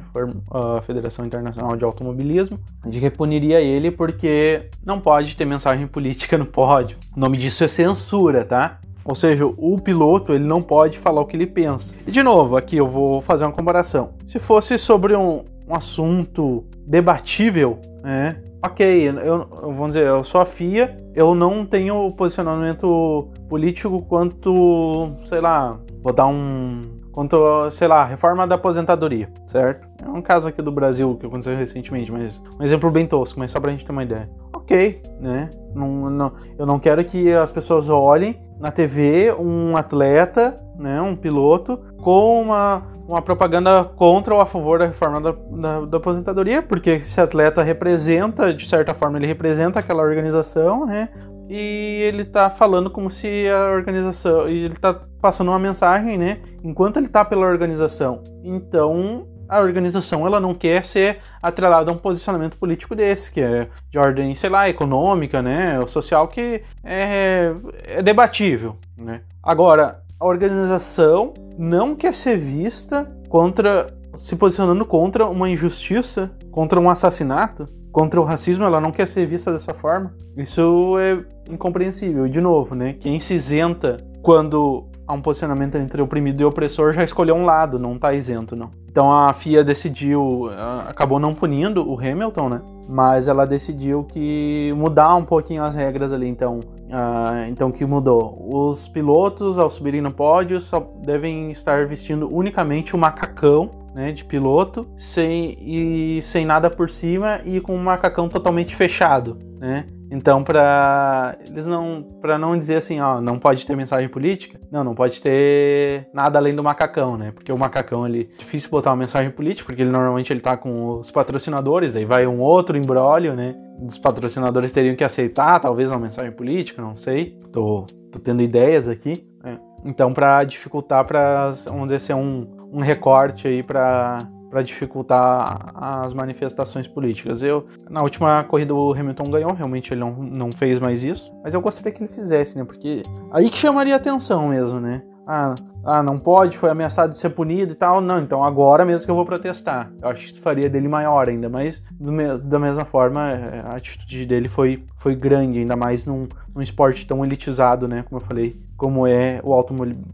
a 0.51 0.81
Federação 0.81 1.25
Internacional 1.25 1.75
de 1.75 1.83
Automobilismo, 1.83 2.59
de 2.85 2.99
que 2.99 3.09
puniria 3.09 3.59
ele 3.59 3.89
porque 3.89 4.69
não 4.85 4.99
pode 4.99 5.35
ter 5.35 5.45
mensagem 5.45 5.87
política 5.87 6.37
no 6.37 6.45
pódio. 6.45 6.97
O 7.15 7.19
nome 7.19 7.37
disso 7.37 7.63
é 7.63 7.67
censura, 7.67 8.45
tá? 8.45 8.79
Ou 9.03 9.15
seja, 9.15 9.45
o 9.45 9.77
piloto 9.81 10.33
ele 10.33 10.43
não 10.43 10.61
pode 10.61 10.99
falar 10.99 11.21
o 11.21 11.25
que 11.25 11.35
ele 11.35 11.47
pensa. 11.47 11.95
E 12.05 12.11
de 12.11 12.21
novo, 12.21 12.57
aqui 12.57 12.75
eu 12.75 12.87
vou 12.87 13.21
fazer 13.21 13.45
uma 13.45 13.53
comparação. 13.53 14.11
Se 14.27 14.37
fosse 14.37 14.77
sobre 14.77 15.15
um, 15.15 15.45
um 15.67 15.75
assunto 15.75 16.63
debatível, 16.85 17.79
né? 18.03 18.41
Ok, 18.65 19.09
eu, 19.23 19.47
vamos 19.61 19.87
dizer, 19.87 20.05
eu 20.05 20.23
sou 20.23 20.41
a 20.41 20.45
FIA, 20.45 20.97
eu 21.13 21.35
não 21.35 21.65
tenho 21.65 22.11
posicionamento 22.13 23.29
político 23.47 24.01
quanto, 24.01 25.11
sei 25.25 25.39
lá, 25.39 25.79
vou 26.01 26.11
dar 26.11 26.25
um 26.25 26.81
quanto, 27.11 27.71
sei 27.71 27.87
lá, 27.87 28.05
reforma 28.05 28.45
da 28.45 28.55
aposentadoria, 28.55 29.27
certo? 29.47 29.87
É 30.05 30.07
um 30.07 30.21
caso 30.21 30.47
aqui 30.47 30.61
do 30.61 30.71
Brasil 30.71 31.15
que 31.19 31.25
aconteceu 31.25 31.57
recentemente, 31.57 32.11
mas 32.11 32.39
um 32.59 32.63
exemplo 32.63 32.91
bem 32.91 33.07
tosco, 33.07 33.39
mas 33.39 33.51
só 33.51 33.59
pra 33.59 33.71
gente 33.71 33.83
ter 33.83 33.91
uma 33.91 34.03
ideia. 34.03 34.29
Ok, 34.53 35.01
né? 35.19 35.49
Não, 35.73 36.09
não, 36.11 36.33
eu 36.59 36.65
não 36.65 36.77
quero 36.77 37.03
que 37.03 37.33
as 37.33 37.51
pessoas 37.51 37.89
olhem 37.89 38.39
na 38.59 38.71
TV 38.71 39.33
um 39.39 39.75
atleta, 39.75 40.55
né, 40.77 41.01
um 41.01 41.15
piloto, 41.15 41.79
com 42.01 42.41
uma, 42.41 42.83
uma 43.07 43.21
propaganda 43.21 43.83
contra 43.83 44.33
ou 44.33 44.41
a 44.41 44.45
favor 44.45 44.79
da 44.79 44.85
reforma 44.85 45.21
da, 45.21 45.31
da, 45.31 45.85
da, 45.85 45.97
aposentadoria, 45.97 46.61
porque 46.61 46.91
esse 46.91 47.19
atleta 47.19 47.61
representa, 47.63 48.53
de 48.53 48.67
certa 48.67 48.93
forma, 48.93 49.17
ele 49.17 49.27
representa 49.27 49.79
aquela 49.79 50.03
organização, 50.03 50.85
né? 50.85 51.09
E 51.49 52.01
ele 52.03 52.25
tá 52.25 52.49
falando 52.49 52.89
como 52.89 53.09
se 53.09 53.47
a 53.47 53.71
organização. 53.71 54.49
Ele 54.49 54.75
tá 54.75 55.01
passando 55.21 55.47
uma 55.47 55.59
mensagem, 55.59 56.17
né? 56.17 56.41
Enquanto 56.61 56.97
ele 56.97 57.07
tá 57.07 57.23
pela 57.23 57.47
organização. 57.47 58.21
Então, 58.43 59.25
a 59.47 59.59
organização 59.59 60.25
ela 60.25 60.39
não 60.39 60.53
quer 60.53 60.85
ser 60.85 61.19
atrelada 61.41 61.91
a 61.91 61.93
um 61.93 61.97
posicionamento 61.97 62.57
político 62.57 62.95
desse, 62.95 63.31
que 63.31 63.41
é 63.41 63.67
de 63.89 63.97
ordem, 63.97 64.33
sei 64.35 64.49
lá, 64.49 64.69
econômica, 64.69 65.41
né, 65.41 65.79
ou 65.79 65.87
social, 65.87 66.27
que 66.27 66.61
é, 66.83 67.53
é 67.85 68.01
debatível, 68.01 68.75
né. 68.97 69.21
Agora, 69.41 70.01
a 70.19 70.25
organização 70.25 71.33
não 71.57 71.95
quer 71.95 72.13
ser 72.13 72.37
vista 72.37 73.09
contra 73.29 73.87
se 74.17 74.35
posicionando 74.35 74.83
contra 74.83 75.27
uma 75.27 75.47
injustiça, 75.47 76.31
contra 76.51 76.79
um 76.79 76.89
assassinato, 76.89 77.69
contra 77.91 78.19
o 78.19 78.23
racismo, 78.23 78.63
ela 78.63 78.81
não 78.81 78.91
quer 78.91 79.07
ser 79.07 79.25
vista 79.25 79.51
dessa 79.51 79.73
forma. 79.73 80.13
Isso 80.35 80.97
é 80.99 81.23
incompreensível. 81.51 82.27
E 82.27 82.29
de 82.29 82.41
novo, 82.41 82.75
né? 82.75 82.93
Quem 82.93 83.19
se 83.19 83.35
isenta 83.35 83.97
quando 84.21 84.86
há 85.07 85.13
um 85.13 85.21
posicionamento 85.21 85.75
entre 85.75 86.01
oprimido 86.01 86.41
e 86.41 86.45
opressor 86.45 86.93
já 86.93 87.03
escolheu 87.03 87.35
um 87.35 87.45
lado, 87.45 87.79
não 87.79 87.95
está 87.95 88.13
isento, 88.13 88.55
não. 88.55 88.69
Então 88.89 89.11
a 89.11 89.31
FIA 89.31 89.63
decidiu, 89.63 90.49
acabou 90.87 91.19
não 91.19 91.33
punindo 91.33 91.87
o 91.87 91.97
Hamilton, 91.97 92.49
né? 92.49 92.61
Mas 92.89 93.27
ela 93.27 93.45
decidiu 93.45 94.03
que 94.03 94.73
mudar 94.75 95.15
um 95.15 95.23
pouquinho 95.23 95.63
as 95.63 95.75
regras 95.75 96.13
ali, 96.13 96.27
então, 96.27 96.59
uh, 96.59 97.49
então 97.49 97.71
que 97.71 97.85
mudou. 97.85 98.47
Os 98.49 98.87
pilotos 98.87 99.59
ao 99.59 99.69
subirem 99.69 100.01
no 100.01 100.11
pódio 100.11 100.59
só 100.61 100.79
devem 101.03 101.51
estar 101.51 101.85
vestindo 101.85 102.33
unicamente 102.33 102.95
o 102.95 102.97
macacão 102.97 103.69
né, 103.97 104.11
de 104.11 104.23
piloto, 104.23 104.87
sem, 104.95 105.57
e 105.59 106.21
sem 106.21 106.45
nada 106.45 106.69
por 106.69 106.87
cima 106.87 107.41
e 107.43 107.59
com 107.59 107.75
um 107.75 107.81
macacão 107.81 108.29
totalmente 108.29 108.75
fechado, 108.75 109.39
né? 109.59 109.87
Então, 110.11 110.43
para 110.43 111.35
eles 111.45 111.65
não, 111.65 112.03
para 112.21 112.37
não 112.37 112.55
dizer 112.55 112.77
assim, 112.77 112.99
ó, 113.01 113.19
não 113.19 113.39
pode 113.39 113.65
ter 113.65 113.75
mensagem 113.75 114.07
política, 114.07 114.59
não, 114.71 114.83
não 114.83 114.93
pode 114.93 115.19
ter 115.19 116.07
nada 116.13 116.37
além 116.37 116.55
do 116.55 116.63
macacão, 116.63 117.17
né? 117.17 117.31
Porque 117.31 117.51
o 117.51 117.57
macacão 117.57 118.07
ele 118.07 118.29
é 118.35 118.37
difícil 118.37 118.69
botar 118.69 118.91
uma 118.91 118.97
mensagem 118.97 119.31
política, 119.31 119.65
porque 119.65 119.81
ele 119.81 119.89
normalmente 119.89 120.31
ele 120.31 120.41
tá 120.41 120.55
com 120.55 120.99
os 120.99 121.09
patrocinadores, 121.09 121.95
aí 121.95 122.05
vai 122.05 122.27
um 122.27 122.39
outro 122.39 122.77
embrólio, 122.77 123.33
né? 123.33 123.55
Os 123.81 123.97
patrocinadores 123.97 124.71
teriam 124.71 124.95
que 124.95 125.03
aceitar, 125.03 125.59
talvez 125.59 125.89
uma 125.89 125.99
mensagem 125.99 126.31
política, 126.31 126.81
não 126.81 126.95
sei. 126.95 127.37
Tô, 127.51 127.87
tô 128.11 128.19
tendo 128.19 128.43
ideias 128.43 128.87
aqui. 128.87 129.27
Né? 129.43 129.59
Então, 129.83 130.13
para 130.13 130.43
dificultar, 130.43 131.03
para 131.03 131.51
dizer, 131.51 131.99
ser 131.99 132.13
um, 132.13 132.56
um 132.71 132.81
recorte 132.81 133.47
aí 133.47 133.63
para 133.63 134.27
para 134.49 134.61
dificultar 134.61 135.73
as 135.75 136.13
manifestações 136.13 136.87
políticas. 136.87 137.41
Eu 137.43 137.67
na 137.89 138.01
última 138.01 138.43
corrida 138.45 138.73
o 138.73 138.93
Hamilton 138.93 139.25
ganhou, 139.25 139.53
realmente 139.53 139.93
ele 139.93 139.99
não, 139.99 140.11
não 140.13 140.51
fez 140.51 140.79
mais 140.79 141.03
isso, 141.03 141.31
mas 141.43 141.53
eu 141.53 141.61
gostaria 141.61 141.91
que 141.91 142.01
ele 142.01 142.11
fizesse, 142.11 142.57
né? 142.57 142.63
Porque 142.63 143.03
aí 143.31 143.49
que 143.49 143.57
chamaria 143.57 143.95
atenção 143.95 144.47
mesmo, 144.47 144.79
né? 144.79 145.03
Ah, 145.29 145.55
ah, 145.83 146.01
não 146.01 146.17
pode, 146.17 146.57
foi 146.57 146.69
ameaçado 146.69 147.11
de 147.11 147.17
ser 147.17 147.31
punido 147.31 147.73
e 147.73 147.75
tal. 147.75 147.99
Não, 147.99 148.21
então 148.21 148.43
agora 148.43 148.85
mesmo 148.85 149.05
que 149.05 149.11
eu 149.11 149.15
vou 149.15 149.25
protestar. 149.25 149.91
Eu 150.01 150.07
acho 150.07 150.21
que 150.21 150.31
isso 150.31 150.41
faria 150.41 150.69
dele 150.69 150.87
maior 150.87 151.27
ainda, 151.27 151.49
mas 151.49 151.83
me 151.99 152.37
da 152.37 152.57
mesma 152.57 152.85
forma 152.85 153.21
a 153.65 153.75
atitude 153.75 154.25
dele 154.25 154.47
foi, 154.47 154.85
foi 154.99 155.15
grande, 155.15 155.59
ainda 155.59 155.75
mais 155.75 156.07
num, 156.07 156.27
num 156.55 156.61
esporte 156.61 157.05
tão 157.05 157.25
elitizado, 157.25 157.89
né? 157.89 158.03
Como 158.07 158.21
eu 158.21 158.25
falei, 158.25 158.57
como 158.77 159.05
é 159.05 159.41
o 159.43 159.53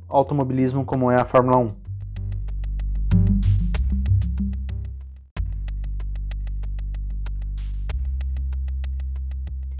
automobilismo, 0.10 0.84
como 0.84 1.12
é 1.12 1.22
a 1.22 1.26
Fórmula 1.26 1.58
1. 1.58 1.83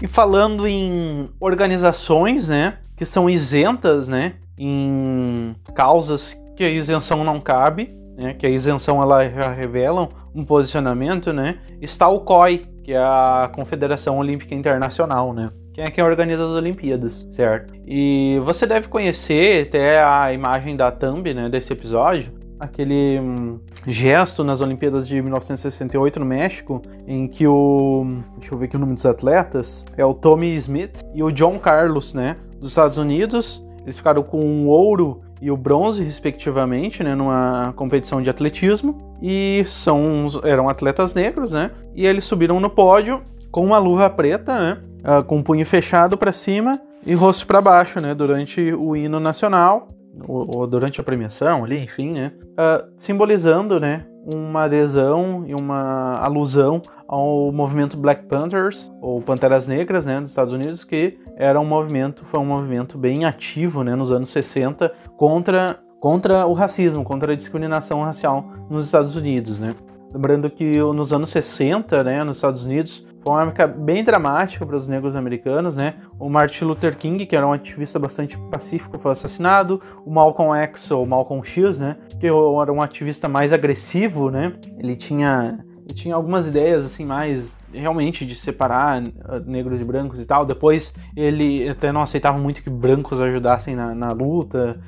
E 0.04 0.06
falando 0.06 0.68
em 0.68 1.30
organizações, 1.40 2.50
né, 2.50 2.74
que 2.94 3.06
são 3.06 3.30
isentas, 3.30 4.06
né, 4.06 4.34
em 4.58 5.56
causas 5.74 6.38
que 6.54 6.62
a 6.62 6.68
isenção 6.68 7.24
não 7.24 7.40
cabe, 7.40 7.88
né, 8.14 8.34
que 8.34 8.44
a 8.44 8.50
isenção 8.50 9.00
ela 9.00 9.26
já 9.26 9.50
revela 9.50 10.06
um 10.34 10.44
posicionamento, 10.44 11.32
né, 11.32 11.56
está 11.80 12.06
o 12.06 12.20
COI, 12.20 12.66
que 12.84 12.92
é 12.92 12.98
a 12.98 13.50
Confederação 13.54 14.18
Olímpica 14.18 14.54
Internacional, 14.54 15.32
né, 15.32 15.48
que 15.72 15.80
é 15.80 15.90
quem 15.90 16.04
organiza 16.04 16.44
as 16.44 16.52
Olimpíadas, 16.52 17.26
certo? 17.32 17.72
E 17.86 18.38
você 18.44 18.66
deve 18.66 18.88
conhecer 18.88 19.68
até 19.68 20.04
a 20.04 20.34
imagem 20.34 20.76
da 20.76 20.92
thumb, 20.92 21.32
né, 21.32 21.48
desse 21.48 21.72
episódio, 21.72 22.30
aquele 22.64 23.20
hum, 23.20 23.58
gesto 23.86 24.42
nas 24.42 24.60
Olimpíadas 24.60 25.06
de 25.06 25.20
1968 25.20 26.18
no 26.18 26.26
México, 26.26 26.82
em 27.06 27.28
que 27.28 27.46
o. 27.46 28.06
Deixa 28.38 28.54
eu 28.54 28.58
ver 28.58 28.66
aqui 28.66 28.76
o 28.76 28.78
nome 28.78 28.94
dos 28.94 29.06
atletas. 29.06 29.84
É 29.96 30.04
o 30.04 30.14
Tommy 30.14 30.54
Smith 30.56 31.02
e 31.14 31.22
o 31.22 31.30
John 31.30 31.58
Carlos, 31.58 32.14
né? 32.14 32.36
Dos 32.58 32.70
Estados 32.70 32.98
Unidos. 32.98 33.64
Eles 33.82 33.98
ficaram 33.98 34.22
com 34.22 34.38
o 34.38 34.66
ouro 34.66 35.20
e 35.40 35.50
o 35.50 35.56
bronze, 35.56 36.02
respectivamente, 36.02 37.02
né? 37.04 37.14
Numa 37.14 37.72
competição 37.76 38.22
de 38.22 38.30
atletismo. 38.30 39.16
E 39.22 39.64
são, 39.68 40.28
eram 40.42 40.68
atletas 40.68 41.14
negros, 41.14 41.52
né? 41.52 41.70
E 41.94 42.06
eles 42.06 42.24
subiram 42.24 42.58
no 42.60 42.70
pódio 42.70 43.22
com 43.50 43.64
uma 43.64 43.78
luva 43.78 44.08
preta, 44.10 44.58
né? 44.58 44.80
Uh, 45.04 45.22
com 45.24 45.38
o 45.38 45.44
punho 45.44 45.64
fechado 45.66 46.16
para 46.16 46.32
cima 46.32 46.80
e 47.06 47.12
rosto 47.14 47.46
para 47.46 47.60
baixo, 47.60 48.00
né? 48.00 48.14
Durante 48.14 48.72
o 48.72 48.96
hino 48.96 49.20
nacional 49.20 49.88
ou, 50.26 50.58
ou 50.58 50.66
durante 50.66 51.00
a 51.00 51.04
premiação 51.04 51.64
ali, 51.64 51.82
enfim, 51.82 52.12
né? 52.12 52.32
Uh, 52.52 52.90
simbolizando, 52.96 53.80
né, 53.80 54.06
uma 54.24 54.64
adesão 54.64 55.44
e 55.46 55.54
uma 55.54 56.18
alusão 56.18 56.80
ao 57.06 57.52
movimento 57.52 57.96
Black 57.96 58.24
Panthers 58.26 58.90
ou 59.00 59.20
Panteras 59.20 59.68
Negras, 59.68 60.06
né, 60.06 60.20
dos 60.20 60.30
Estados 60.30 60.52
Unidos, 60.52 60.82
que 60.84 61.18
era 61.36 61.60
um 61.60 61.64
movimento, 61.64 62.24
foi 62.24 62.40
um 62.40 62.46
movimento 62.46 62.96
bem 62.96 63.24
ativo, 63.24 63.84
né, 63.84 63.94
nos 63.94 64.10
anos 64.12 64.30
60 64.30 64.90
contra 65.16 65.78
contra 66.00 66.46
o 66.46 66.52
racismo, 66.52 67.02
contra 67.02 67.32
a 67.32 67.36
discriminação 67.36 68.02
racial 68.02 68.52
nos 68.68 68.84
Estados 68.84 69.16
Unidos, 69.16 69.58
né? 69.58 69.74
Lembrando 70.12 70.50
que 70.50 70.76
nos 70.76 71.14
anos 71.14 71.30
60, 71.30 72.04
né, 72.04 72.22
nos 72.22 72.36
Estados 72.36 72.62
Unidos, 72.62 73.06
foi 73.24 73.32
uma 73.32 73.42
época 73.44 73.66
bem 73.66 74.04
dramática 74.04 74.66
para 74.66 74.76
os 74.76 74.86
negros 74.86 75.16
americanos, 75.16 75.74
né? 75.74 75.94
O 76.18 76.28
Martin 76.28 76.66
Luther 76.66 76.94
King, 76.94 77.24
que 77.24 77.34
era 77.34 77.46
um 77.46 77.54
ativista 77.54 77.98
bastante 77.98 78.36
pacífico, 78.50 78.98
foi 78.98 79.12
assassinado. 79.12 79.80
O 80.04 80.10
Malcolm 80.10 80.54
X, 80.54 80.90
ou 80.90 81.06
Malcolm 81.06 81.42
X, 81.42 81.78
né? 81.78 81.96
Que 82.20 82.26
era 82.26 82.70
um 82.70 82.82
ativista 82.82 83.26
mais 83.26 83.50
agressivo, 83.50 84.30
né? 84.30 84.52
Ele 84.78 84.94
tinha, 84.94 85.58
ele 85.86 85.94
tinha 85.94 86.14
algumas 86.14 86.46
ideias, 86.46 86.84
assim, 86.84 87.06
mais 87.06 87.50
realmente 87.72 88.24
de 88.26 88.34
separar 88.34 89.02
ah, 89.24 89.40
negros 89.40 89.80
e 89.80 89.84
brancos 89.84 90.20
e 90.20 90.26
tal. 90.26 90.44
Depois 90.44 90.94
ele 91.16 91.66
até 91.66 91.90
não 91.90 92.02
aceitava 92.02 92.38
muito 92.38 92.62
que 92.62 92.68
brancos 92.68 93.22
ajudassem 93.22 93.74
na, 93.74 93.94
na 93.94 94.12
luta. 94.12 94.78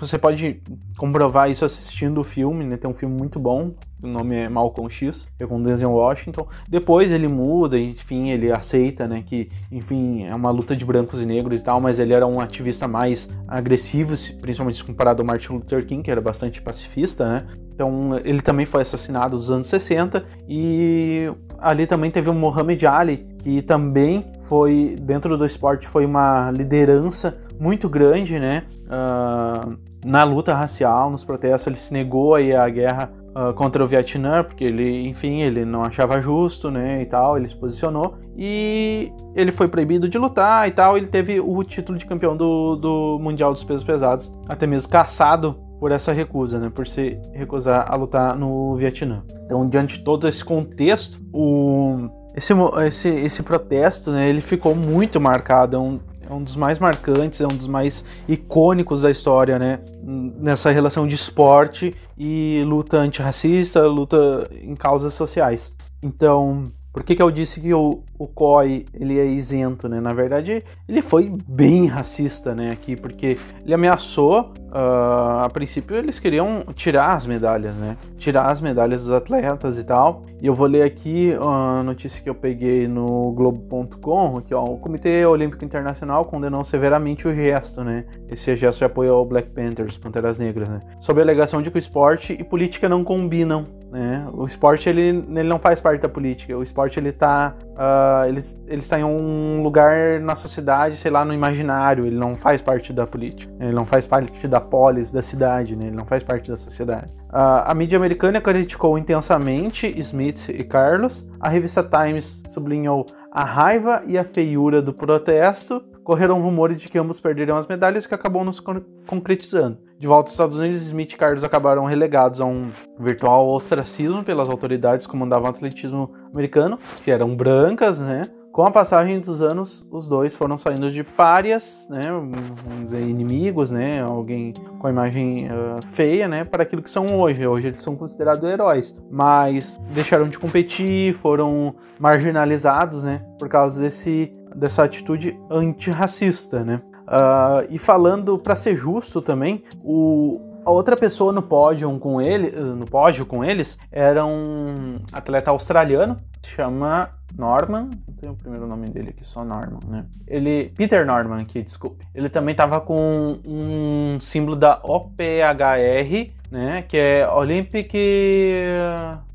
Você 0.00 0.18
pode 0.18 0.62
comprovar 0.96 1.50
isso 1.50 1.64
assistindo 1.64 2.20
o 2.20 2.24
filme, 2.24 2.64
né? 2.64 2.76
Tem 2.76 2.90
um 2.90 2.94
filme 2.94 3.16
muito 3.16 3.38
bom, 3.38 3.72
o 4.02 4.06
nome 4.06 4.34
é 4.34 4.48
Malcolm 4.48 4.90
X, 4.90 5.28
é 5.38 5.46
com 5.46 5.62
Denzel 5.62 5.90
Washington. 5.90 6.46
Depois 6.68 7.12
ele 7.12 7.28
muda, 7.28 7.78
enfim, 7.78 8.30
ele 8.30 8.50
aceita, 8.50 9.06
né, 9.06 9.22
que, 9.24 9.50
enfim, 9.70 10.24
é 10.24 10.34
uma 10.34 10.50
luta 10.50 10.74
de 10.74 10.84
brancos 10.84 11.20
e 11.20 11.26
negros 11.26 11.60
e 11.60 11.64
tal, 11.64 11.80
mas 11.80 11.98
ele 11.98 12.12
era 12.12 12.26
um 12.26 12.40
ativista 12.40 12.88
mais 12.88 13.28
agressivo, 13.46 14.14
principalmente 14.40 14.82
comparado 14.82 15.22
ao 15.22 15.26
Martin 15.26 15.52
Luther 15.52 15.86
King, 15.86 16.02
que 16.02 16.10
era 16.10 16.20
bastante 16.20 16.60
pacifista, 16.60 17.28
né? 17.28 17.46
Então 17.72 18.18
ele 18.24 18.42
também 18.42 18.66
foi 18.66 18.82
assassinado 18.82 19.36
nos 19.36 19.50
anos 19.50 19.66
60 19.68 20.24
e 20.46 21.32
ali 21.58 21.86
também 21.86 22.10
teve 22.10 22.28
o 22.28 22.34
Muhammad 22.34 22.82
Ali, 22.84 23.26
que 23.38 23.62
também 23.62 24.26
foi 24.42 24.96
dentro 25.00 25.36
do 25.38 25.46
esporte 25.46 25.88
foi 25.88 26.04
uma 26.04 26.50
liderança 26.50 27.38
muito 27.58 27.88
grande, 27.88 28.38
né? 28.38 28.64
Uh, 28.90 29.78
na 30.04 30.24
luta 30.24 30.52
racial, 30.52 31.10
nos 31.10 31.24
protestos, 31.24 31.66
ele 31.68 31.76
se 31.76 31.92
negou 31.92 32.34
aí 32.34 32.52
à 32.52 32.68
guerra 32.68 33.08
uh, 33.28 33.54
contra 33.54 33.84
o 33.84 33.86
Vietnã, 33.86 34.42
porque 34.42 34.64
ele, 34.64 35.06
enfim, 35.06 35.42
ele 35.42 35.64
não 35.64 35.82
achava 35.82 36.20
justo, 36.20 36.70
né, 36.70 37.00
e 37.00 37.06
tal, 37.06 37.36
ele 37.36 37.46
se 37.46 37.54
posicionou, 37.54 38.16
e 38.36 39.12
ele 39.36 39.52
foi 39.52 39.68
proibido 39.68 40.08
de 40.08 40.18
lutar 40.18 40.66
e 40.66 40.72
tal, 40.72 40.96
ele 40.96 41.06
teve 41.06 41.38
o 41.38 41.62
título 41.62 41.98
de 41.98 42.06
campeão 42.06 42.36
do, 42.36 42.74
do 42.76 43.18
Mundial 43.20 43.52
dos 43.52 43.62
Pesos 43.62 43.84
Pesados, 43.84 44.34
até 44.48 44.66
mesmo 44.66 44.90
caçado 44.90 45.54
por 45.78 45.92
essa 45.92 46.12
recusa, 46.12 46.58
né, 46.58 46.70
por 46.74 46.88
se 46.88 47.20
recusar 47.32 47.86
a 47.88 47.94
lutar 47.94 48.36
no 48.36 48.74
Vietnã. 48.74 49.22
Então, 49.44 49.68
diante 49.68 49.98
de 49.98 50.04
todo 50.04 50.26
esse 50.26 50.44
contexto, 50.44 51.20
o 51.32 52.08
esse, 52.34 52.52
esse, 52.86 53.08
esse 53.08 53.42
protesto, 53.42 54.12
né, 54.12 54.28
ele 54.28 54.40
ficou 54.40 54.74
muito 54.74 55.20
marcado, 55.20 55.76
é 55.76 55.78
um, 55.78 55.98
é 56.30 56.34
um 56.34 56.42
dos 56.42 56.54
mais 56.54 56.78
marcantes, 56.78 57.40
é 57.40 57.44
um 57.44 57.56
dos 57.56 57.66
mais 57.66 58.04
icônicos 58.28 59.02
da 59.02 59.10
história, 59.10 59.58
né? 59.58 59.80
Nessa 60.02 60.70
relação 60.70 61.06
de 61.06 61.16
esporte 61.16 61.92
e 62.16 62.62
luta 62.64 62.98
antirracista, 62.98 63.84
luta 63.86 64.48
em 64.62 64.76
causas 64.76 65.14
sociais. 65.14 65.72
Então, 66.00 66.70
por 66.92 67.04
que, 67.04 67.14
que 67.14 67.22
eu 67.22 67.30
disse 67.30 67.60
que 67.60 67.72
o, 67.72 68.02
o 68.18 68.26
COI 68.26 68.84
ele 68.92 69.18
é 69.18 69.24
isento, 69.24 69.88
né? 69.88 70.00
Na 70.00 70.12
verdade, 70.12 70.64
ele 70.88 71.02
foi 71.02 71.32
bem 71.48 71.86
racista, 71.86 72.52
né? 72.52 72.72
Aqui, 72.72 72.96
porque 72.96 73.38
ele 73.64 73.74
ameaçou. 73.74 74.52
Uh, 74.70 75.42
a 75.42 75.48
princípio, 75.52 75.96
eles 75.96 76.20
queriam 76.20 76.64
tirar 76.74 77.14
as 77.14 77.26
medalhas, 77.26 77.74
né? 77.76 77.96
Tirar 78.18 78.50
as 78.50 78.60
medalhas 78.60 79.02
dos 79.02 79.12
atletas 79.12 79.78
e 79.78 79.84
tal. 79.84 80.24
E 80.42 80.46
eu 80.46 80.54
vou 80.54 80.66
ler 80.66 80.82
aqui 80.82 81.32
a 81.40 81.82
notícia 81.82 82.22
que 82.22 82.28
eu 82.28 82.34
peguei 82.34 82.88
no 82.88 83.32
Globo.com, 83.32 84.40
que 84.40 84.54
ó, 84.54 84.64
o 84.64 84.78
Comitê 84.78 85.24
Olímpico 85.26 85.64
Internacional 85.64 86.24
condenou 86.24 86.64
severamente 86.64 87.28
o 87.28 87.34
gesto, 87.34 87.84
né? 87.84 88.04
Esse 88.28 88.56
gesto 88.56 88.78
de 88.78 88.84
apoio 88.84 89.14
ao 89.14 89.24
Black 89.24 89.50
Panthers, 89.50 89.96
Panteras 89.96 90.38
Negras, 90.38 90.68
né? 90.68 90.80
Sob 90.98 91.20
a 91.20 91.22
alegação 91.22 91.62
de 91.62 91.70
que 91.70 91.76
o 91.76 91.78
esporte 91.78 92.32
e 92.32 92.42
política 92.42 92.88
não 92.88 93.04
combinam, 93.04 93.66
né? 93.90 94.26
O 94.32 94.46
esporte 94.46 94.88
ele, 94.88 95.08
ele 95.08 95.48
não 95.48 95.58
faz 95.58 95.80
parte 95.80 96.00
da 96.00 96.08
política. 96.08 96.56
O 96.56 96.62
esporte 96.62 96.98
ele 97.00 97.12
tá 97.12 97.54
uh, 97.70 98.28
ele, 98.28 98.44
ele 98.66 98.80
está 98.80 99.00
em 99.00 99.04
um 99.04 99.62
lugar 99.62 100.20
na 100.20 100.36
sociedade, 100.36 100.96
sei 100.96 101.10
lá, 101.10 101.24
no 101.24 101.34
imaginário. 101.34 102.06
Ele 102.06 102.16
não 102.16 102.34
faz 102.34 102.62
parte 102.62 102.92
da 102.92 103.06
política. 103.06 103.52
Ele 103.58 103.72
não 103.72 103.84
faz 103.84 104.06
parte 104.06 104.46
da 104.46 104.60
polis, 104.60 105.10
da 105.10 105.22
cidade, 105.22 105.74
né? 105.74 105.86
Ele 105.86 105.96
não 105.96 106.06
faz 106.06 106.22
parte 106.22 106.48
da 106.50 106.56
sociedade. 106.56 107.12
Uh, 107.32 107.66
a 107.66 107.74
mídia 107.74 107.98
americana 107.98 108.40
criticou 108.40 108.96
intensamente 108.96 109.92
Smith 109.98 110.48
e 110.48 110.62
Carlos. 110.62 111.26
A 111.40 111.48
revista 111.48 111.82
Times 111.82 112.42
sublinhou 112.46 113.06
a 113.32 113.44
raiva 113.44 114.02
e 114.06 114.16
a 114.16 114.24
feiura 114.24 114.80
do 114.80 114.92
protesto. 114.92 115.82
Correram 116.10 116.40
rumores 116.42 116.80
de 116.80 116.88
que 116.88 116.98
ambos 116.98 117.20
perderiam 117.20 117.56
as 117.56 117.68
medalhas, 117.68 118.04
que 118.04 118.12
acabou 118.12 118.42
nos 118.42 118.58
concretizando. 119.06 119.78
De 119.96 120.08
volta 120.08 120.26
aos 120.26 120.32
Estados 120.32 120.56
Unidos, 120.56 120.82
Smith 120.82 121.12
e 121.12 121.16
Carlos 121.16 121.44
acabaram 121.44 121.84
relegados 121.84 122.40
a 122.40 122.44
um 122.44 122.72
virtual 122.98 123.48
ostracismo 123.50 124.24
pelas 124.24 124.48
autoridades 124.48 125.06
que 125.06 125.12
comandavam 125.12 125.46
o 125.46 125.50
atletismo 125.50 126.10
americano, 126.32 126.80
que 127.04 127.12
eram 127.12 127.36
brancas, 127.36 128.00
né? 128.00 128.24
Com 128.50 128.62
a 128.62 128.70
passagem 128.72 129.20
dos 129.20 129.40
anos, 129.40 129.86
os 129.92 130.08
dois 130.08 130.34
foram 130.34 130.58
saindo 130.58 130.90
de 130.90 131.04
párias, 131.04 131.86
né, 131.88 132.02
vamos 132.02 132.86
dizer, 132.86 133.00
inimigos, 133.00 133.70
né, 133.70 134.02
alguém 134.02 134.52
com 134.80 134.88
a 134.88 134.90
imagem 134.90 135.46
uh, 135.46 135.86
feia, 135.92 136.26
né, 136.26 136.42
para 136.42 136.64
aquilo 136.64 136.82
que 136.82 136.90
são 136.90 137.16
hoje. 137.20 137.46
Hoje 137.46 137.68
eles 137.68 137.80
são 137.80 137.94
considerados 137.94 138.50
heróis, 138.50 138.92
mas 139.08 139.80
deixaram 139.94 140.28
de 140.28 140.36
competir, 140.36 141.14
foram 141.18 141.76
marginalizados, 142.00 143.04
né, 143.04 143.22
por 143.38 143.48
causa 143.48 143.80
desse, 143.80 144.34
dessa 144.54 144.84
atitude 144.84 145.38
antirracista, 145.50 146.64
né. 146.64 146.80
Uh, 147.06 147.66
e 147.70 147.78
falando, 147.78 148.38
para 148.38 148.54
ser 148.54 148.76
justo 148.76 149.20
também, 149.20 149.64
o, 149.82 150.40
a 150.64 150.70
outra 150.70 150.96
pessoa 150.96 151.32
no 151.32 151.42
pódio 151.42 151.98
com 151.98 152.20
ele, 152.20 152.50
no 152.50 152.84
pódio 152.84 153.26
com 153.26 153.44
eles 153.44 153.76
era 153.90 154.24
um 154.24 154.98
atleta 155.12 155.50
australiano, 155.50 156.18
se 156.42 156.50
chama 156.50 157.10
Norman, 157.36 157.90
não 158.06 158.14
tenho 158.14 158.32
o 158.32 158.36
primeiro 158.36 158.66
nome 158.66 158.86
dele 158.88 159.10
aqui, 159.10 159.26
só 159.26 159.44
Norman, 159.44 159.80
né? 159.88 160.04
Ele, 160.26 160.72
Peter 160.76 161.06
Norman 161.06 161.38
aqui, 161.38 161.62
desculpe. 161.62 162.04
Ele 162.14 162.28
também 162.28 162.54
tava 162.54 162.80
com 162.80 163.38
um 163.46 164.20
símbolo 164.20 164.56
da 164.56 164.80
OPHR, 164.82 166.30
né? 166.50 166.82
Que 166.82 166.96
é 166.96 167.28
Olympic 167.28 167.92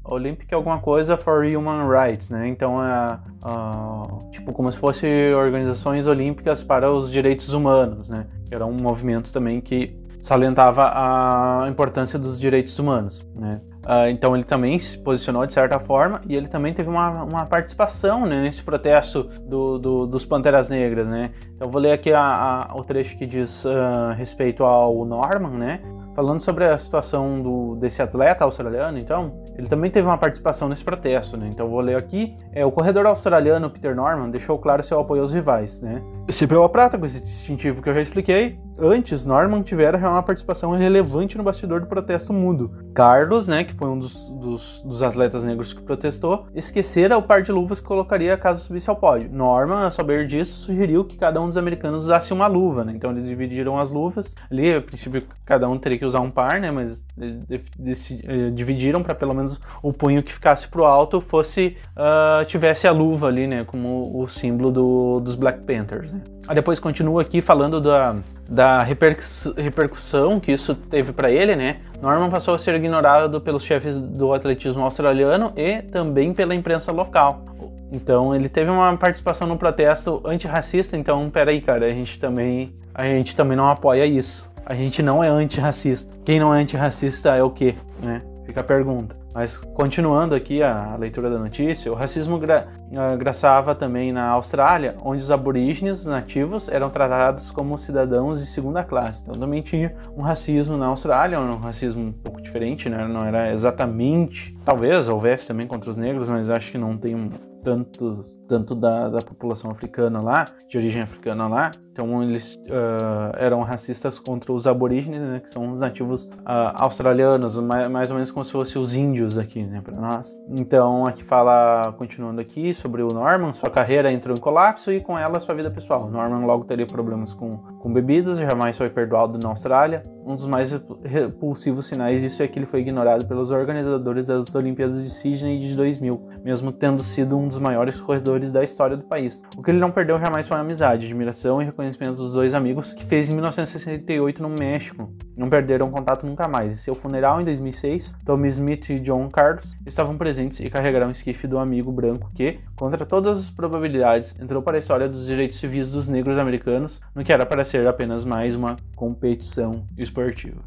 Olympic 0.06 0.52
é 0.52 0.56
alguma 0.56 0.80
coisa 0.80 1.18
for 1.18 1.46
Human 1.46 1.90
Rights, 1.90 2.30
né? 2.30 2.48
Então 2.48 2.84
é 2.84 3.20
uh, 3.44 4.30
tipo 4.32 4.54
como 4.54 4.72
se 4.72 4.78
fosse 4.78 5.08
organizações 5.34 6.08
olímpicas 6.08 6.64
para 6.64 6.92
os 6.92 7.12
direitos 7.12 7.50
humanos, 7.54 8.08
né? 8.08 8.28
Era 8.52 8.66
um 8.66 8.78
movimento 8.80 9.32
também 9.34 9.60
que 9.60 9.98
salientava 10.22 10.92
a 10.94 11.68
importância 11.68 12.18
dos 12.18 12.40
direitos 12.40 12.78
humanos, 12.80 13.26
né? 13.36 13.62
Uh, 13.86 14.10
então 14.10 14.36
ele 14.36 14.44
também 14.44 14.80
se 14.80 14.98
posicionou 14.98 15.46
de 15.46 15.54
certa 15.54 15.80
forma 15.80 16.20
e 16.28 16.36
ele 16.36 16.48
também 16.48 16.74
teve 16.74 16.90
uma, 16.90 17.24
uma 17.24 17.46
participação 17.46 18.26
né, 18.26 18.42
nesse 18.42 18.64
protesto 18.64 19.30
do, 19.48 19.78
do, 19.78 20.08
dos 20.08 20.26
Panteras 20.26 20.70
Negras, 20.70 21.08
né? 21.08 21.32
Então 21.56 21.70
vou 21.70 21.80
ler 21.80 21.94
aqui 21.94 22.12
a, 22.12 22.22
a, 22.70 22.76
o 22.76 22.84
trecho 22.84 23.16
que 23.16 23.28
diz 23.28 23.64
uh, 23.64 24.14
respeito 24.18 24.64
ao 24.64 25.06
Norman, 25.06 25.52
né? 25.52 25.80
Falando 26.16 26.42
sobre 26.42 26.66
a 26.66 26.78
situação 26.80 27.42
do, 27.42 27.76
desse 27.76 28.02
atleta 28.02 28.44
australiano, 28.44 28.98
então, 28.98 29.44
ele 29.58 29.68
também 29.68 29.92
teve 29.92 30.08
uma 30.08 30.18
participação 30.18 30.68
nesse 30.68 30.84
protesto, 30.84 31.38
né? 31.38 31.50
Então 31.54 31.70
vou 31.70 31.82
ler 31.82 31.98
aqui. 31.98 32.36
É, 32.54 32.66
o 32.66 32.72
corredor 32.72 33.06
australiano 33.06 33.70
Peter 33.70 33.96
Norman 33.96 34.30
deixou 34.30 34.58
claro 34.58 34.84
seu 34.84 35.00
apoio 35.00 35.22
aos 35.22 35.34
rivais, 35.34 35.80
né? 35.80 36.02
Se 36.30 36.48
pela 36.48 36.68
prata, 36.70 36.98
com 36.98 37.06
esse 37.06 37.22
distintivo 37.22 37.82
que 37.82 37.90
eu 37.90 37.94
já 37.94 38.02
expliquei, 38.02 38.58
antes 38.78 39.26
Norman 39.26 39.62
tivera 39.62 39.98
uma 39.98 40.24
participação 40.24 40.72
relevante 40.72 41.38
no 41.38 41.44
bastidor 41.44 41.82
do 41.82 41.88
protesto 41.88 42.34
mudo. 42.34 42.72
Carlos, 42.94 43.48
né, 43.48 43.64
que 43.64 43.74
foi 43.74 43.88
um 43.88 44.00
dos, 44.00 44.30
dos, 44.30 44.82
dos, 44.84 45.02
atletas 45.02 45.44
negros 45.44 45.74
que 45.74 45.82
protestou, 45.82 46.48
esquecera 46.54 47.18
o 47.18 47.22
par 47.22 47.42
de 47.42 47.52
luvas 47.52 47.80
que 47.80 47.86
colocaria 47.86 48.38
caso 48.38 48.64
subisse 48.64 48.90
ao 48.90 48.96
pódio. 48.96 49.30
Norman, 49.32 49.88
a 49.88 49.92
saber 49.92 50.28
disso, 50.28 50.66
sugeriu 50.66 51.04
que 51.04 51.18
cada 51.18 51.42
um 51.42 51.48
dos 51.48 51.58
americanos 51.58 52.04
usasse 52.04 52.34
uma 52.34 52.48
luva, 52.48 52.84
né? 52.84 52.94
Então 52.96 53.12
eles 53.12 53.26
dividiram 53.26 53.80
as 53.80 53.92
luvas. 53.92 54.34
Ali, 54.50 54.74
a 54.74 54.82
princípio, 54.82 55.24
cada 55.46 55.68
um 55.68 55.78
teria 55.78 55.98
que 55.98 56.06
usar 56.06 56.22
um 56.22 56.32
par, 56.32 56.60
né? 56.60 56.72
Mas 56.72 57.06
eh, 57.20 58.50
dividiram 58.54 59.04
para 59.04 59.16
pelo 59.16 59.34
menos 59.34 59.60
o 59.82 59.92
punho 59.94 60.24
que 60.24 60.34
ficasse 60.34 60.68
pro 60.68 60.86
alto 60.86 61.20
fosse 61.22 61.78
uh, 61.96 62.46
tivesse 62.46 62.88
a 62.88 62.92
luva 62.92 63.28
ali, 63.28 63.48
né? 63.48 63.64
Como 63.66 64.22
o 64.22 64.28
símbolo 64.28 64.72
do, 64.72 65.20
dos 65.20 65.36
Black 65.36 65.62
Panthers. 65.64 66.12
Né? 66.12 66.22
Depois 66.54 66.80
continua 66.80 67.22
aqui 67.22 67.42
falando 67.42 67.82
da, 67.82 68.16
da 68.48 68.84
repercussão 68.84 70.40
que 70.40 70.52
isso 70.52 70.76
teve 70.76 71.12
para 71.12 71.32
ele, 71.32 71.56
né? 71.56 71.78
Norman 72.02 72.30
passou 72.30 72.54
a 72.54 72.60
ser 72.60 72.76
ignorado 72.76 73.42
pelos 73.42 73.64
chefes 73.64 74.00
do 74.00 74.34
atletismo 74.34 74.84
australiano 74.84 75.52
e 75.56 75.82
também 75.82 76.34
pela 76.34 76.54
imprensa 76.54 76.92
local. 76.92 77.44
Então 77.92 78.36
ele 78.36 78.50
teve 78.50 78.70
uma 78.70 78.96
participação 78.98 79.48
no 79.48 79.58
protesto 79.58 80.22
antirracista, 80.26 80.98
então 80.98 81.30
peraí, 81.30 81.62
cara, 81.62 81.86
a 81.86 81.92
gente 81.92 82.20
também 82.20 82.74
a 82.94 83.04
gente 83.04 83.36
também 83.36 83.58
não 83.58 83.70
apoia 83.70 84.06
isso. 84.06 84.50
A 84.66 84.74
gente 84.74 85.04
não 85.04 85.24
é 85.24 85.28
antirracista. 85.28 86.12
Quem 86.24 86.40
não 86.40 86.54
é 86.54 86.62
antirracista 86.62 87.36
é 87.36 87.44
o 87.44 87.50
quê, 87.50 87.76
né? 88.04 88.22
Fica 88.46 88.62
a 88.62 88.64
pergunta. 88.64 89.16
Mas 89.34 89.58
continuando 89.58 90.34
aqui 90.36 90.62
a 90.64 90.96
leitura 90.96 91.30
da 91.30 91.38
notícia, 91.38 91.92
o 91.92 91.96
racismo 91.96 92.38
gra 92.40 92.68
ah, 92.96 93.16
graçava 93.16 93.76
também 93.76 94.12
na 94.14 94.30
Austrália, 94.30 94.96
onde 95.04 95.24
os 95.24 95.32
aborígenes 95.32 96.06
nativos 96.06 96.70
eram 96.70 96.90
tratados 96.90 97.50
como 97.52 97.78
cidadãos 97.78 98.40
de 98.40 98.46
segunda 98.46 98.84
classe. 98.84 99.22
Então 99.24 99.36
também 99.38 99.62
tinha 99.62 99.96
um 100.16 100.22
racismo 100.22 100.78
na 100.78 100.86
Austrália, 100.86 101.40
um 101.40 101.58
racismo 101.58 102.02
um 102.02 102.12
pouco 102.12 102.42
diferente, 102.42 102.88
né? 102.88 103.08
não 103.08 103.22
era 103.22 103.52
exatamente, 103.52 104.56
talvez 104.64 105.10
houvesse 105.10 105.48
também 105.48 105.68
contra 105.68 105.90
os 105.90 105.98
negros, 105.98 106.30
mas 106.30 106.50
acho 106.50 106.72
que 106.72 106.78
não 106.78 106.98
tem 106.98 107.16
um 107.16 107.30
tanto, 107.64 108.24
tanto 108.48 108.76
da, 108.76 109.10
da 109.10 109.20
população 109.20 109.72
africana 109.72 110.22
lá, 110.22 110.46
de 110.70 110.78
origem 110.78 111.02
africana 111.02 111.48
lá. 111.48 111.72
Então 111.96 112.22
eles 112.22 112.56
uh, 112.66 113.32
eram 113.38 113.62
racistas 113.62 114.20
contra 114.20 114.52
os 114.52 114.68
aborígenes, 114.68 115.22
né, 115.22 115.40
que 115.40 115.50
são 115.50 115.72
os 115.72 115.80
nativos 115.80 116.26
uh, 116.26 116.74
australianos, 116.74 117.58
mais, 117.58 117.90
mais, 117.90 118.12
ou 118.12 118.16
menos 118.16 118.32
como 118.32 118.44
se 118.44 118.52
fossem 118.52 118.82
os 118.82 118.94
índios 118.94 119.38
aqui, 119.38 119.64
né, 119.64 119.80
para 119.82 119.96
nós. 119.96 120.38
Então 120.50 121.08
aqui 121.08 121.24
fala, 121.24 121.94
continuando 121.98 122.42
aqui, 122.42 122.74
sobre 122.74 123.02
o 123.02 123.08
Norman, 123.08 123.54
sua 123.54 123.70
carreira 123.70 124.12
entrou 124.12 124.36
em 124.36 124.40
colapso 124.42 124.92
e 124.92 125.00
com 125.00 125.18
ela 125.18 125.40
sua 125.40 125.56
vida 125.56 125.72
pessoal. 125.72 126.12
Norman 126.12 126.46
logo 126.46 126.66
teria 126.66 126.86
problemas 126.86 127.34
com, 127.34 127.60
com 127.80 127.94
bebidas, 127.94 128.38
jamais 128.40 128.78
foi 128.78 128.90
perdoado 128.90 129.40
na 129.40 129.48
Austrália. 129.48 130.06
Um 130.26 130.36
dos 130.36 130.48
mais 130.48 130.74
repulsivos 131.04 131.86
sinais 131.86 132.22
disso 132.22 132.42
é 132.42 132.48
que 132.48 132.58
ele 132.58 132.66
foi 132.66 132.82
ignorado 132.82 133.26
pelos 133.28 133.52
organizadores 133.52 134.26
das 134.26 134.54
Olimpíadas 134.56 135.02
de 135.04 135.12
Sydney 135.12 135.60
de 135.60 135.76
2000, 135.76 136.20
mesmo 136.44 136.72
tendo 136.72 137.04
sido 137.04 137.38
um 137.38 137.48
dos 137.48 137.60
maiores 137.60 138.02
corredores 138.02 138.52
da 138.52 138.64
história 138.64 138.98
do 138.98 139.04
país. 139.04 139.44
O 139.56 139.62
que 139.62 139.70
ele 139.70 139.80
não 139.80 139.92
perdeu 139.92 140.20
jamais 140.20 140.48
foi 140.48 140.58
amizade, 140.58 141.06
admiração 141.06 141.62
e 141.62 141.66
reconhecimento 141.66 141.85
dos 141.92 142.34
dois 142.34 142.54
amigos 142.54 142.94
que 142.94 143.06
fez 143.06 143.30
em 143.30 143.34
1968 143.34 144.42
no 144.42 144.50
México. 144.50 145.12
Não 145.38 145.50
perderam 145.50 145.92
contato 145.92 146.26
nunca 146.26 146.48
mais. 146.48 146.72
Em 146.72 146.76
seu 146.76 146.96
funeral 146.96 147.42
em 147.42 147.46
2006, 147.46 148.18
Tommy 148.26 148.48
Smith 148.50 148.90
e 148.90 149.00
John 149.00 149.30
Carlos 149.30 149.76
estavam 149.86 150.18
presentes 150.18 150.60
e 150.60 150.70
carregaram 150.70 151.08
o 151.08 151.12
esquife 151.12 151.48
do 151.48 151.58
amigo 151.58 151.92
branco 151.92 152.32
que, 152.34 152.60
contra 152.76 153.06
todas 153.06 153.40
as 153.40 153.50
probabilidades, 153.50 154.36
entrou 154.40 154.62
para 154.62 154.78
a 154.78 154.80
história 154.80 155.10
dos 155.10 155.26
direitos 155.26 155.60
civis 155.60 155.90
dos 155.90 156.08
negros 156.08 156.38
americanos, 156.38 157.02
no 157.14 157.24
que 157.24 157.34
era 157.34 157.46
para 157.46 157.66
ser 157.66 157.88
apenas 157.88 158.26
mais 158.26 158.56
uma 158.56 158.76
competição 158.96 159.86
esportiva. 159.98 160.62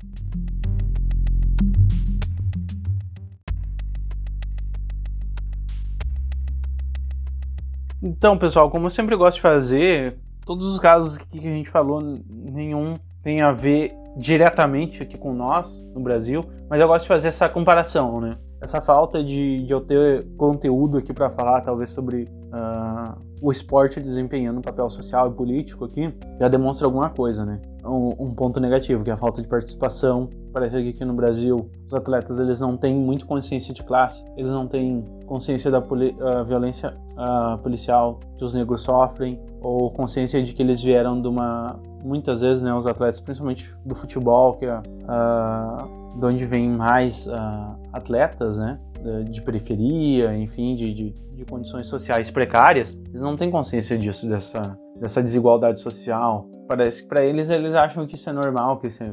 Então, 8.01 8.39
pessoal, 8.39 8.71
como 8.71 8.87
eu 8.87 8.91
sempre 8.91 9.17
gosto 9.17 9.37
de 9.37 9.43
fazer, 9.43 10.17
todos 10.49 10.67
os 10.67 10.79
casos 10.79 11.19
que 11.19 11.39
a 11.39 11.55
gente 11.55 11.69
falou, 11.69 12.01
nenhum 12.27 12.95
tem 13.23 13.43
a 13.43 13.53
ver 13.53 13.93
diretamente 14.17 15.03
aqui 15.03 15.19
com 15.19 15.35
nós 15.35 15.71
no 15.95 16.01
Brasil, 16.01 16.43
mas 16.71 16.81
eu 16.81 16.89
gosto 16.89 17.03
de 17.03 17.09
fazer 17.09 17.29
essa 17.29 17.51
comparação, 17.51 18.19
né? 18.19 18.39
Essa 18.59 18.81
falta 18.81 19.23
de, 19.23 19.59
de 19.59 19.71
eu 19.71 19.83
ter 19.83 20.27
conteúdo 20.39 20.97
aqui 20.97 21.13
para 21.13 21.29
falar, 21.29 21.61
talvez 21.61 21.91
sobre 21.91 22.23
uh, 22.23 23.21
o 23.43 23.53
esporte 23.53 24.01
desempenhando 24.01 24.57
um 24.57 24.63
papel 24.63 24.89
social 24.89 25.31
e 25.31 25.35
político 25.35 25.85
aqui, 25.85 26.15
já 26.41 26.49
demonstra 26.49 26.87
alguma 26.87 27.11
coisa, 27.11 27.45
né? 27.45 27.61
Um, 27.89 28.11
um, 28.19 28.35
ponto 28.35 28.61
negativo, 28.61 29.03
que 29.03 29.11
é 29.11 29.15
a 29.15 29.17
falta 29.17 29.41
de 29.41 29.49
participação. 29.49 30.29
Parece 30.53 30.83
que 30.83 30.91
aqui 30.91 31.05
no 31.05 31.15
Brasil 31.15 31.71
os 31.87 31.95
atletas 31.95 32.39
eles 32.39 32.61
não 32.61 32.77
têm 32.77 32.95
muito 32.95 33.27
consciência 33.27 33.73
de 33.73 33.83
classe, 33.83 34.23
eles 34.37 34.51
não 34.51 34.69
têm 34.69 35.03
consciência 35.27 35.71
da 35.71 35.79
uh, 35.79 36.45
violência 36.45 36.95
uh, 37.17 37.57
policial 37.59 38.21
que 38.37 38.45
os 38.45 38.53
negros 38.53 38.83
sofrem, 38.83 39.41
ou 39.61 39.91
consciência 39.91 40.43
de 40.43 40.53
que 40.53 40.63
eles 40.63 40.83
vieram 40.83 41.21
de 41.21 41.29
uma. 41.29 41.79
Muitas 42.05 42.43
vezes, 42.43 42.63
né, 42.63 42.73
os 42.73 42.87
atletas, 42.87 43.21
principalmente 43.21 43.75
do 43.85 43.95
futebol, 43.95 44.55
que 44.55 44.67
é 44.67 44.79
uh, 44.79 46.19
de 46.19 46.27
onde 46.27 46.45
vem 46.45 46.69
mais 46.69 47.29
atletas, 47.93 48.59
né, 48.59 48.79
de 49.29 49.43
periferia, 49.43 50.37
enfim, 50.37 50.77
de, 50.77 50.95
de, 50.95 51.11
de, 51.35 51.45
condições 51.45 51.87
sociais 51.87 52.31
precárias, 52.31 52.97
eles 53.09 53.21
não 53.21 53.37
têm 53.37 53.51
consciência 53.51 53.99
disso, 53.99 54.29
dessa, 54.29 54.79
dessa 55.01 55.23
desigualdade 55.23 55.81
social. 55.81 56.49
Parece 56.69 57.03
que 57.03 57.09
para 57.09 57.25
eles, 57.25 57.49
eles 57.49 57.75
acham 57.75 58.07
que 58.07 58.15
isso 58.15 58.29
é 58.29 58.33
normal, 58.33 58.79
que 58.79 58.89
isso 58.89 59.03
é 59.03 59.11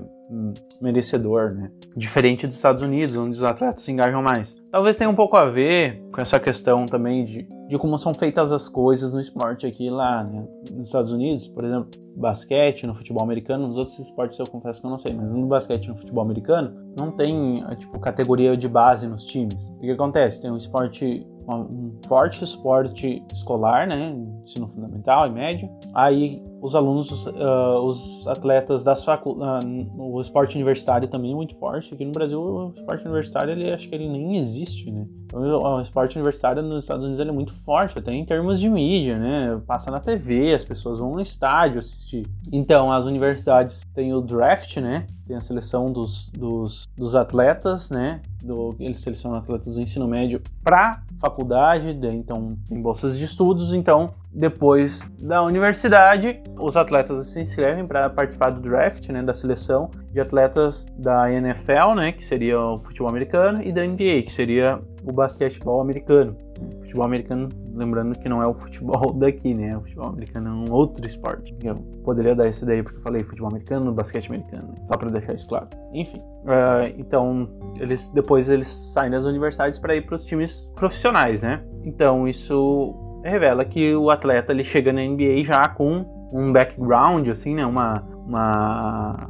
merecedor, 0.82 1.53
né? 1.53 1.72
Diferente 1.95 2.45
dos 2.45 2.58
Estados 2.58 2.82
Unidos, 2.82 3.16
onde 3.16 3.38
os 3.38 3.43
atletas 3.43 3.84
se 3.84 3.91
engajam 3.91 4.22
mais. 4.22 4.56
Talvez 4.70 4.97
tenha 4.97 5.10
um 5.10 5.16
pouco 5.16 5.38
a 5.38 5.45
ver 5.45 6.03
com 6.12 6.20
essa 6.20 6.38
questão 6.38 6.86
também 6.86 7.24
de, 7.24 7.47
de 7.70 7.78
como 7.78 7.97
são 7.97 8.14
feitas 8.14 8.51
as 8.51 8.68
coisas 8.68 9.14
no 9.14 9.22
esporte 9.22 9.66
aqui 9.66 9.89
lá, 9.89 10.24
né? 10.24 10.45
Nos 10.70 10.89
Estados 10.89 11.14
Unidos, 11.14 11.47
por 11.47 11.64
exemplo, 11.64 11.89
basquete, 12.18 12.86
no 12.86 12.93
futebol 12.93 13.24
americano, 13.24 13.68
nos 13.68 13.78
outros 13.78 13.97
esportes 13.99 14.38
eu 14.38 14.47
confesso 14.47 14.82
que 14.82 14.88
eu 14.88 14.91
não 14.91 14.97
sei, 14.97 15.14
mas 15.14 15.30
no 15.30 15.47
basquete, 15.47 15.88
no 15.88 15.95
futebol 15.95 16.24
americano, 16.24 16.74
não 16.97 17.12
tem, 17.12 17.64
tipo, 17.78 17.97
categoria 17.99 18.58
de 18.58 18.68
base 18.68 19.08
nos 19.08 19.26
times. 19.26 19.70
O 19.78 19.80
que 19.80 19.91
acontece? 19.91 20.41
Tem 20.41 20.51
um 20.51 20.58
esporte 20.58 21.26
um 21.47 21.99
forte 22.08 22.43
esporte 22.43 23.24
escolar, 23.32 23.88
né, 23.88 24.16
ensino 24.43 24.68
fundamental 24.68 25.28
e 25.28 25.32
médio. 25.32 25.70
Aí 25.93 26.43
os 26.62 26.76
alunos, 26.76 27.26
uh, 27.28 27.80
os 27.84 28.28
atletas 28.28 28.84
das 28.84 29.03
faculdades, 29.03 29.68
uh, 29.68 30.01
o 30.01 30.22
esporte 30.22 30.56
universitário 30.56 31.08
também 31.08 31.32
é 31.32 31.36
muito 31.36 31.56
forte. 31.56 31.93
Aqui 31.93 32.06
no 32.06 32.12
Brasil, 32.12 32.39
o 32.39 32.74
esporte 32.76 33.06
universitário, 33.06 33.51
ele 33.51 33.72
acho 33.72 33.88
que 33.88 33.95
ele 33.95 34.10
nem 34.10 34.38
existe, 34.38 34.91
né? 34.91 35.06
Então, 35.26 35.41
o 35.41 35.82
esporte 35.82 36.16
universitário 36.16 36.64
nos 36.64 36.84
Estados 36.84 37.03
Unidos 37.03 37.20
ele 37.20 37.30
é 37.30 37.34
muito 37.34 37.53
forte, 37.66 37.97
até 37.97 38.14
em 38.14 38.26
termos 38.26 38.60
de 38.60 38.70
mídia, 38.70 39.18
né? 39.18 39.62
Passa 39.68 39.91
na 39.91 39.99
TV, 39.99 40.53
as 40.53 40.64
pessoas 40.64 40.99
vão 40.99 41.14
no 41.14 41.22
estádio 41.22 41.80
assistir. 41.80 42.26
Então, 42.51 42.91
as 42.91 43.06
universidades 43.06 43.84
têm 43.93 44.14
o 44.14 44.22
draft, 44.22 44.78
né? 44.78 45.08
Tem 45.28 45.36
a 45.36 45.39
seleção 45.39 45.88
dos, 45.88 46.30
dos, 46.30 46.88
dos 46.95 47.16
atletas, 47.16 47.89
né? 47.89 48.22
Do, 48.43 48.76
eles 48.80 49.01
selecionam 49.01 49.38
atletas 49.38 49.74
do 49.74 49.82
ensino 49.82 50.08
médio 50.08 50.41
para 50.64 51.01
faculdade, 51.20 51.89
então 52.14 52.56
tem 52.70 52.80
bolsas 52.80 53.18
de 53.18 53.26
estudos. 53.26 53.74
Então, 53.74 54.14
depois 54.36 54.99
da 55.17 55.41
universidade, 55.41 56.43
os 56.59 56.75
atletas 56.75 57.27
se 57.27 57.39
inscrevem 57.39 57.88
para 57.88 58.09
participar 58.09 58.49
do 58.49 58.59
draft, 58.59 59.07
né? 59.07 59.23
Da 59.23 59.33
seleção 59.33 59.89
de 60.11 60.19
atletas 60.19 60.86
da 60.97 61.31
NFL, 61.31 61.95
né? 61.95 62.11
Que 62.11 62.23
seria 62.23 62.59
o 62.59 62.79
futebol 62.79 63.09
americano, 63.09 63.63
e 63.63 63.71
da 63.71 63.81
NBA, 63.86 64.23
que 64.25 64.33
seria 64.33 64.77
o 65.05 65.13
basquetebol 65.13 65.79
americano. 65.79 66.36
Futebol 66.81 67.05
americano, 67.05 67.47
lembrando 67.73 68.19
que 68.19 68.27
não 68.27 68.43
é 68.43 68.47
o 68.47 68.53
futebol 68.53 69.13
daqui, 69.15 69.53
né? 69.53 69.77
O 69.77 69.81
futebol 69.81 70.09
americano 70.09 70.49
é 70.49 70.69
um 70.69 70.73
outro 70.73 71.07
esporte. 71.07 71.55
Eu 71.63 71.75
poderia 72.03 72.36
dar 72.36 72.47
esse 72.47 72.65
daí 72.65 72.83
porque 72.83 72.97
eu 72.97 73.03
falei 73.03 73.21
futebol 73.23 73.47
americano, 73.47 73.93
basquete 73.93 74.27
americano, 74.27 74.75
só 74.86 74.97
para 74.97 75.09
deixar 75.11 75.33
isso 75.33 75.47
claro. 75.47 75.69
Enfim, 75.93 76.17
uh, 76.17 76.93
então 76.97 77.47
eles 77.79 78.09
depois 78.09 78.49
eles 78.49 78.67
saem 78.67 79.11
das 79.11 79.23
universidades 79.23 79.79
para 79.79 79.95
ir 79.95 80.05
para 80.05 80.15
os 80.15 80.25
times 80.25 80.59
profissionais, 80.75 81.41
né? 81.41 81.63
Então 81.86 82.27
isso 82.27 83.14
revela 83.30 83.65
que 83.65 83.95
o 83.95 84.09
atleta 84.09 84.51
ele 84.51 84.63
chega 84.63 84.93
na 84.93 85.01
NBA 85.01 85.43
já 85.43 85.67
com 85.67 86.05
um 86.32 86.51
background, 86.51 87.28
assim, 87.30 87.55
né? 87.55 87.65
Uma, 87.65 88.03
uma 88.26 89.30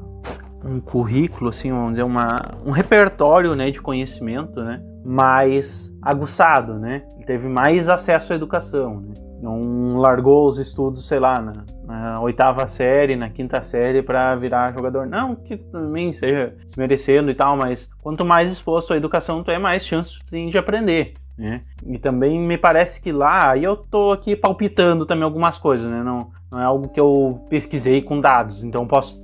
um 0.65 0.79
currículo, 0.79 1.51
assim, 1.51 1.71
vamos 1.71 1.91
dizer, 1.91 2.03
uma, 2.03 2.39
um 2.65 2.71
repertório 2.71 3.55
né, 3.55 3.69
de 3.69 3.79
conhecimento 3.79 4.63
né, 4.63 4.81
mais 5.05 5.93
aguçado, 6.01 6.79
né? 6.79 7.03
Ele 7.15 7.25
teve 7.25 7.47
mais 7.47 7.87
acesso 7.87 8.33
à 8.33 8.35
educação, 8.35 9.01
né? 9.01 9.13
Não 9.41 9.97
largou 9.97 10.47
os 10.47 10.57
estudos, 10.57 11.07
sei 11.07 11.19
lá, 11.19 11.39
na, 11.39 11.65
na 11.85 12.19
oitava 12.19 12.65
série, 12.65 13.15
na 13.15 13.29
quinta 13.29 13.61
série 13.61 14.01
para 14.01 14.35
virar 14.35 14.73
jogador. 14.73 15.05
Não 15.05 15.35
que 15.35 15.57
também 15.57 16.11
seja 16.11 16.55
desmerecendo 16.65 17.29
e 17.29 17.35
tal, 17.35 17.55
mas 17.55 17.87
quanto 18.01 18.25
mais 18.25 18.51
exposto 18.51 18.93
à 18.93 18.97
educação 18.97 19.43
tu 19.43 19.51
é, 19.51 19.59
mais 19.59 19.85
chance 19.85 20.17
tem 20.31 20.49
de 20.49 20.57
aprender. 20.57 21.13
Né? 21.37 21.61
E 21.85 21.97
também 21.97 22.39
me 22.39 22.57
parece 22.57 23.01
que 23.01 23.11
lá, 23.11 23.51
aí 23.51 23.63
eu 23.63 23.75
tô 23.75 24.11
aqui 24.11 24.35
palpitando 24.35 25.05
também 25.05 25.25
algumas 25.25 25.57
coisas, 25.57 25.89
né? 25.89 26.01
Não, 26.01 26.31
não 26.49 26.59
é 26.59 26.63
algo 26.63 26.87
que 26.89 26.99
eu 26.99 27.45
pesquisei 27.49 28.01
com 28.01 28.21
dados, 28.21 28.63
então 28.63 28.87
posso 28.87 29.21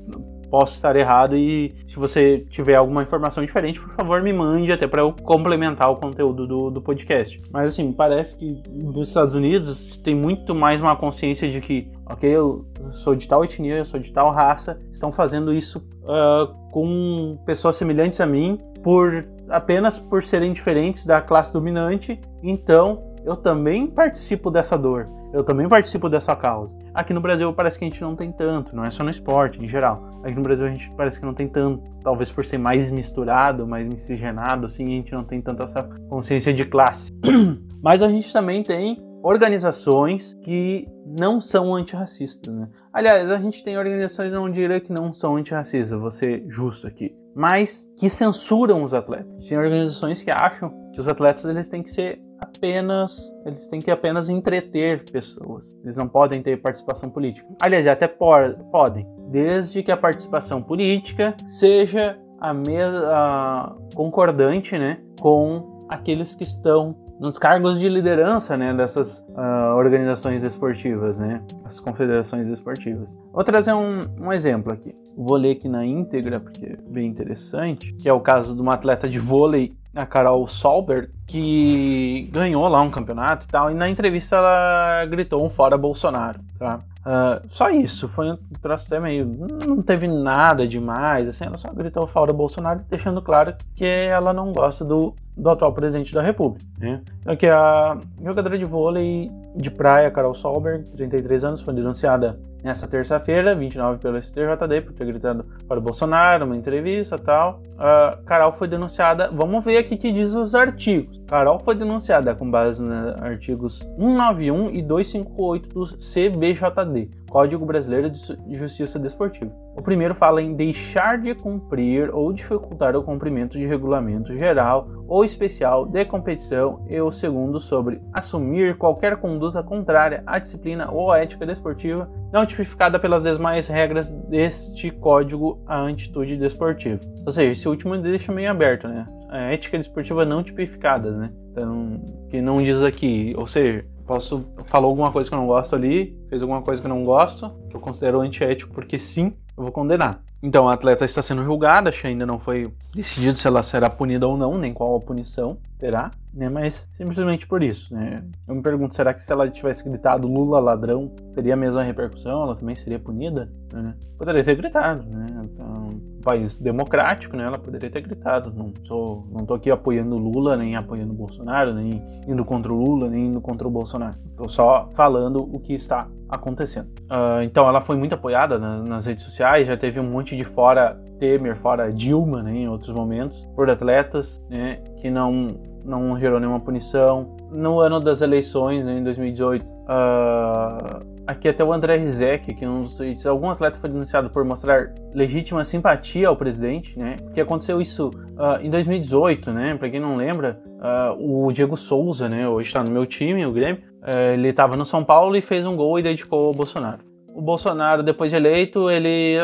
posso 0.51 0.75
estar 0.75 0.93
errado 0.97 1.37
e 1.37 1.73
se 1.87 1.95
você 1.95 2.45
tiver 2.49 2.75
alguma 2.75 3.01
informação 3.01 3.43
diferente, 3.43 3.79
por 3.79 3.89
favor 3.93 4.21
me 4.21 4.33
mande 4.33 4.69
até 4.69 4.85
para 4.85 5.01
eu 5.01 5.13
complementar 5.23 5.89
o 5.89 5.95
conteúdo 5.95 6.45
do, 6.45 6.69
do 6.69 6.81
podcast. 6.81 7.41
Mas 7.49 7.71
assim, 7.71 7.93
parece 7.93 8.37
que 8.37 8.61
nos 8.69 9.07
Estados 9.07 9.33
Unidos 9.33 9.95
tem 9.95 10.13
muito 10.13 10.53
mais 10.53 10.81
uma 10.81 10.95
consciência 10.95 11.49
de 11.49 11.61
que, 11.61 11.89
ok, 12.05 12.29
eu 12.29 12.65
sou 12.91 13.15
de 13.15 13.27
tal 13.27 13.45
etnia, 13.45 13.77
eu 13.77 13.85
sou 13.85 13.99
de 13.99 14.11
tal 14.11 14.29
raça, 14.31 14.77
estão 14.91 15.09
fazendo 15.09 15.53
isso 15.53 15.79
uh, 16.03 16.53
com 16.69 17.39
pessoas 17.45 17.77
semelhantes 17.77 18.19
a 18.19 18.25
mim 18.25 18.59
por 18.83 19.25
apenas 19.51 19.99
por 19.99 20.23
serem 20.23 20.53
diferentes 20.53 21.05
da 21.05 21.21
classe 21.21 21.53
dominante, 21.53 22.19
então 22.41 23.03
eu 23.25 23.35
também 23.35 23.87
participo 23.87 24.49
dessa 24.49 24.77
dor, 24.77 25.07
eu 25.33 25.43
também 25.43 25.67
participo 25.67 26.09
dessa 26.09 26.35
causa. 26.35 26.73
Aqui 26.93 27.13
no 27.13 27.21
Brasil 27.21 27.53
parece 27.53 27.79
que 27.79 27.85
a 27.85 27.89
gente 27.89 28.01
não 28.01 28.15
tem 28.15 28.31
tanto, 28.31 28.75
não 28.75 28.83
é 28.83 28.91
só 28.91 29.03
no 29.03 29.09
esporte, 29.09 29.63
em 29.63 29.69
geral. 29.69 30.19
Aqui 30.23 30.35
no 30.35 30.41
Brasil 30.41 30.65
a 30.65 30.69
gente 30.69 30.91
parece 30.97 31.19
que 31.19 31.25
não 31.25 31.33
tem 31.33 31.47
tanto, 31.47 31.81
talvez 32.03 32.31
por 32.31 32.45
ser 32.45 32.57
mais 32.57 32.91
misturado, 32.91 33.65
mais 33.65 33.87
miscigenado, 33.87 34.65
assim, 34.65 34.83
a 34.83 34.87
gente 34.87 35.13
não 35.13 35.23
tem 35.23 35.41
tanto 35.41 35.63
essa 35.63 35.83
consciência 36.09 36.53
de 36.53 36.65
classe. 36.65 37.11
Mas 37.81 38.03
a 38.03 38.09
gente 38.09 38.31
também 38.33 38.61
tem 38.61 38.97
organizações 39.23 40.33
que 40.41 40.87
não 41.05 41.39
são 41.39 41.73
antirracistas, 41.75 42.53
né? 42.53 42.69
Aliás, 42.93 43.29
a 43.29 43.37
gente 43.37 43.63
tem 43.63 43.77
organizações, 43.77 44.31
não 44.31 44.49
diria 44.49 44.79
que 44.79 44.91
não 44.91 45.13
são 45.13 45.35
antirracistas, 45.35 45.99
vou 45.99 46.11
ser 46.11 46.43
justo 46.47 46.87
aqui, 46.87 47.15
mas 47.35 47.87
que 47.97 48.09
censuram 48.09 48.83
os 48.83 48.93
atletas. 48.93 49.47
Tem 49.47 49.57
organizações 49.57 50.21
que 50.21 50.31
acham 50.31 50.73
que 50.93 50.99
os 50.99 51.07
atletas 51.07 51.45
eles 51.45 51.67
têm 51.67 51.81
que 51.81 51.89
ser 51.89 52.21
apenas 52.41 53.31
eles 53.45 53.67
têm 53.67 53.79
que 53.79 53.91
apenas 53.91 54.27
entreter 54.27 55.05
pessoas. 55.11 55.77
Eles 55.83 55.95
não 55.95 56.07
podem 56.07 56.41
ter 56.41 56.59
participação 56.59 57.09
política. 57.09 57.47
Aliás, 57.61 57.87
até 57.87 58.07
por, 58.07 58.55
podem, 58.71 59.07
desde 59.29 59.83
que 59.83 59.91
a 59.91 59.97
participação 59.97 60.61
política 60.61 61.35
seja 61.45 62.19
a 62.39 62.53
mesma 62.53 63.77
concordante, 63.93 64.77
né, 64.77 64.97
com 65.19 65.85
aqueles 65.87 66.33
que 66.33 66.43
estão 66.43 66.95
nos 67.21 67.37
cargos 67.37 67.79
de 67.79 67.87
liderança 67.87 68.57
né, 68.57 68.73
dessas 68.73 69.19
uh, 69.29 69.75
organizações 69.75 70.43
esportivas, 70.43 71.19
né, 71.19 71.39
as 71.63 71.79
confederações 71.79 72.47
esportivas. 72.47 73.15
Vou 73.31 73.43
trazer 73.43 73.73
um, 73.73 73.99
um, 74.19 74.33
exemplo 74.33 74.73
aqui. 74.73 74.95
Vou 75.15 75.37
ler 75.37 75.51
aqui 75.51 75.69
na 75.69 75.85
íntegra, 75.85 76.39
porque 76.39 76.65
é 76.65 76.77
bem 76.89 77.07
interessante, 77.07 77.93
que 77.93 78.09
é 78.09 78.13
o 78.13 78.19
caso 78.19 78.55
de 78.55 78.61
uma 78.61 78.73
atleta 78.73 79.07
de 79.07 79.19
vôlei 79.19 79.71
a 79.95 80.05
Carol 80.05 80.47
Solberg, 80.47 81.09
que 81.27 82.29
ganhou 82.31 82.67
lá 82.67 82.81
um 82.81 82.89
campeonato 82.89 83.45
e 83.45 83.47
tal, 83.47 83.71
e 83.71 83.73
na 83.73 83.89
entrevista 83.89 84.37
ela 84.37 85.05
gritou 85.05 85.45
um 85.45 85.49
fora 85.49 85.77
Bolsonaro, 85.77 86.39
tá? 86.57 86.79
Uh, 87.01 87.47
só 87.49 87.69
isso, 87.71 88.07
foi 88.07 88.31
um 88.31 88.37
troço 88.61 88.85
até 88.85 88.99
meio. 88.99 89.25
Não 89.25 89.81
teve 89.81 90.07
nada 90.07 90.67
demais, 90.67 91.27
assim, 91.27 91.45
ela 91.45 91.57
só 91.57 91.71
gritou 91.71 92.05
fora 92.07 92.31
Bolsonaro, 92.31 92.81
deixando 92.89 93.21
claro 93.21 93.55
que 93.75 93.83
ela 93.83 94.31
não 94.31 94.53
gosta 94.53 94.85
do, 94.85 95.15
do 95.35 95.49
atual 95.49 95.73
presidente 95.73 96.13
da 96.13 96.21
República, 96.21 96.65
né? 96.77 97.01
Então, 97.21 97.35
que 97.35 97.47
a 97.47 97.97
jogadora 98.23 98.57
de 98.57 98.65
vôlei 98.65 99.31
de 99.55 99.69
praia, 99.69 100.09
Carol 100.11 100.33
Solberg, 100.33 100.85
33 100.95 101.43
anos, 101.43 101.61
foi 101.61 101.73
denunciada 101.73 102.39
nessa 102.63 102.87
terça-feira, 102.87 103.55
29 103.55 103.99
pelo 103.99 104.21
STJD, 104.21 104.81
por 104.81 104.93
ter 104.93 105.05
gritado 105.05 105.45
para 105.67 105.79
o 105.79 105.81
Bolsonaro, 105.81 106.45
uma 106.45 106.55
entrevista 106.55 107.17
tal. 107.17 107.61
Uh, 107.73 108.23
Carol 108.23 108.53
foi 108.53 108.67
denunciada, 108.67 109.29
vamos 109.33 109.63
ver 109.63 109.77
aqui 109.77 109.97
que 109.97 110.11
diz 110.11 110.35
os 110.35 110.53
artigos. 110.53 111.21
Carol 111.27 111.59
foi 111.59 111.75
denunciada 111.75 112.35
com 112.35 112.49
base 112.49 112.83
nos 112.83 113.19
artigos 113.21 113.79
191 113.97 114.69
e 114.71 114.81
258 114.81 115.69
do 115.69 115.87
CBJD, 115.97 117.09
Código 117.31 117.65
Brasileiro 117.65 118.09
de 118.09 118.57
Justiça 118.57 118.99
Desportiva. 118.99 119.49
O 119.73 119.81
primeiro 119.81 120.13
fala 120.13 120.41
em 120.41 120.53
deixar 120.53 121.17
de 121.17 121.33
cumprir 121.33 122.13
ou 122.13 122.33
dificultar 122.33 122.93
o 122.93 123.03
cumprimento 123.03 123.57
de 123.57 123.65
regulamento 123.65 124.37
geral 124.37 124.85
ou 125.07 125.23
especial 125.23 125.85
de 125.85 126.03
competição 126.03 126.85
e 126.89 126.99
o 126.99 127.09
segundo 127.09 127.61
sobre 127.61 128.01
assumir 128.11 128.77
qualquer 128.77 129.15
conduta 129.15 129.63
contrária 129.63 130.21
à 130.27 130.39
disciplina 130.39 130.91
ou 130.91 131.09
à 131.09 131.19
ética 131.19 131.45
desportiva 131.45 132.09
não 132.33 132.45
tipificada 132.45 132.99
pelas 132.99 133.23
demais 133.23 133.65
regras 133.67 134.09
deste 134.29 134.91
código 134.91 135.63
à 135.65 135.87
atitude 135.87 136.35
desportiva. 136.35 136.99
Ou 137.25 137.31
seja, 137.31 137.53
esse 137.53 137.67
último 137.67 137.97
deixa 137.97 138.33
meio 138.33 138.51
aberto, 138.51 138.89
né? 138.89 139.07
A 139.29 139.37
ética 139.53 139.77
desportiva 139.77 140.25
não 140.25 140.43
tipificada, 140.43 141.11
né? 141.11 141.31
Então, 141.51 142.01
que 142.29 142.41
não 142.41 142.61
diz 142.61 142.81
aqui, 142.81 143.33
ou 143.37 143.47
seja, 143.47 143.85
posso 144.05 144.45
falar 144.65 144.87
alguma 144.87 145.11
coisa 145.11 145.29
que 145.29 145.35
eu 145.35 145.39
não 145.39 145.47
gosto 145.47 145.75
ali, 145.75 146.17
fez 146.29 146.41
alguma 146.41 146.61
coisa 146.61 146.81
que 146.81 146.87
eu 146.87 146.89
não 146.89 147.03
gosto, 147.03 147.49
que 147.69 147.75
eu 147.75 147.79
considero 147.79 148.21
antiético 148.21 148.73
porque 148.73 148.99
sim, 148.99 149.33
eu 149.57 149.63
vou 149.63 149.71
condenar. 149.71 150.21
Então 150.43 150.67
a 150.67 150.73
atleta 150.73 151.05
está 151.05 151.21
sendo 151.21 151.43
julgada, 151.43 151.89
acho 151.89 152.01
que 152.01 152.07
ainda 152.07 152.25
não 152.25 152.39
foi 152.39 152.71
decidido 152.95 153.37
se 153.37 153.47
ela 153.47 153.61
será 153.61 153.89
punida 153.89 154.27
ou 154.27 154.35
não, 154.35 154.57
nem 154.57 154.73
qual 154.73 154.95
a 154.95 154.99
punição 154.99 155.57
terá, 155.81 156.11
né? 156.35 156.47
Mas 156.47 156.87
simplesmente 156.95 157.47
por 157.47 157.63
isso, 157.63 157.93
né? 157.93 158.23
Eu 158.47 158.55
me 158.55 158.61
pergunto, 158.61 158.95
será 158.95 159.13
que 159.13 159.23
se 159.23 159.31
ela 159.31 159.49
tivesse 159.49 159.83
gritado 159.83 160.27
Lula 160.27 160.59
ladrão, 160.59 161.11
teria 161.33 161.55
a 161.55 161.57
mesma 161.57 161.81
repercussão? 161.81 162.43
Ela 162.43 162.55
também 162.55 162.75
seria 162.75 162.99
punida? 162.99 163.51
Né? 163.73 163.95
Poderia 164.17 164.43
ter 164.43 164.55
gritado, 164.55 165.03
né? 165.09 165.25
Então, 165.43 165.89
um 165.89 166.21
país 166.23 166.59
democrático, 166.59 167.35
né? 167.35 167.43
Ela 167.43 167.57
poderia 167.57 167.89
ter 167.89 168.01
gritado. 168.01 168.53
Não 168.53 168.71
sou, 168.85 169.27
não 169.31 169.45
tô 169.45 169.55
aqui 169.55 169.71
apoiando 169.71 170.17
Lula, 170.17 170.55
nem 170.55 170.75
apoiando 170.75 171.13
Bolsonaro, 171.13 171.73
nem 171.73 172.01
indo 172.27 172.45
contra 172.45 172.71
o 172.71 172.75
Lula, 172.75 173.09
nem 173.09 173.27
indo 173.27 173.41
contra 173.41 173.67
o 173.67 173.71
Bolsonaro. 173.71 174.15
Tô 174.37 174.47
só 174.49 174.89
falando 174.93 175.37
o 175.37 175.59
que 175.59 175.73
está 175.73 176.07
acontecendo. 176.29 176.87
Uh, 177.09 177.41
então 177.43 177.67
ela 177.67 177.81
foi 177.81 177.97
muito 177.97 178.13
apoiada 178.13 178.57
na, 178.57 178.83
nas 178.83 179.05
redes 179.05 179.25
sociais, 179.25 179.67
já 179.67 179.75
teve 179.75 179.99
um 179.99 180.09
monte 180.09 180.30
de 180.35 180.43
fora 180.43 180.99
Temer, 181.19 181.55
fora 181.55 181.91
Dilma, 181.91 182.41
né, 182.41 182.51
em 182.51 182.67
outros 182.67 182.93
momentos, 182.95 183.47
por 183.55 183.69
atletas, 183.69 184.43
né, 184.49 184.79
que 184.97 185.09
não 185.09 185.47
não 185.83 186.17
gerou 186.19 186.39
nenhuma 186.39 186.59
punição. 186.59 187.35
No 187.51 187.79
ano 187.79 187.99
das 187.99 188.21
eleições, 188.21 188.85
né, 188.85 188.97
em 188.97 189.03
2018, 189.03 189.65
uh, 189.65 191.03
aqui 191.25 191.47
até 191.47 191.63
o 191.63 191.73
André 191.73 191.97
Rizek, 191.97 192.53
que 192.53 192.65
nos 192.65 192.93
tweets, 192.93 193.25
algum 193.25 193.49
atleta 193.49 193.79
foi 193.79 193.89
denunciado 193.89 194.29
por 194.29 194.43
mostrar 194.45 194.93
legítima 195.13 195.63
simpatia 195.63 196.27
ao 196.27 196.35
presidente, 196.35 196.97
né? 196.97 197.15
Porque 197.21 197.41
aconteceu 197.41 197.81
isso 197.81 198.09
uh, 198.09 198.61
em 198.61 198.69
2018, 198.69 199.51
né? 199.51 199.75
Para 199.75 199.89
quem 199.89 199.99
não 199.99 200.15
lembra, 200.15 200.61
uh, 200.65 201.47
o 201.47 201.51
Diego 201.51 201.77
Souza, 201.77 202.29
né? 202.29 202.47
Hoje 202.47 202.67
está 202.67 202.83
no 202.83 202.91
meu 202.91 203.05
time, 203.05 203.45
o 203.45 203.51
Grêmio. 203.51 203.81
Uh, 204.01 204.33
ele 204.33 204.49
estava 204.49 204.75
no 204.75 204.85
São 204.85 205.03
Paulo 205.03 205.35
e 205.35 205.41
fez 205.41 205.65
um 205.65 205.75
gol 205.75 205.99
e 205.99 206.03
dedicou 206.03 206.47
ao 206.47 206.53
Bolsonaro. 206.53 207.10
O 207.33 207.41
Bolsonaro, 207.41 208.03
depois 208.03 208.29
de 208.29 208.37
eleito, 208.37 208.89
ele, 208.89 209.37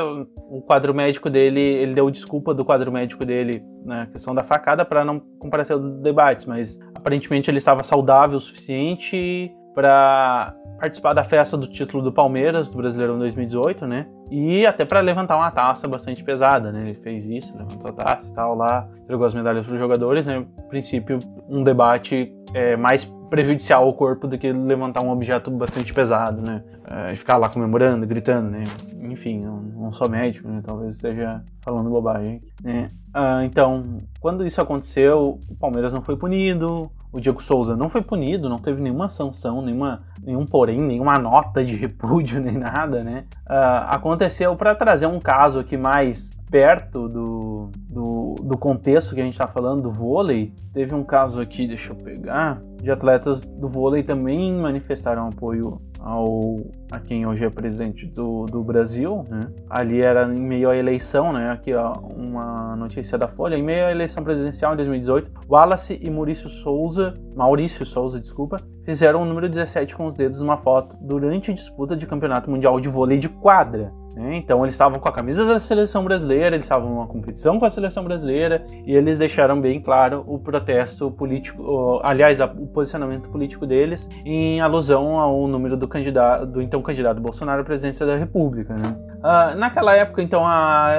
o 0.49 0.61
quadro 0.61 0.93
médico 0.93 1.29
dele, 1.29 1.59
ele 1.59 1.93
deu 1.93 2.09
desculpa 2.11 2.53
do 2.53 2.65
quadro 2.65 2.91
médico 2.91 3.25
dele 3.25 3.63
na 3.85 4.07
questão 4.07 4.35
da 4.35 4.43
facada 4.43 4.83
para 4.83 5.05
não 5.05 5.19
comparecer 5.39 5.73
aos 5.75 6.01
debates, 6.01 6.45
mas 6.45 6.77
aparentemente 6.93 7.49
ele 7.49 7.57
estava 7.57 7.83
saudável 7.83 8.38
o 8.38 8.41
suficiente 8.41 9.51
para 9.73 10.53
participar 10.79 11.13
da 11.13 11.23
festa 11.23 11.57
do 11.57 11.67
título 11.67 12.03
do 12.03 12.11
Palmeiras, 12.11 12.69
do 12.69 12.77
Brasileirão 12.77 13.17
2018, 13.17 13.85
né? 13.88 14.07
E 14.29 14.65
até 14.65 14.85
para 14.85 14.99
levantar 14.99 15.35
uma 15.35 15.49
taça 15.51 15.88
bastante 15.88 16.23
pesada, 16.23 16.71
né? 16.71 16.89
Ele 16.89 16.95
fez 16.95 17.25
isso, 17.25 17.55
levantou 17.57 17.89
a 17.89 17.93
taça 17.93 18.23
e 18.25 18.33
tal 18.33 18.55
lá, 18.55 18.88
entregou 19.03 19.25
as 19.25 19.33
medalhas 19.33 19.65
para 19.65 19.73
os 19.73 19.79
jogadores, 19.79 20.25
né? 20.25 20.39
No 20.39 20.67
princípio, 20.67 21.19
um 21.49 21.63
debate 21.63 22.31
é, 22.53 22.75
mais 22.75 23.05
prejudicial 23.30 23.84
ao 23.84 23.93
corpo 23.93 24.28
do 24.28 24.38
que 24.38 24.51
levantar 24.51 25.03
um 25.03 25.09
objeto 25.09 25.51
bastante 25.51 25.93
pesado, 25.93 26.41
né? 26.41 26.63
É, 26.86 27.15
ficar 27.15 27.38
lá 27.38 27.49
comemorando, 27.49 28.05
gritando, 28.05 28.49
né? 28.49 28.63
Enfim, 29.01 29.39
não, 29.39 29.91
sou 29.91 30.09
médico, 30.09 30.47
né? 30.47 30.61
Talvez 30.65 30.95
esteja 30.95 31.43
falando 31.61 31.89
bobagem, 31.89 32.41
né? 32.63 32.91
Ah, 33.13 33.43
então, 33.43 34.01
quando 34.19 34.45
isso 34.45 34.61
aconteceu, 34.61 35.39
o 35.49 35.55
Palmeiras 35.55 35.93
não 35.93 36.01
foi 36.01 36.15
punido, 36.15 36.91
o 37.12 37.20
Diego 37.20 37.41
Souza 37.41 37.76
não 37.76 37.89
foi 37.89 38.01
punido, 38.01 38.49
não 38.49 38.58
teve 38.58 38.82
nenhuma 38.82 39.10
sanção, 39.10 39.62
nenhuma, 39.62 40.03
nenhum 40.22 40.45
porém, 40.45 40.78
nenhuma 40.78 41.18
nota 41.18 41.64
de 41.64 41.74
repúdio, 41.78 42.41
nem 42.41 42.58
nada, 42.58 43.03
né? 43.03 43.26
Uh, 43.45 43.88
aconteceu 43.88 44.55
para 44.55 44.76
trazer 44.76 45.08
um 45.08 45.20
caso 45.20 45.60
aqui 45.60 45.78
mais 45.78 46.32
perto 46.49 47.10
do, 47.10 47.72
do, 47.89 48.36
do 48.41 48.58
contexto 48.58 49.14
que 49.14 49.22
a 49.22 49.24
gente 49.24 49.34
está 49.34 49.47
falando 49.47 49.84
do 49.84 49.91
vôlei. 49.91 50.53
Teve 50.74 50.95
um 50.95 51.03
caso 51.03 51.41
aqui, 51.41 51.68
deixa 51.68 51.91
eu 51.91 51.95
pegar, 51.95 52.62
de 52.82 52.89
atletas 52.89 53.43
do 53.43 53.68
vôlei 53.68 54.03
também 54.03 54.53
manifestaram 54.53 55.28
apoio 55.28 55.82
ao 56.08 56.62
a 56.89 57.01
quem 57.01 57.28
hoje 57.28 57.43
é 57.43 57.49
presidente 57.49 58.05
do, 58.05 58.45
do 58.45 58.64
Brasil, 58.64 59.26
né? 59.30 59.41
Ali 59.70 59.99
era 59.99 60.34
em 60.34 60.39
meio 60.39 60.70
à 60.70 60.78
eleição, 60.78 61.34
né? 61.34 61.49
Aqui 61.51 61.74
ó, 61.74 61.91
uma 62.16 62.78
notícia 62.78 63.18
da 63.18 63.28
Folha, 63.28 63.58
em 63.58 63.62
meio 63.62 63.88
à 63.88 63.91
eleição 63.91 64.24
presidencial 64.24 64.74
em 64.74 64.78
2018, 64.78 65.30
Wallace 65.49 65.99
e 66.01 66.10
Maurício 66.10 66.49
Souza, 66.49 67.14
Maurício 67.36 67.86
Souza, 67.86 68.22
desculpa, 68.22 68.55
fizeram 68.86 69.22
o 69.22 69.26
número 69.26 69.49
17 69.49 69.95
com 69.97 70.05
os 70.05 70.16
dedos 70.16 70.39
numa 70.39 70.58
foto 70.58 70.95
durante 71.01 71.53
disputa 71.53 71.93
de 71.93 72.08
campeonato 72.08 72.49
mundial 72.49 72.80
de 72.80 72.88
vôlei 72.88 73.20
de 73.20 73.28
quadra. 73.28 73.91
Né? 74.18 74.38
Então 74.38 74.63
eles 74.65 74.74
estavam 74.74 74.99
com 74.99 75.07
a 75.07 75.11
camisa 75.11 75.45
da 75.45 75.59
seleção 75.59 76.03
brasileira, 76.03 76.55
eles 76.55 76.65
estavam 76.65 76.89
numa 76.89 77.05
competição 77.05 77.59
com 77.59 77.65
a 77.65 77.70
seleção 77.70 78.03
brasileira 78.03 78.65
e 78.86 78.95
eles 78.95 79.20
deixaram 79.20 79.61
bem 79.61 79.80
claro 79.80 80.24
o 80.28 80.39
protesto 80.39 81.11
político, 81.11 82.01
aliás, 82.03 82.41
o 82.41 82.68
posicionamento 82.68 83.30
político 83.30 83.68
deles 83.68 84.09
em 84.26 84.59
alusão 84.59 85.20
ao 85.20 85.47
número 85.47 85.78
do 85.78 85.88
candidato, 85.88 86.47
do 86.47 86.61
então 86.61 86.82
candidato 86.82 87.22
Bolsonaro 87.22 87.61
à 87.61 87.63
presidência 87.63 88.05
da 88.05 88.15
República. 88.15 88.74
Né? 88.74 89.07
Uh, 89.18 89.57
naquela 89.57 89.95
época, 89.95 90.22
então, 90.22 90.45
a 90.45 90.91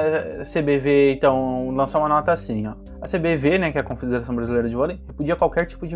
CBV 0.43 1.13
então, 1.13 1.71
lançou 1.71 1.99
uma 1.99 2.09
nota 2.09 2.31
assim, 2.31 2.67
ó. 2.67 2.73
A 3.01 3.07
CBV, 3.07 3.57
né, 3.57 3.71
que 3.71 3.77
é 3.77 3.81
a 3.81 3.83
Confederação 3.83 4.35
Brasileira 4.35 4.67
de 4.67 4.75
Vôlei, 4.75 4.99
repudia 5.07 5.35
qualquer 5.35 5.65
tipo 5.65 5.87
de 5.87 5.95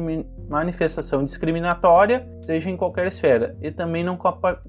manifestação 0.49 1.25
discriminatória, 1.25 2.25
seja 2.41 2.69
em 2.69 2.77
qualquer 2.77 3.07
esfera, 3.07 3.57
e 3.61 3.71
também 3.71 4.05
não, 4.05 4.17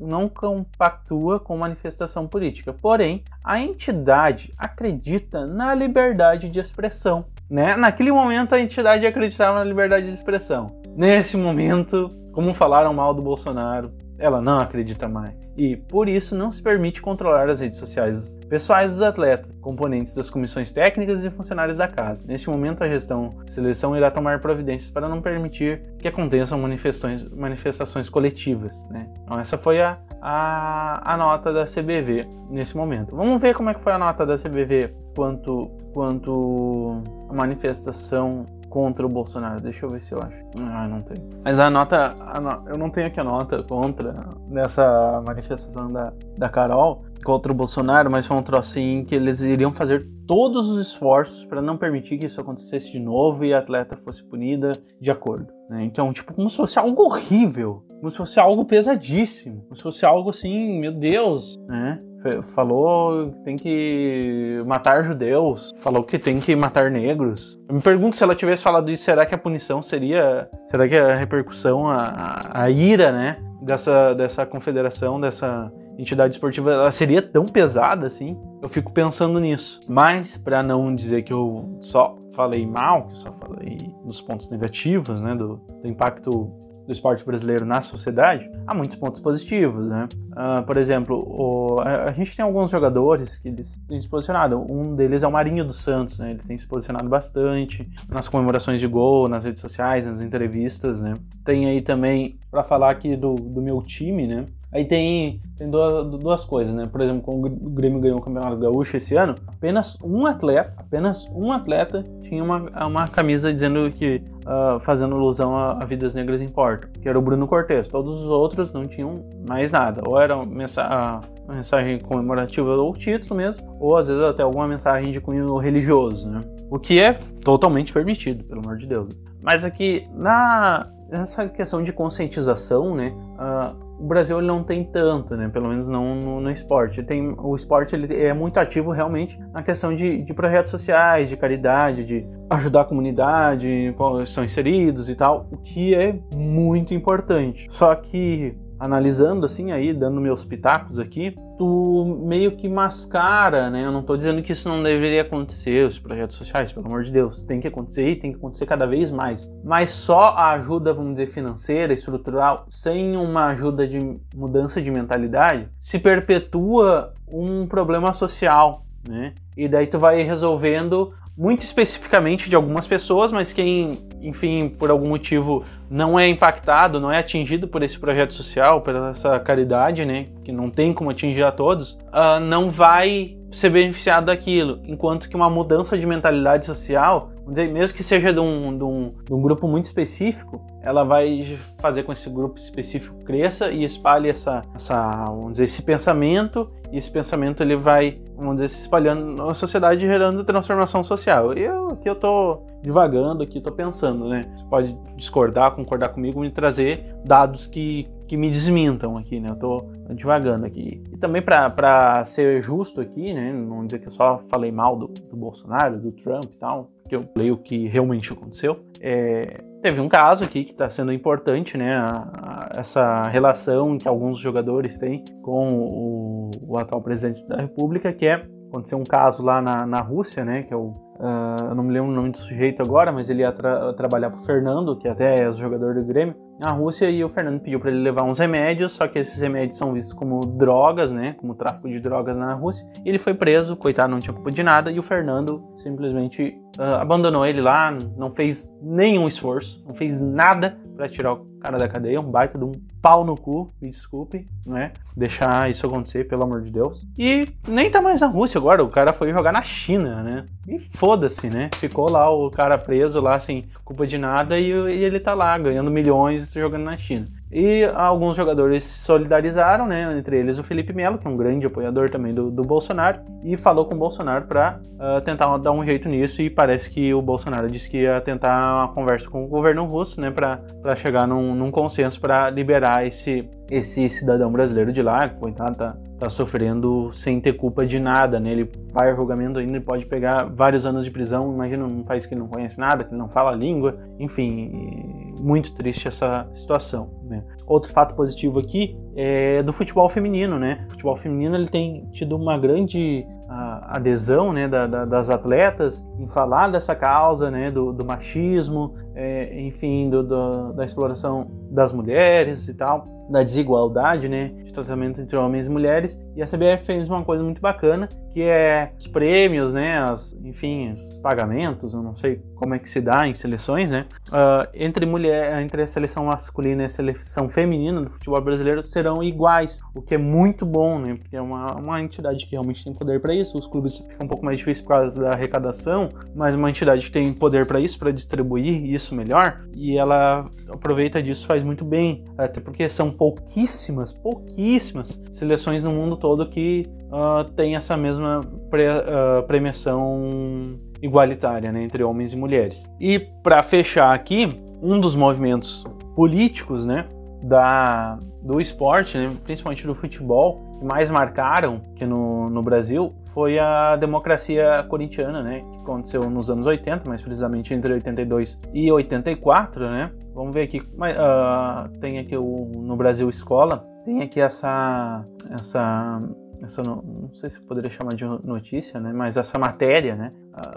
não 0.01 0.29
compactua 0.29 1.39
com 1.39 1.57
manifestação 1.57 2.27
política. 2.27 2.44
Porém, 2.73 3.23
a 3.45 3.61
entidade 3.61 4.53
acredita 4.59 5.47
na 5.47 5.75
liberdade 5.75 6.49
de 6.49 6.59
expressão. 6.59 7.27
Né? 7.49 7.77
Naquele 7.77 8.11
momento, 8.11 8.55
a 8.55 8.61
entidade 8.61 9.07
acreditava 9.07 9.59
na 9.59 9.65
liberdade 9.65 10.07
de 10.07 10.15
expressão. 10.15 10.81
Nesse 10.97 11.37
momento, 11.37 12.11
como 12.33 12.55
falaram 12.55 12.93
mal 12.93 13.15
do 13.15 13.23
Bolsonaro, 13.23 13.93
ela 14.19 14.41
não 14.41 14.59
acredita 14.59 15.09
mais 15.09 15.45
e, 15.57 15.77
por 15.77 16.09
isso, 16.09 16.35
não 16.35 16.51
se 16.51 16.63
permite 16.63 17.01
controlar 17.01 17.49
as 17.49 17.61
redes 17.61 17.79
sociais 17.79 18.39
pessoais 18.49 18.93
dos 18.93 19.03
atletas, 19.03 19.47
componentes 19.61 20.15
das 20.15 20.29
comissões 20.29 20.73
técnicas 20.73 21.25
e 21.25 21.31
funcionários 21.31 21.79
da 21.79 21.87
casa. 21.87 22.25
Neste 22.27 22.51
momento, 22.51 22.83
a 22.83 22.89
gestão 22.89 23.35
seleção 23.47 23.97
irá 23.97 24.11
tomar 24.11 24.41
providências 24.41 24.91
para 24.91 25.09
não 25.09 25.23
permitir 25.23 25.81
que 25.99 26.09
aconteçam 26.09 26.59
manifestações, 26.59 27.29
manifestações 27.31 28.09
coletivas. 28.09 28.85
Né? 28.91 29.09
Então, 29.23 29.39
essa 29.39 29.57
foi 29.57 29.81
a, 29.81 29.99
a, 30.21 31.15
a 31.15 31.17
nota 31.17 31.53
da 31.53 31.67
CBV 31.67 32.27
nesse 32.51 32.77
momento. 32.77 33.15
Vamos 33.15 33.41
ver 33.41 33.55
como 33.55 33.71
é 33.71 33.75
que 33.75 33.81
foi 33.81 33.93
a 33.93 33.99
nota 33.99 34.27
da 34.27 34.37
CBV 34.37 34.93
quanto, 35.15 35.71
quanto 35.93 37.01
a 37.31 37.33
manifestação 37.33 38.45
contra 38.75 39.07
o 39.07 39.09
Bolsonaro. 39.09 39.61
Deixa 39.63 39.87
eu 39.87 39.91
ver 39.91 40.03
se 40.03 40.13
eu 40.13 40.19
acho. 40.19 40.37
Ah, 40.59 40.89
não 40.89 41.01
tem. 41.03 41.17
Mas 41.45 41.61
a 41.61 41.71
nota. 41.71 42.17
A 42.21 42.41
no... 42.41 42.69
Eu 42.69 42.77
não 42.77 42.91
tenho 42.91 43.07
aqui 43.07 43.21
a 43.21 43.25
nota 43.25 43.63
contra 43.63 44.29
nessa 44.49 45.23
manifestação 45.25 45.93
da, 45.93 46.13
da 46.37 46.49
Carol 46.49 47.05
contra 47.25 47.53
o 47.53 47.55
Bolsonaro, 47.55 48.11
mas 48.11 48.27
foi 48.27 48.37
um 48.37 48.43
troço 48.43 48.71
assim 48.73 49.05
que 49.05 49.15
eles 49.15 49.41
iriam 49.41 49.73
fazer 49.73 50.07
todos 50.27 50.69
os 50.69 50.89
esforços 50.89 51.45
para 51.47 51.63
não 51.63 51.77
permitir 51.79 52.19
que 52.19 52.27
isso 52.27 52.41
acontecesse 52.41 52.91
de 52.91 52.99
novo 52.99 53.45
e 53.45 53.55
a 53.55 53.61
atleta 53.61 53.97
fosse 53.97 54.23
punida 54.25 54.73
de 55.01 55.11
acordo. 55.11 55.47
Né? 55.71 55.85
Então, 55.85 56.13
tipo, 56.13 56.35
como 56.35 56.51
se 56.51 56.57
fosse 56.57 56.79
algo 56.79 57.05
horrível, 57.05 57.85
como 58.01 58.11
se 58.11 58.17
fosse 58.17 58.41
algo 58.41 58.65
pesadíssimo, 58.65 59.63
como 59.63 59.77
se 59.77 59.83
fosse 59.83 60.05
algo 60.05 60.31
assim, 60.31 60.81
meu 60.81 60.93
Deus, 60.93 61.57
né? 61.69 62.03
Falou 62.49 63.31
que 63.31 63.45
tem 63.45 63.57
que 63.57 64.63
matar 64.67 65.05
judeus, 65.05 65.73
falou 65.81 66.03
que 66.03 66.19
tem 66.19 66.39
que 66.39 66.55
matar 66.57 66.91
negros. 66.91 67.59
Eu 67.69 67.75
me 67.75 67.81
pergunto 67.81 68.17
se 68.17 68.23
ela 68.23 68.35
tivesse 68.35 68.63
falado 68.63 68.91
isso, 68.91 69.05
será 69.05 69.27
que 69.27 69.35
a 69.35 69.39
punição 69.39 69.83
seria, 69.83 70.49
será 70.71 70.89
que 70.89 70.97
a 70.97 71.15
repercussão, 71.15 71.89
a, 71.89 72.51
a 72.53 72.71
ira, 72.71 73.13
né, 73.13 73.39
dessa, 73.63 74.15
dessa 74.15 74.47
confederação, 74.47 75.21
dessa 75.21 75.73
entidade 75.99 76.35
esportiva, 76.35 76.73
ela 76.73 76.93
seria 76.93 77.23
tão 77.23 77.47
pesada 77.47 78.07
assim? 78.07 78.37
Eu 78.63 78.69
fico 78.69 78.93
pensando 78.93 79.39
nisso. 79.39 79.81
Mas 79.89 80.37
para 80.37 80.63
não 80.63 80.95
dizer 80.95 81.23
que 81.23 81.33
eu 81.33 81.79
só 81.81 82.17
falei 82.35 82.67
mal, 82.67 83.09
que 83.09 83.17
só 83.17 83.33
falei 83.33 83.79
dos 84.05 84.21
pontos 84.21 84.49
negativos, 84.51 85.21
né, 85.21 85.35
do, 85.35 85.61
do 85.83 85.89
impacto 85.89 86.53
do 86.87 86.93
esporte 86.93 87.25
brasileiro 87.25 87.65
na 87.65 87.83
sociedade, 87.83 88.51
há 88.67 88.75
muitos 88.75 88.97
pontos 88.97 89.21
positivos, 89.21 89.87
né? 89.87 90.09
Uh, 90.33 90.63
por 90.65 90.77
exemplo, 90.77 91.17
o, 91.17 91.81
a, 91.81 92.05
a, 92.05 92.13
gente 92.13 92.37
tem 92.37 92.45
alguns 92.45 92.71
jogadores 92.71 93.39
que 93.39 93.49
eles 93.49 93.79
têm 93.89 94.01
se 94.01 94.09
posicionado. 94.09 94.59
Um 94.61 94.95
deles 94.95 95.23
é 95.23 95.29
o 95.29 95.33
Marinho 95.33 95.65
dos 95.65 95.79
Santos, 95.79 96.19
né? 96.19 96.33
Ele 96.33 96.43
tem 96.47 96.59
se 96.59 96.67
posicionado 96.67 97.09
bastante 97.09 97.89
nas 98.09 98.29
comemorações 98.29 98.81
de 98.81 98.87
gol, 98.87 99.29
nas 99.29 99.45
redes 99.45 99.61
sociais, 99.61 100.05
nas 100.05 100.23
entrevistas, 100.23 101.01
né? 101.01 101.15
Tem 101.45 101.67
aí 101.67 101.81
também, 101.81 102.39
para 102.51 102.63
falar 102.63 102.91
aqui 102.91 103.17
do, 103.17 103.35
do 103.35 103.63
meu 103.63 103.81
time, 103.81 104.27
né? 104.27 104.47
Aí 104.75 104.85
tem, 104.85 105.41
tem 105.57 105.71
duas, 105.71 106.11
duas, 106.19 106.45
coisas, 106.45 106.75
né? 106.75 106.83
Por 106.91 107.01
exemplo, 107.01 107.23
quando 107.23 107.47
o 107.47 107.71
Grêmio 107.71 108.01
ganhou 108.01 108.19
o 108.19 108.21
Campeonato 108.21 108.57
Gaúcho 108.57 108.97
esse 108.97 109.15
ano, 109.15 109.37
apenas 109.47 109.97
um 110.03 110.27
atleta, 110.27 110.75
apenas 110.77 111.31
um 111.33 111.53
atleta 111.53 112.05
tinha 112.23 112.43
uma, 112.43 112.85
uma 112.85 113.07
camisa 113.07 113.53
dizendo 113.53 113.89
que 113.93 114.21
uh, 114.41 114.81
fazendo 114.81 115.15
alusão 115.15 115.57
a, 115.57 115.79
a, 115.81 115.85
vidas 115.85 116.13
negras 116.13 116.43
importam, 116.43 116.91
que 117.01 117.09
era 117.09 117.17
o 117.17 117.23
Bruno 117.23 117.47
Cortes. 117.47 117.87
Todos 117.87 118.21
os 118.21 118.27
outros 118.27 118.73
não 118.73 118.83
tinham 118.83 119.25
mais 119.49 119.71
nada, 119.71 120.03
ou 120.05 120.21
era 120.21 120.35
uma 120.35 120.45
mensagem 120.45 122.01
comemorativa 122.01 122.75
ou 122.75 122.93
título 122.95 123.37
mesmo, 123.37 123.77
ou 123.79 123.97
às 123.97 124.09
vezes 124.09 124.25
até 124.25 124.43
alguma 124.43 124.67
mensagem 124.67 125.13
de 125.13 125.21
cunho 125.21 125.57
religioso, 125.57 126.29
né? 126.29 126.41
O 126.69 126.81
que 126.81 126.99
é 126.99 127.13
totalmente 127.45 127.93
permitido, 127.93 128.43
pelo 128.43 128.61
amor 128.61 128.77
de 128.77 128.89
Deus. 128.89 129.17
Mas 129.41 129.65
aqui 129.65 130.05
na 130.17 130.91
nessa 131.09 131.49
questão 131.49 131.83
de 131.83 131.93
conscientização, 131.93 132.95
né? 132.95 133.13
Uh, 133.39 133.84
o 133.99 134.07
Brasil 134.07 134.39
ele 134.39 134.47
não 134.47 134.63
tem 134.63 134.85
tanto, 134.85 135.37
né? 135.37 135.49
Pelo 135.49 135.69
menos 135.69 135.89
não 135.89 136.17
no, 136.17 136.41
no, 136.41 136.51
esporte. 136.51 137.03
Tem, 137.03 137.35
o 137.39 137.55
esporte 137.55 137.95
ele 137.95 138.15
é 138.15 138.33
muito 138.33 138.59
ativo 138.59 138.91
realmente 138.91 139.39
na 139.53 139.63
questão 139.63 139.95
de, 139.95 140.23
de 140.23 140.35
projetos 140.35 140.71
sociais, 140.71 141.29
de 141.29 141.37
caridade, 141.37 142.05
de 142.05 142.27
ajudar 142.51 142.83
a 142.83 142.85
comunidade, 142.85 143.95
são 144.27 144.45
inseridos 144.45 145.09
e 145.09 145.15
tal, 145.15 145.47
o 145.51 145.57
que 145.57 145.95
é 145.95 146.19
muito 146.35 146.93
importante. 146.93 147.67
Só 147.71 147.95
que 147.95 148.57
analisando 148.85 149.47
assim 149.47 149.73
aí, 149.73 149.95
dando 149.95 150.21
meus 150.21 150.45
pitacos 150.45 150.99
aqui, 150.99 151.35
tu 151.57 152.21
meio 152.23 152.55
que 152.55 152.69
mascara, 152.69 153.71
né? 153.71 153.87
Eu 153.87 153.91
não 153.91 154.03
tô 154.03 154.15
dizendo 154.15 154.43
que 154.43 154.53
isso 154.53 154.69
não 154.69 154.83
deveria 154.83 155.23
acontecer, 155.23 155.87
os 155.87 155.99
projetos 155.99 156.37
sociais, 156.37 156.71
pelo 156.71 156.87
amor 156.87 157.03
de 157.03 157.11
Deus, 157.11 157.43
tem 157.43 157.61
que 157.61 157.69
acontecer 157.69 158.07
e 158.07 158.17
tem 158.17 158.31
que 158.31 158.37
acontecer 158.37 158.67
cada 158.67 158.87
vez 158.87 159.11
mais. 159.11 159.51
Mas 159.65 159.93
só 159.93 160.35
a 160.37 160.51
ajuda, 160.51 160.93
vamos 160.93 161.15
dizer, 161.15 161.29
financeira, 161.29 161.95
estrutural, 161.95 162.67
sem 162.69 163.17
uma 163.17 163.47
ajuda 163.47 163.89
de 163.89 163.99
mudança 164.35 164.83
de 164.83 164.91
mentalidade, 164.91 165.69
se 165.81 165.99
perpetua 165.99 167.15
um 167.27 167.67
problema 167.67 168.13
social, 168.13 168.85
né? 169.09 169.33
E 169.57 169.67
daí 169.67 169.87
tu 169.87 169.99
vai 169.99 170.23
resolvendo 170.23 171.15
muito 171.37 171.65
especificamente 171.65 172.49
de 172.49 172.55
algumas 172.55 172.87
pessoas, 172.87 173.33
mas 173.33 173.53
quem, 173.53 174.07
enfim, 174.21 174.69
por 174.69 174.91
algum 174.91 175.09
motivo 175.09 175.65
não 175.91 176.19
é 176.19 176.29
impactado, 176.29 177.01
não 177.01 177.11
é 177.11 177.19
atingido 177.19 177.67
por 177.67 177.83
esse 177.83 177.99
projeto 177.99 178.33
social, 178.33 178.81
por 178.81 178.95
essa 178.95 179.39
caridade, 179.41 180.05
né, 180.05 180.29
que 180.45 180.53
não 180.53 180.71
tem 180.71 180.93
como 180.93 181.11
atingir 181.11 181.43
a 181.43 181.51
todos, 181.51 181.93
uh, 182.13 182.39
não 182.41 182.71
vai 182.71 183.37
ser 183.55 183.71
beneficiado 183.71 184.27
daquilo, 184.27 184.81
enquanto 184.85 185.29
que 185.29 185.37
uma 185.37 185.49
mudança 185.49 185.97
de 185.97 186.05
mentalidade 186.05 186.67
social, 186.67 187.31
dizer, 187.49 187.71
mesmo 187.73 187.97
que 187.97 188.03
seja 188.03 188.33
de 188.33 188.41
um, 188.41 188.77
de 188.77 188.85
um, 188.85 189.15
de 189.25 189.35
um 189.35 189.41
grupo 189.41 189.69
muito 189.69 189.85
específico, 189.87 190.61
ela 190.83 191.05
vai 191.05 191.59
fazer 191.79 192.03
com 192.03 192.13
que 192.13 192.19
esse 192.19 192.29
grupo 192.29 192.59
específico 192.59 193.15
cresça 193.25 193.71
e 193.71 193.85
espalhe 193.85 194.29
essa, 194.29 194.63
essa, 194.75 195.25
vamos 195.27 195.53
dizer, 195.53 195.65
esse 195.65 195.83
pensamento, 195.83 196.71
e 196.93 196.99
esse 196.99 197.11
pensamento 197.11 197.63
ele 197.63 197.77
vai, 197.77 198.19
vamos 198.37 198.57
dizer, 198.57 198.69
se 198.69 198.83
espalhando 198.83 199.43
na 199.43 199.55
sociedade, 199.55 200.01
gerando 200.01 200.45
transformação 200.45 201.03
social. 201.03 201.57
E 201.57 201.63
eu, 201.63 201.89
aqui 201.89 202.09
eu 202.09 202.15
tô 202.15 202.63
divagando, 202.83 203.43
aqui 203.43 203.61
tô 203.61 203.73
pensando, 203.73 204.29
né? 204.29 204.43
Você 204.55 204.65
pode 204.65 204.99
discordar, 205.17 205.73
concordar 205.73 206.11
comigo, 206.11 206.45
e 206.45 206.51
trazer 206.51 207.15
dados 207.25 207.67
que, 207.67 208.07
que 208.27 208.37
me 208.37 208.51
desmintam 208.51 209.17
aqui, 209.17 209.41
né? 209.41 209.51
Eu 209.51 209.57
tô 209.57 209.85
divagando 210.11 210.67
aqui. 210.67 211.03
E 211.13 211.17
também 211.17 211.43
para 211.43 212.25
ser 212.25 212.63
justo 212.63 213.01
aqui, 213.01 213.33
né? 213.33 213.53
Não 213.53 213.87
dizer 213.87 213.99
que 213.99 214.09
eu 214.09 214.13
só 214.13 214.43
falei 214.51 214.71
mal 214.71 214.97
do, 214.97 215.09
do 215.09 215.37
Bolsonaro, 215.37 215.99
do 215.99 216.13
Trump 216.13 216.45
e 216.45 216.59
tal, 216.59 216.91
porque 217.03 217.17
eu 217.17 217.25
falei 217.35 217.51
o 217.51 217.57
que 217.57 217.87
realmente 217.89 218.33
aconteceu. 218.33 218.81
É, 219.01 219.63
teve 219.83 220.01
um 220.01 220.09
caso 220.09 220.45
aqui 220.45 220.65
que 220.65 220.73
está 220.73 220.89
sendo 220.91 221.13
importante, 221.13 221.77
né? 221.77 221.95
A, 221.95 222.11
a, 222.11 222.81
essa 222.81 223.23
relação 223.29 223.99
que 223.99 224.09
alguns 224.09 224.39
jogadores 224.39 224.99
têm 224.99 225.25
com 225.43 225.75
o, 225.75 226.51
o, 226.67 226.79
atual 226.79 227.03
presidente 227.03 227.47
da 227.47 227.57
República, 227.57 228.13
que 228.13 228.27
é 228.27 228.47
aconteceu 228.69 228.99
um 228.99 229.05
caso 229.05 229.43
lá 229.43 229.63
na, 229.63 229.87
na 229.87 230.01
Rússia, 230.01 230.45
né? 230.45 230.63
Que 230.63 230.75
é 230.75 230.77
o 230.77 231.05
Uh, 231.15 231.69
eu 231.69 231.75
não 231.77 231.85
me 231.85 231.93
lembro 231.93 232.11
o 232.11 232.15
nome 232.15 232.31
do 232.31 232.39
sujeito 232.39 232.83
agora, 232.83 233.13
mas 233.13 233.31
ele 233.31 233.43
ia 233.43 233.53
tra 233.53 233.93
trabalhar 233.93 234.31
pro 234.31 234.43
Fernando, 234.43 234.99
que 234.99 235.07
até 235.07 235.45
é 235.45 235.53
jogador 235.53 235.95
do 235.95 236.05
Grêmio, 236.05 236.35
na 236.59 236.71
Rússia, 236.71 237.11
e 237.11 237.25
o 237.25 237.29
Fernando 237.29 237.61
pediu 237.61 237.81
para 237.81 237.91
ele 237.91 238.01
levar 238.01 238.23
uns 238.23 238.39
remédios, 238.39 238.93
só 238.93 239.09
que 239.09 239.19
esses 239.19 239.41
remédios 239.41 239.77
são 239.77 239.93
vistos 239.93 240.13
como 240.15 240.41
drogas, 240.41 241.11
né? 241.11 241.35
Como 241.39 241.55
tráfico 241.55 241.89
de 241.89 242.01
drogas 242.01 242.37
na 242.37 242.55
Rússia. 242.55 242.87
Ele 243.05 243.19
foi 243.19 243.35
preso, 243.35 243.77
coitado, 243.77 244.11
não 244.11 244.21
tinha 244.21 244.33
culpa 244.33 244.51
de 244.51 244.63
nada, 244.63 244.91
e 244.91 244.99
o 244.99 245.03
Fernando 245.03 245.65
simplesmente 245.77 246.57
uh, 246.79 247.01
abandonou 247.01 247.45
ele 247.45 247.61
lá, 247.61 247.97
não 248.17 248.31
fez 248.31 248.71
nenhum 248.81 249.27
esforço, 249.27 249.83
não 249.87 249.95
fez 249.95 250.21
nada 250.21 250.79
para 250.97 251.09
tirar 251.09 251.33
o 251.33 251.47
cara 251.61 251.79
da 251.79 251.89
cadeia, 251.89 252.21
um 252.21 252.31
baita 252.31 252.59
de 252.59 252.65
um 252.65 252.73
pau 253.03 253.25
no 253.25 253.35
cu, 253.35 253.73
me 253.83 253.91
desculpe, 253.91 254.47
né? 254.65 254.93
Deixar 255.17 255.71
isso 255.71 255.87
acontecer, 255.87 256.25
pelo 256.29 256.45
amor 256.45 256.63
de 256.63 256.71
Deus. 256.71 257.07
E 257.19 257.47
nem 257.67 257.91
tá 257.91 258.01
mais 258.01 258.21
na 258.21 258.27
Rússia 258.27 258.59
agora, 258.59 258.83
o 258.83 258.89
cara 258.89 259.13
foi 259.13 259.33
jogar 259.33 259.53
na 259.53 259.63
China, 259.63 260.23
né? 260.23 260.47
E 260.69 260.79
foda-se, 260.97 261.49
né? 261.49 261.71
Ficou 261.75 262.11
lá 262.11 262.31
o 262.31 262.51
cara 262.51 262.79
preso 262.79 263.21
lá 263.21 263.39
sem 263.41 263.67
culpa 263.85 264.07
de 264.07 264.17
nada 264.17 264.59
e, 264.59 264.71
e 264.71 265.05
ele 265.05 265.21
tá 265.21 265.35
lá 265.35 265.57
ganhando 265.59 265.91
milhões 265.91 266.44
jogando 266.53 266.85
na 266.85 266.97
China. 266.97 267.27
E 267.55 267.85
alguns 267.95 268.37
jogadores 268.37 268.83
se 268.83 269.05
solidarizaram, 269.05 269.87
né? 269.87 270.09
Entre 270.19 270.37
eles 270.37 270.59
o 270.59 270.65
Felipe 270.65 270.93
Melo, 270.93 271.19
que 271.19 271.27
é 271.29 271.31
um 271.31 271.37
grande 271.37 271.65
apoiador 271.65 272.11
também 272.11 272.35
do, 272.35 272.51
do 272.51 272.63
Bolsonaro, 272.63 273.21
e 273.45 273.57
falou 273.57 273.85
com 273.85 273.95
o 273.95 273.99
Bolsonaro 273.99 274.47
para 274.47 274.81
uh, 274.99 275.19
ah, 275.19 275.21
tentar 275.21 275.57
dar 275.59 275.71
um 275.71 275.85
jeito 275.85 276.09
nisso. 276.09 276.43
E 276.43 276.51
parece 276.51 276.91
que 276.91 277.15
o 277.15 277.23
Bolsonaro 277.23 277.69
disse 277.69 277.89
que 277.89 277.99
ia 277.99 278.21
tentar 278.21 278.61
uma 278.61 278.89
conversa 278.89 279.31
com 279.31 279.45
o 279.45 279.47
governo 279.47 279.85
russo, 279.85 280.21
né? 280.21 280.33
Para 280.33 280.97
chegar 280.97 281.29
num, 281.29 281.55
num 281.55 281.71
consenso 281.71 282.21
para 282.21 282.51
liberar 282.51 283.07
esse, 283.07 283.49
esse 283.71 284.09
cidadão 284.09 284.51
brasileiro 284.51 284.93
de 284.93 285.01
lá, 285.01 285.29
que 285.29 285.37
coitado 285.37 285.77
tá, 285.77 285.97
tá 286.19 286.31
sofrendo 286.31 287.13
sem 287.15 287.41
ter 287.41 287.53
culpa 287.53 287.87
de 287.87 288.01
nada, 288.01 288.41
né? 288.41 288.51
Ele 288.51 288.69
vai 288.93 289.11
ao 289.11 289.17
julgamento 289.17 289.61
ainda 289.61 289.79
e 289.79 289.81
pode 289.81 290.07
pegar 290.07 290.45
vários 290.47 290.85
anos 290.85 291.05
de 291.05 291.11
prisão. 291.13 291.55
Imagina 291.55 291.87
num 291.87 292.03
país 292.03 292.27
que 292.27 292.35
não 292.35 292.49
conhece 292.49 292.81
nada, 292.81 293.05
que 293.05 293.15
não 293.15 293.29
fala 293.29 293.53
a 293.53 293.55
língua, 293.55 293.97
enfim, 294.19 295.35
muito 295.41 295.73
triste 295.75 296.09
essa 296.09 296.49
situação, 296.57 297.11
né? 297.23 297.44
Outro 297.67 297.91
fato 297.93 298.15
positivo 298.15 298.59
aqui 298.59 298.97
é 299.17 299.63
do 299.63 299.73
futebol 299.73 300.09
feminino, 300.09 300.59
né? 300.59 300.85
O 300.87 300.91
futebol 300.91 301.17
feminino 301.17 301.57
ele 301.57 301.69
tem 301.69 302.07
tido 302.13 302.37
uma 302.37 302.59
grande 302.59 303.27
a 303.49 303.97
adesão 303.97 304.53
né, 304.53 304.67
da, 304.67 304.87
da, 304.87 305.05
das 305.05 305.31
atletas 305.31 306.05
em 306.19 306.27
falar 306.29 306.69
dessa 306.69 306.95
causa 306.95 307.51
né, 307.51 307.71
do, 307.71 307.93
do 307.93 308.05
machismo, 308.05 308.95
é, 309.15 309.61
enfim, 309.61 310.09
do, 310.09 310.23
do, 310.23 310.73
da 310.73 310.85
exploração 310.85 311.47
das 311.71 311.93
mulheres 311.93 312.67
e 312.69 312.75
tal, 312.75 313.07
da 313.31 313.43
desigualdade 313.43 314.29
né, 314.29 314.49
de 314.65 314.73
tratamento 314.73 315.21
entre 315.21 315.37
homens 315.37 315.67
e 315.67 315.71
mulheres. 315.71 316.21
E 316.35 316.43
a 316.43 316.47
CBF 316.47 316.85
fez 316.85 317.09
uma 317.09 317.23
coisa 317.23 317.43
muito 317.43 317.61
bacana, 317.61 318.09
que 318.33 318.43
é 318.43 318.93
os 318.99 319.07
prêmios, 319.07 319.73
né, 319.73 319.99
as, 319.99 320.35
enfim, 320.43 320.93
os 320.93 321.19
pagamentos, 321.21 321.95
eu 321.95 322.03
não 322.03 322.17
sei 322.17 322.41
como 322.55 322.75
é 322.75 322.79
que 322.79 322.89
se 322.89 323.01
dá 323.01 323.27
em 323.27 323.35
seleções, 323.35 323.91
né, 323.91 324.07
uh, 324.29 324.69
entre, 324.75 325.07
mulher, 325.07 325.61
entre 325.63 325.83
a 325.83 325.87
seleção 325.87 326.27
masculina 326.27 326.83
e 326.83 326.87
a 326.87 326.89
seleção 326.89 327.49
feminina 327.49 328.03
do 328.03 328.11
futebol 328.11 328.41
brasileiro 328.41 328.87
serão 328.87 329.23
iguais, 329.23 329.81
o 329.95 330.03
que 330.03 330.15
é 330.15 330.19
muito 330.19 330.65
bom, 330.65 330.99
né, 330.99 331.15
porque 331.15 331.37
é 331.37 331.43
uma, 331.43 331.75
uma 331.75 332.01
entidade 332.01 332.47
que 332.47 332.53
realmente 332.53 332.85
tem 332.85 332.93
poder 332.93 333.21
para 333.21 333.35
isso. 333.35 333.59
Os 333.59 333.67
clubes 333.67 333.99
ficam 333.99 334.27
um 334.27 334.29
pouco 334.29 334.45
mais 334.45 334.59
difícil 334.59 334.85
por 334.85 334.91
causa 334.91 335.21
da 335.21 335.31
arrecadação, 335.31 336.09
mas 336.35 336.55
uma 336.55 336.71
entidade 336.71 337.07
que 337.07 337.13
tem 337.13 337.33
poder 337.33 337.67
para 337.67 337.81
isso, 337.81 337.99
para 337.99 338.11
distribuir 338.11 338.85
isso 338.85 339.15
melhor, 339.15 339.65
e 339.75 339.97
ela 339.97 340.51
aproveita 340.69 341.23
disso, 341.23 341.47
faz 341.47 341.63
muito 341.63 341.85
bem, 341.85 342.25
até 342.37 342.61
porque 342.61 342.89
são 342.89 343.11
pouquíssimas, 343.11 344.13
pouquíssimas 344.13 345.21
seleções 345.33 345.85
no 345.85 345.91
mundo 345.91 346.17
todo 346.17 346.49
que 346.49 346.85
uh, 347.11 347.45
tem 347.53 347.77
essa 347.77 347.97
mesma 347.97 348.41
pre, 348.75 348.89
uh, 348.89 349.43
premiação 349.47 350.77
igualitária 351.01 351.71
né, 351.71 351.85
entre 351.85 352.03
homens 352.03 352.33
e 352.33 352.37
mulheres. 352.37 352.83
E 352.99 353.21
para 353.21 353.63
fechar 353.63 354.13
aqui, 354.13 354.49
um 354.83 354.99
dos 354.99 355.15
movimentos 355.15 355.85
políticos, 356.17 356.85
né, 356.85 357.07
da, 357.41 358.19
do 358.43 358.61
esporte, 358.61 359.17
né, 359.17 359.33
principalmente 359.45 359.87
do 359.87 359.95
futebol, 359.95 360.61
que 360.81 360.85
mais 360.85 361.09
marcaram 361.09 361.81
que 361.95 362.05
no, 362.05 362.51
no 362.51 362.63
Brasil 362.63 363.15
foi 363.33 363.59
a 363.61 363.95
democracia 363.95 364.85
corintiana, 364.89 365.41
né, 365.41 365.61
que 365.61 365.79
aconteceu 365.79 366.29
nos 366.29 366.51
anos 366.51 366.67
80, 366.67 367.09
mais 367.09 367.23
precisamente 367.23 367.73
entre 367.73 367.93
82 367.93 368.59
e 368.73 368.91
84, 368.91 369.89
né. 369.89 370.11
Vamos 370.35 370.53
ver 370.53 370.63
aqui, 370.63 370.81
uh, 370.81 371.99
tem 372.01 372.19
aqui 372.19 372.37
o, 372.37 372.73
no 372.75 372.97
Brasil 372.97 373.29
Escola, 373.31 373.85
tem 374.05 374.21
aqui 374.21 374.41
essa, 374.41 375.25
essa 375.53 376.21
essa 376.65 376.83
não, 376.83 376.97
não, 376.97 377.35
sei 377.35 377.51
se 377.51 377.61
poderia 377.61 377.91
chamar 377.91 378.15
de 378.15 378.25
notícia, 378.25 378.99
né, 379.01 379.13
mas 379.13 379.37
essa 379.37 379.59
matéria, 379.59 380.15
né, 380.15 380.33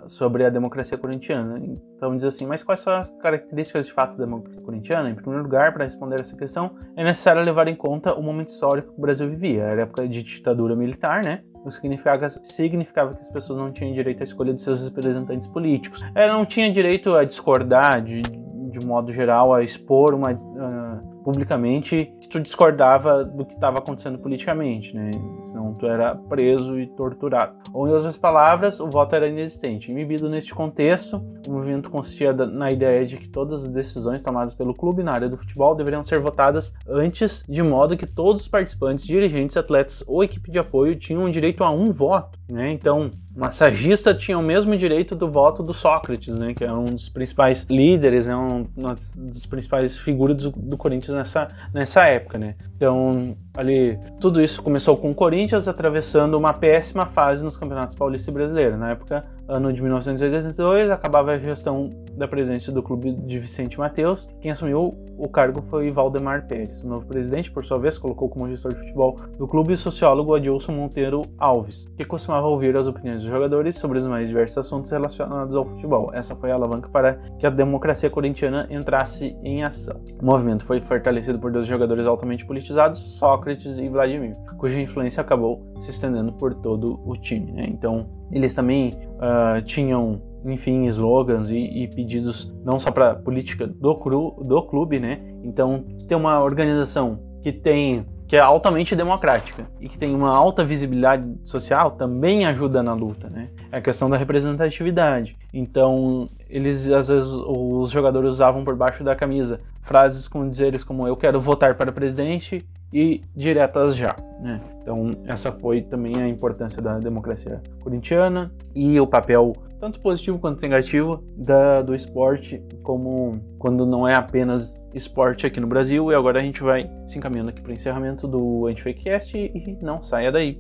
sobre 0.08 0.46
a 0.46 0.50
democracia 0.50 0.98
corintiana. 0.98 1.60
Então 1.96 2.16
diz 2.16 2.26
assim, 2.26 2.46
mas 2.46 2.64
quais 2.64 2.80
são 2.80 2.94
as 2.94 3.10
características 3.18 3.86
de 3.86 3.94
fato 3.94 4.18
da 4.18 4.26
democracia 4.26 4.62
corintiana? 4.62 5.10
Em 5.10 5.16
primeiro 5.16 5.44
lugar, 5.44 5.74
para 5.74 5.84
responder 5.86 6.20
essa 6.20 6.36
questão, 6.36 6.72
é 6.96 7.04
necessário 7.04 7.44
levar 7.44 7.68
em 7.68 7.76
conta 7.76 8.14
o 8.14 8.24
momento 8.24 8.50
histórico 8.50 8.94
que 8.94 8.98
o 8.98 9.02
Brasil 9.02 9.30
vivia. 9.30 9.64
Era 9.64 9.82
época 9.84 10.08
de 10.08 10.24
ditadura 10.24 10.76
militar, 10.76 11.24
né? 11.24 11.42
O 11.64 11.72
significava, 11.72 12.30
significava 12.30 13.14
que 13.14 13.22
as 13.22 13.30
pessoas 13.30 13.60
não 13.60 13.72
tinham 13.72 13.94
direito 13.94 14.22
à 14.22 14.24
escolha 14.24 14.54
de 14.54 14.62
seus 14.62 14.88
representantes 14.88 15.48
políticos. 15.48 16.04
Ela 16.16 16.34
não 16.34 16.46
tinha 16.46 16.72
direito 16.72 17.14
a 17.14 17.26
discordar 17.26 18.02
de, 18.02 18.22
de 18.22 18.86
modo 18.86 19.12
geral, 19.12 19.54
a 19.54 19.64
expor 19.64 20.14
uma, 20.14 20.32
uh, 20.32 21.24
publicamente 21.24 22.10
tu 22.30 22.40
discordava 22.40 23.24
do 23.24 23.46
que 23.46 23.54
estava 23.54 23.80
acontecendo 23.80 24.18
politicamente, 24.18 24.96
né? 24.96 25.12
Senão 25.48 25.74
tu 25.74 25.86
era 25.86 26.16
preso 26.16 26.80
e 26.80 26.88
torturado. 26.88 27.56
Ou, 27.74 27.88
em 27.88 27.92
outras 27.92 28.18
palavras, 28.18 28.80
o 28.80 28.88
voto 28.88 29.16
era 29.16 29.28
inexistente. 29.28 29.92
Inibido 29.92 30.30
neste 30.30 30.54
contexto, 30.54 31.22
o 31.48 31.52
movimento 31.52 31.90
consistia 31.90 32.34
na 32.34 32.70
ideia 32.70 33.06
de 33.06 33.18
que 33.18 33.30
todas 33.30 33.64
as 33.64 33.70
decisões 33.70 34.22
tomadas 34.22 34.54
pelo 34.54 34.74
clube 34.74 35.04
na 35.04 35.14
área 35.14 35.30
do 35.30 35.38
futebol 35.38 35.76
deveriam 35.76 36.04
ser 36.04 36.20
votadas 36.20 36.74
antes, 36.88 37.44
de 37.48 37.64
modo 37.64 37.98
que 37.98 38.06
todos 38.06 38.44
os 38.44 38.48
participantes, 38.48 39.06
dirigentes, 39.06 39.58
atletas 39.58 40.04
ou 40.08 40.24
equipe 40.24 40.52
de 40.52 40.60
apoio 40.60 40.96
tinham 40.96 41.30
direito 41.30 41.64
a 41.64 41.70
um 41.70 41.92
voto, 41.92 42.38
né? 42.50 42.72
Então, 42.72 43.12
massagista 43.38 44.16
tinha 44.16 44.38
o 44.38 44.42
mesmo 44.42 44.76
direito 44.76 45.16
do 45.16 45.30
voto 45.30 45.62
do 45.62 45.74
Sócrates, 45.74 46.36
né, 46.36 46.56
que 46.56 46.64
é 46.64 46.74
um 46.74 46.86
dos 46.86 47.08
principais 47.08 47.66
líderes, 47.70 48.26
né, 48.26 48.36
um, 48.36 48.66
das 48.76 49.46
principais 49.46 49.98
figuras 49.98 50.38
do, 50.38 50.50
do, 50.50 50.76
Corinthians 50.76 51.16
nessa, 51.16 51.48
nessa 51.72 52.06
época, 52.06 52.17
né. 52.38 52.56
Então, 52.76 53.36
ali, 53.56 54.00
tudo 54.20 54.42
isso 54.42 54.62
começou 54.62 54.98
com 54.98 55.12
o 55.12 55.16
Corinthians 55.16 55.68
atravessando 55.68 56.38
uma 56.38 56.54
péssima 56.54 57.06
fase 57.08 57.44
nos 57.44 57.58
campeonatos 57.58 57.98
paulista 57.98 58.30
e 58.30 58.34
brasileiro. 58.34 58.78
Na 58.78 58.92
época, 58.92 59.26
ano 59.48 59.72
de 59.72 59.82
1982, 59.82 60.90
acabava 60.90 61.32
a 61.32 61.38
gestão 61.38 61.90
da 62.16 62.28
presidência 62.28 62.72
do 62.72 62.84
clube 62.84 63.12
de 63.12 63.40
Vicente 63.40 63.78
Mateus. 63.78 64.28
Quem 64.42 64.52
assumiu 64.52 64.98
o 65.18 65.28
cargo 65.28 65.62
foi 65.70 65.92
Valdemar 65.92 66.48
Pérez. 66.48 66.82
O 66.84 66.88
novo 66.88 67.06
presidente, 67.06 67.52
por 67.52 67.66
sua 67.66 67.78
vez, 67.78 67.98
colocou 67.98 68.30
como 68.30 68.48
gestor 68.48 68.74
de 68.74 68.80
futebol 68.80 69.16
do 69.38 69.48
clube 69.48 69.74
o 69.74 69.78
sociólogo 69.78 70.36
Adilson 70.36 70.72
Monteiro 70.72 71.22
Alves, 71.38 71.86
que 71.98 72.06
costumava 72.06 72.48
ouvir 72.48 72.76
as 72.78 72.88
opiniões 72.88 73.22
dos 73.22 73.30
jogadores 73.30 73.78
sobre 73.78 74.00
os 74.00 74.06
mais 74.06 74.28
diversos 74.28 74.58
assuntos 74.60 74.92
relacionados 74.92 75.56
ao 75.56 75.66
futebol. 75.66 76.12
Essa 76.14 76.36
foi 76.36 76.52
a 76.52 76.56
alavanca 76.56 76.90
para 76.90 77.16
que 77.40 77.48
a 77.48 77.50
democracia 77.50 78.10
corintiana 78.10 78.68
entrasse 78.70 79.36
em 79.44 79.64
ação. 79.64 80.00
O 80.22 80.26
movimento 80.26 80.66
foi 80.66 80.80
fortalecido 80.82 81.40
por 81.40 81.52
dois 81.52 81.68
jogadores 81.68 82.06
altamente 82.06 82.46
politizados, 82.46 83.00
Sócrates 83.18 83.78
e 83.78 83.90
Vladimir, 83.90 84.36
cuja 84.58 84.80
influência 84.80 85.22
acabou 85.22 85.62
se 85.82 85.92
estendendo 85.92 86.34
por 86.34 86.54
todo 86.54 87.00
o 87.06 87.16
time. 87.18 87.52
Né? 87.52 87.66
Então, 87.70 88.08
eles 88.32 88.54
também 88.54 88.92
uh, 89.16 89.62
tinham 89.64 90.22
enfim, 90.48 90.86
slogans 90.88 91.50
e, 91.50 91.84
e 91.84 91.88
pedidos 91.88 92.52
não 92.64 92.80
só 92.80 92.92
para 92.92 93.16
política 93.16 93.68
do, 93.68 93.96
cru, 93.96 94.36
do 94.44 94.62
clube, 94.64 95.00
né? 95.00 95.20
Então, 95.44 95.84
ter 96.08 96.16
uma 96.16 96.42
organização 96.42 97.20
que 97.42 97.52
tem 97.52 98.06
que 98.28 98.36
é 98.36 98.40
altamente 98.40 98.94
democrática 98.94 99.66
e 99.80 99.88
que 99.88 99.98
tem 99.98 100.14
uma 100.14 100.30
alta 100.30 100.64
visibilidade 100.66 101.24
social 101.46 101.92
também 101.92 102.46
ajuda 102.46 102.84
na 102.84 102.94
luta, 102.94 103.30
né? 103.30 103.50
É 103.72 103.78
a 103.78 103.82
questão 103.82 104.10
da 104.10 104.18
representatividade. 104.18 105.38
Então, 105.54 106.30
eles 106.50 106.90
às 106.92 107.08
vezes 107.08 107.30
os 107.30 107.90
jogadores 107.90 108.30
usavam 108.30 108.66
por 108.66 108.76
baixo 108.76 109.02
da 109.02 109.16
camisa 109.16 109.62
frases 109.82 110.28
com 110.28 110.50
dizeres 110.50 110.84
como 110.84 111.08
eu 111.08 111.16
quero 111.16 111.40
votar 111.40 111.76
para 111.76 111.90
presidente 111.90 112.62
e 112.92 113.22
diretas 113.34 113.96
já, 113.96 114.14
né? 114.42 114.60
Então, 114.82 115.12
essa 115.26 115.50
foi 115.52 115.82
também 115.82 116.22
a 116.22 116.28
importância 116.28 116.82
da 116.82 117.00
democracia 117.00 117.62
corintiana 117.80 118.52
e 118.76 119.00
o 119.00 119.08
papel 119.08 119.54
tanto 119.80 120.00
positivo 120.00 120.40
quanto 120.40 120.62
negativo 120.62 121.24
da, 121.36 121.82
do 121.82 121.94
esporte, 121.94 122.62
como 122.84 123.40
quando 123.60 123.86
não 123.86 124.08
é 124.08 124.16
apenas 124.16 124.86
esporte 124.94 125.46
aqui 125.46 125.60
no 125.60 125.68
Brasil. 125.68 126.12
E 126.12 126.16
agora 126.16 126.40
a 126.40 126.44
gente 126.44 126.62
vai 126.64 126.90
se 127.08 127.18
encaminhando 127.18 127.50
aqui 127.50 127.62
para 127.62 127.72
o 127.72 127.74
encerramento 127.74 128.28
do 128.28 128.66
Antifakecast 128.68 129.38
e 129.38 129.78
não 129.82 130.04
saia 130.04 130.32
daí. 130.32 130.60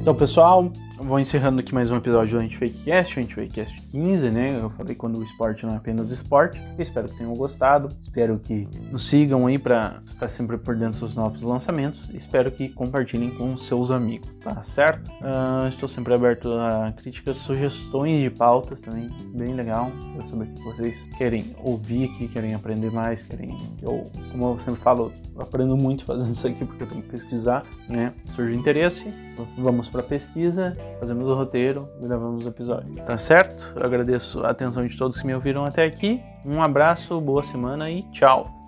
Então, 0.00 0.14
pessoal, 0.16 0.72
vou 1.02 1.18
encerrando 1.18 1.60
aqui 1.60 1.74
mais 1.74 1.90
um 1.90 1.96
episódio 1.96 2.38
do 2.38 2.44
Antifakecast, 2.44 3.18
Antifakecast 3.18 3.82
15, 3.90 4.30
né? 4.30 4.58
Eu 4.60 4.70
falei 4.70 4.94
quando 4.94 5.18
o 5.18 5.22
esporte 5.22 5.66
não 5.66 5.74
é 5.74 5.76
apenas 5.76 6.10
esporte. 6.10 6.62
Eu 6.78 6.82
espero 6.82 7.08
que 7.08 7.18
tenham 7.18 7.34
gostado. 7.34 7.88
Espero 8.00 8.38
que 8.38 8.68
nos 8.90 9.06
sigam 9.06 9.46
aí 9.46 9.58
para 9.58 10.00
estar 10.04 10.28
sempre 10.28 10.56
por 10.56 10.76
dentro 10.76 11.00
dos 11.00 11.14
novos 11.14 11.42
lançamentos. 11.42 12.08
Espero 12.14 12.50
que 12.50 12.68
compartilhem 12.68 13.30
com 13.30 13.56
seus 13.58 13.90
amigos, 13.90 14.34
tá 14.36 14.62
certo? 14.64 15.10
Uh, 15.20 15.68
estou 15.68 15.88
sempre 15.88 16.14
aberto 16.14 16.52
a 16.52 16.92
críticas, 16.92 17.38
sugestões 17.38 18.22
de 18.22 18.30
pautas 18.30 18.80
também, 18.80 19.08
bem 19.34 19.54
legal. 19.54 19.90
Eu 20.16 20.24
saber 20.24 20.46
que 20.48 20.62
vocês 20.62 21.06
querem 21.18 21.54
ouvir 21.62 22.04
aqui, 22.04 22.28
querem 22.28 22.54
aprender 22.54 22.90
mais, 22.92 23.22
querem. 23.22 23.56
Eu, 23.82 24.10
como 24.30 24.52
eu 24.54 24.58
sempre 24.60 24.80
falo, 24.80 25.12
aprendo 25.36 25.76
muito 25.76 26.04
fazendo 26.04 26.32
isso 26.32 26.46
aqui 26.46 26.64
porque 26.64 26.84
eu 26.84 26.88
tenho 26.88 27.02
que 27.02 27.08
pesquisar, 27.08 27.64
né? 27.88 28.12
Surge 28.34 28.56
interesse, 28.56 29.12
vamos 29.58 29.88
para 29.88 30.02
pesquisa, 30.02 30.72
fazemos 31.02 31.26
o 31.28 31.34
roteiro, 31.34 31.88
gravamos 32.00 32.46
o 32.46 32.48
episódio, 32.48 32.94
tá 33.04 33.18
certo? 33.18 33.72
Eu 33.74 33.84
agradeço 33.84 34.44
a 34.44 34.50
atenção 34.50 34.86
de 34.86 34.96
todos 34.96 35.20
que 35.20 35.26
me 35.26 35.34
ouviram 35.34 35.64
até 35.64 35.84
aqui. 35.84 36.22
Um 36.46 36.62
abraço, 36.62 37.20
boa 37.20 37.42
semana 37.42 37.90
e 37.90 38.04
tchau! 38.12 38.61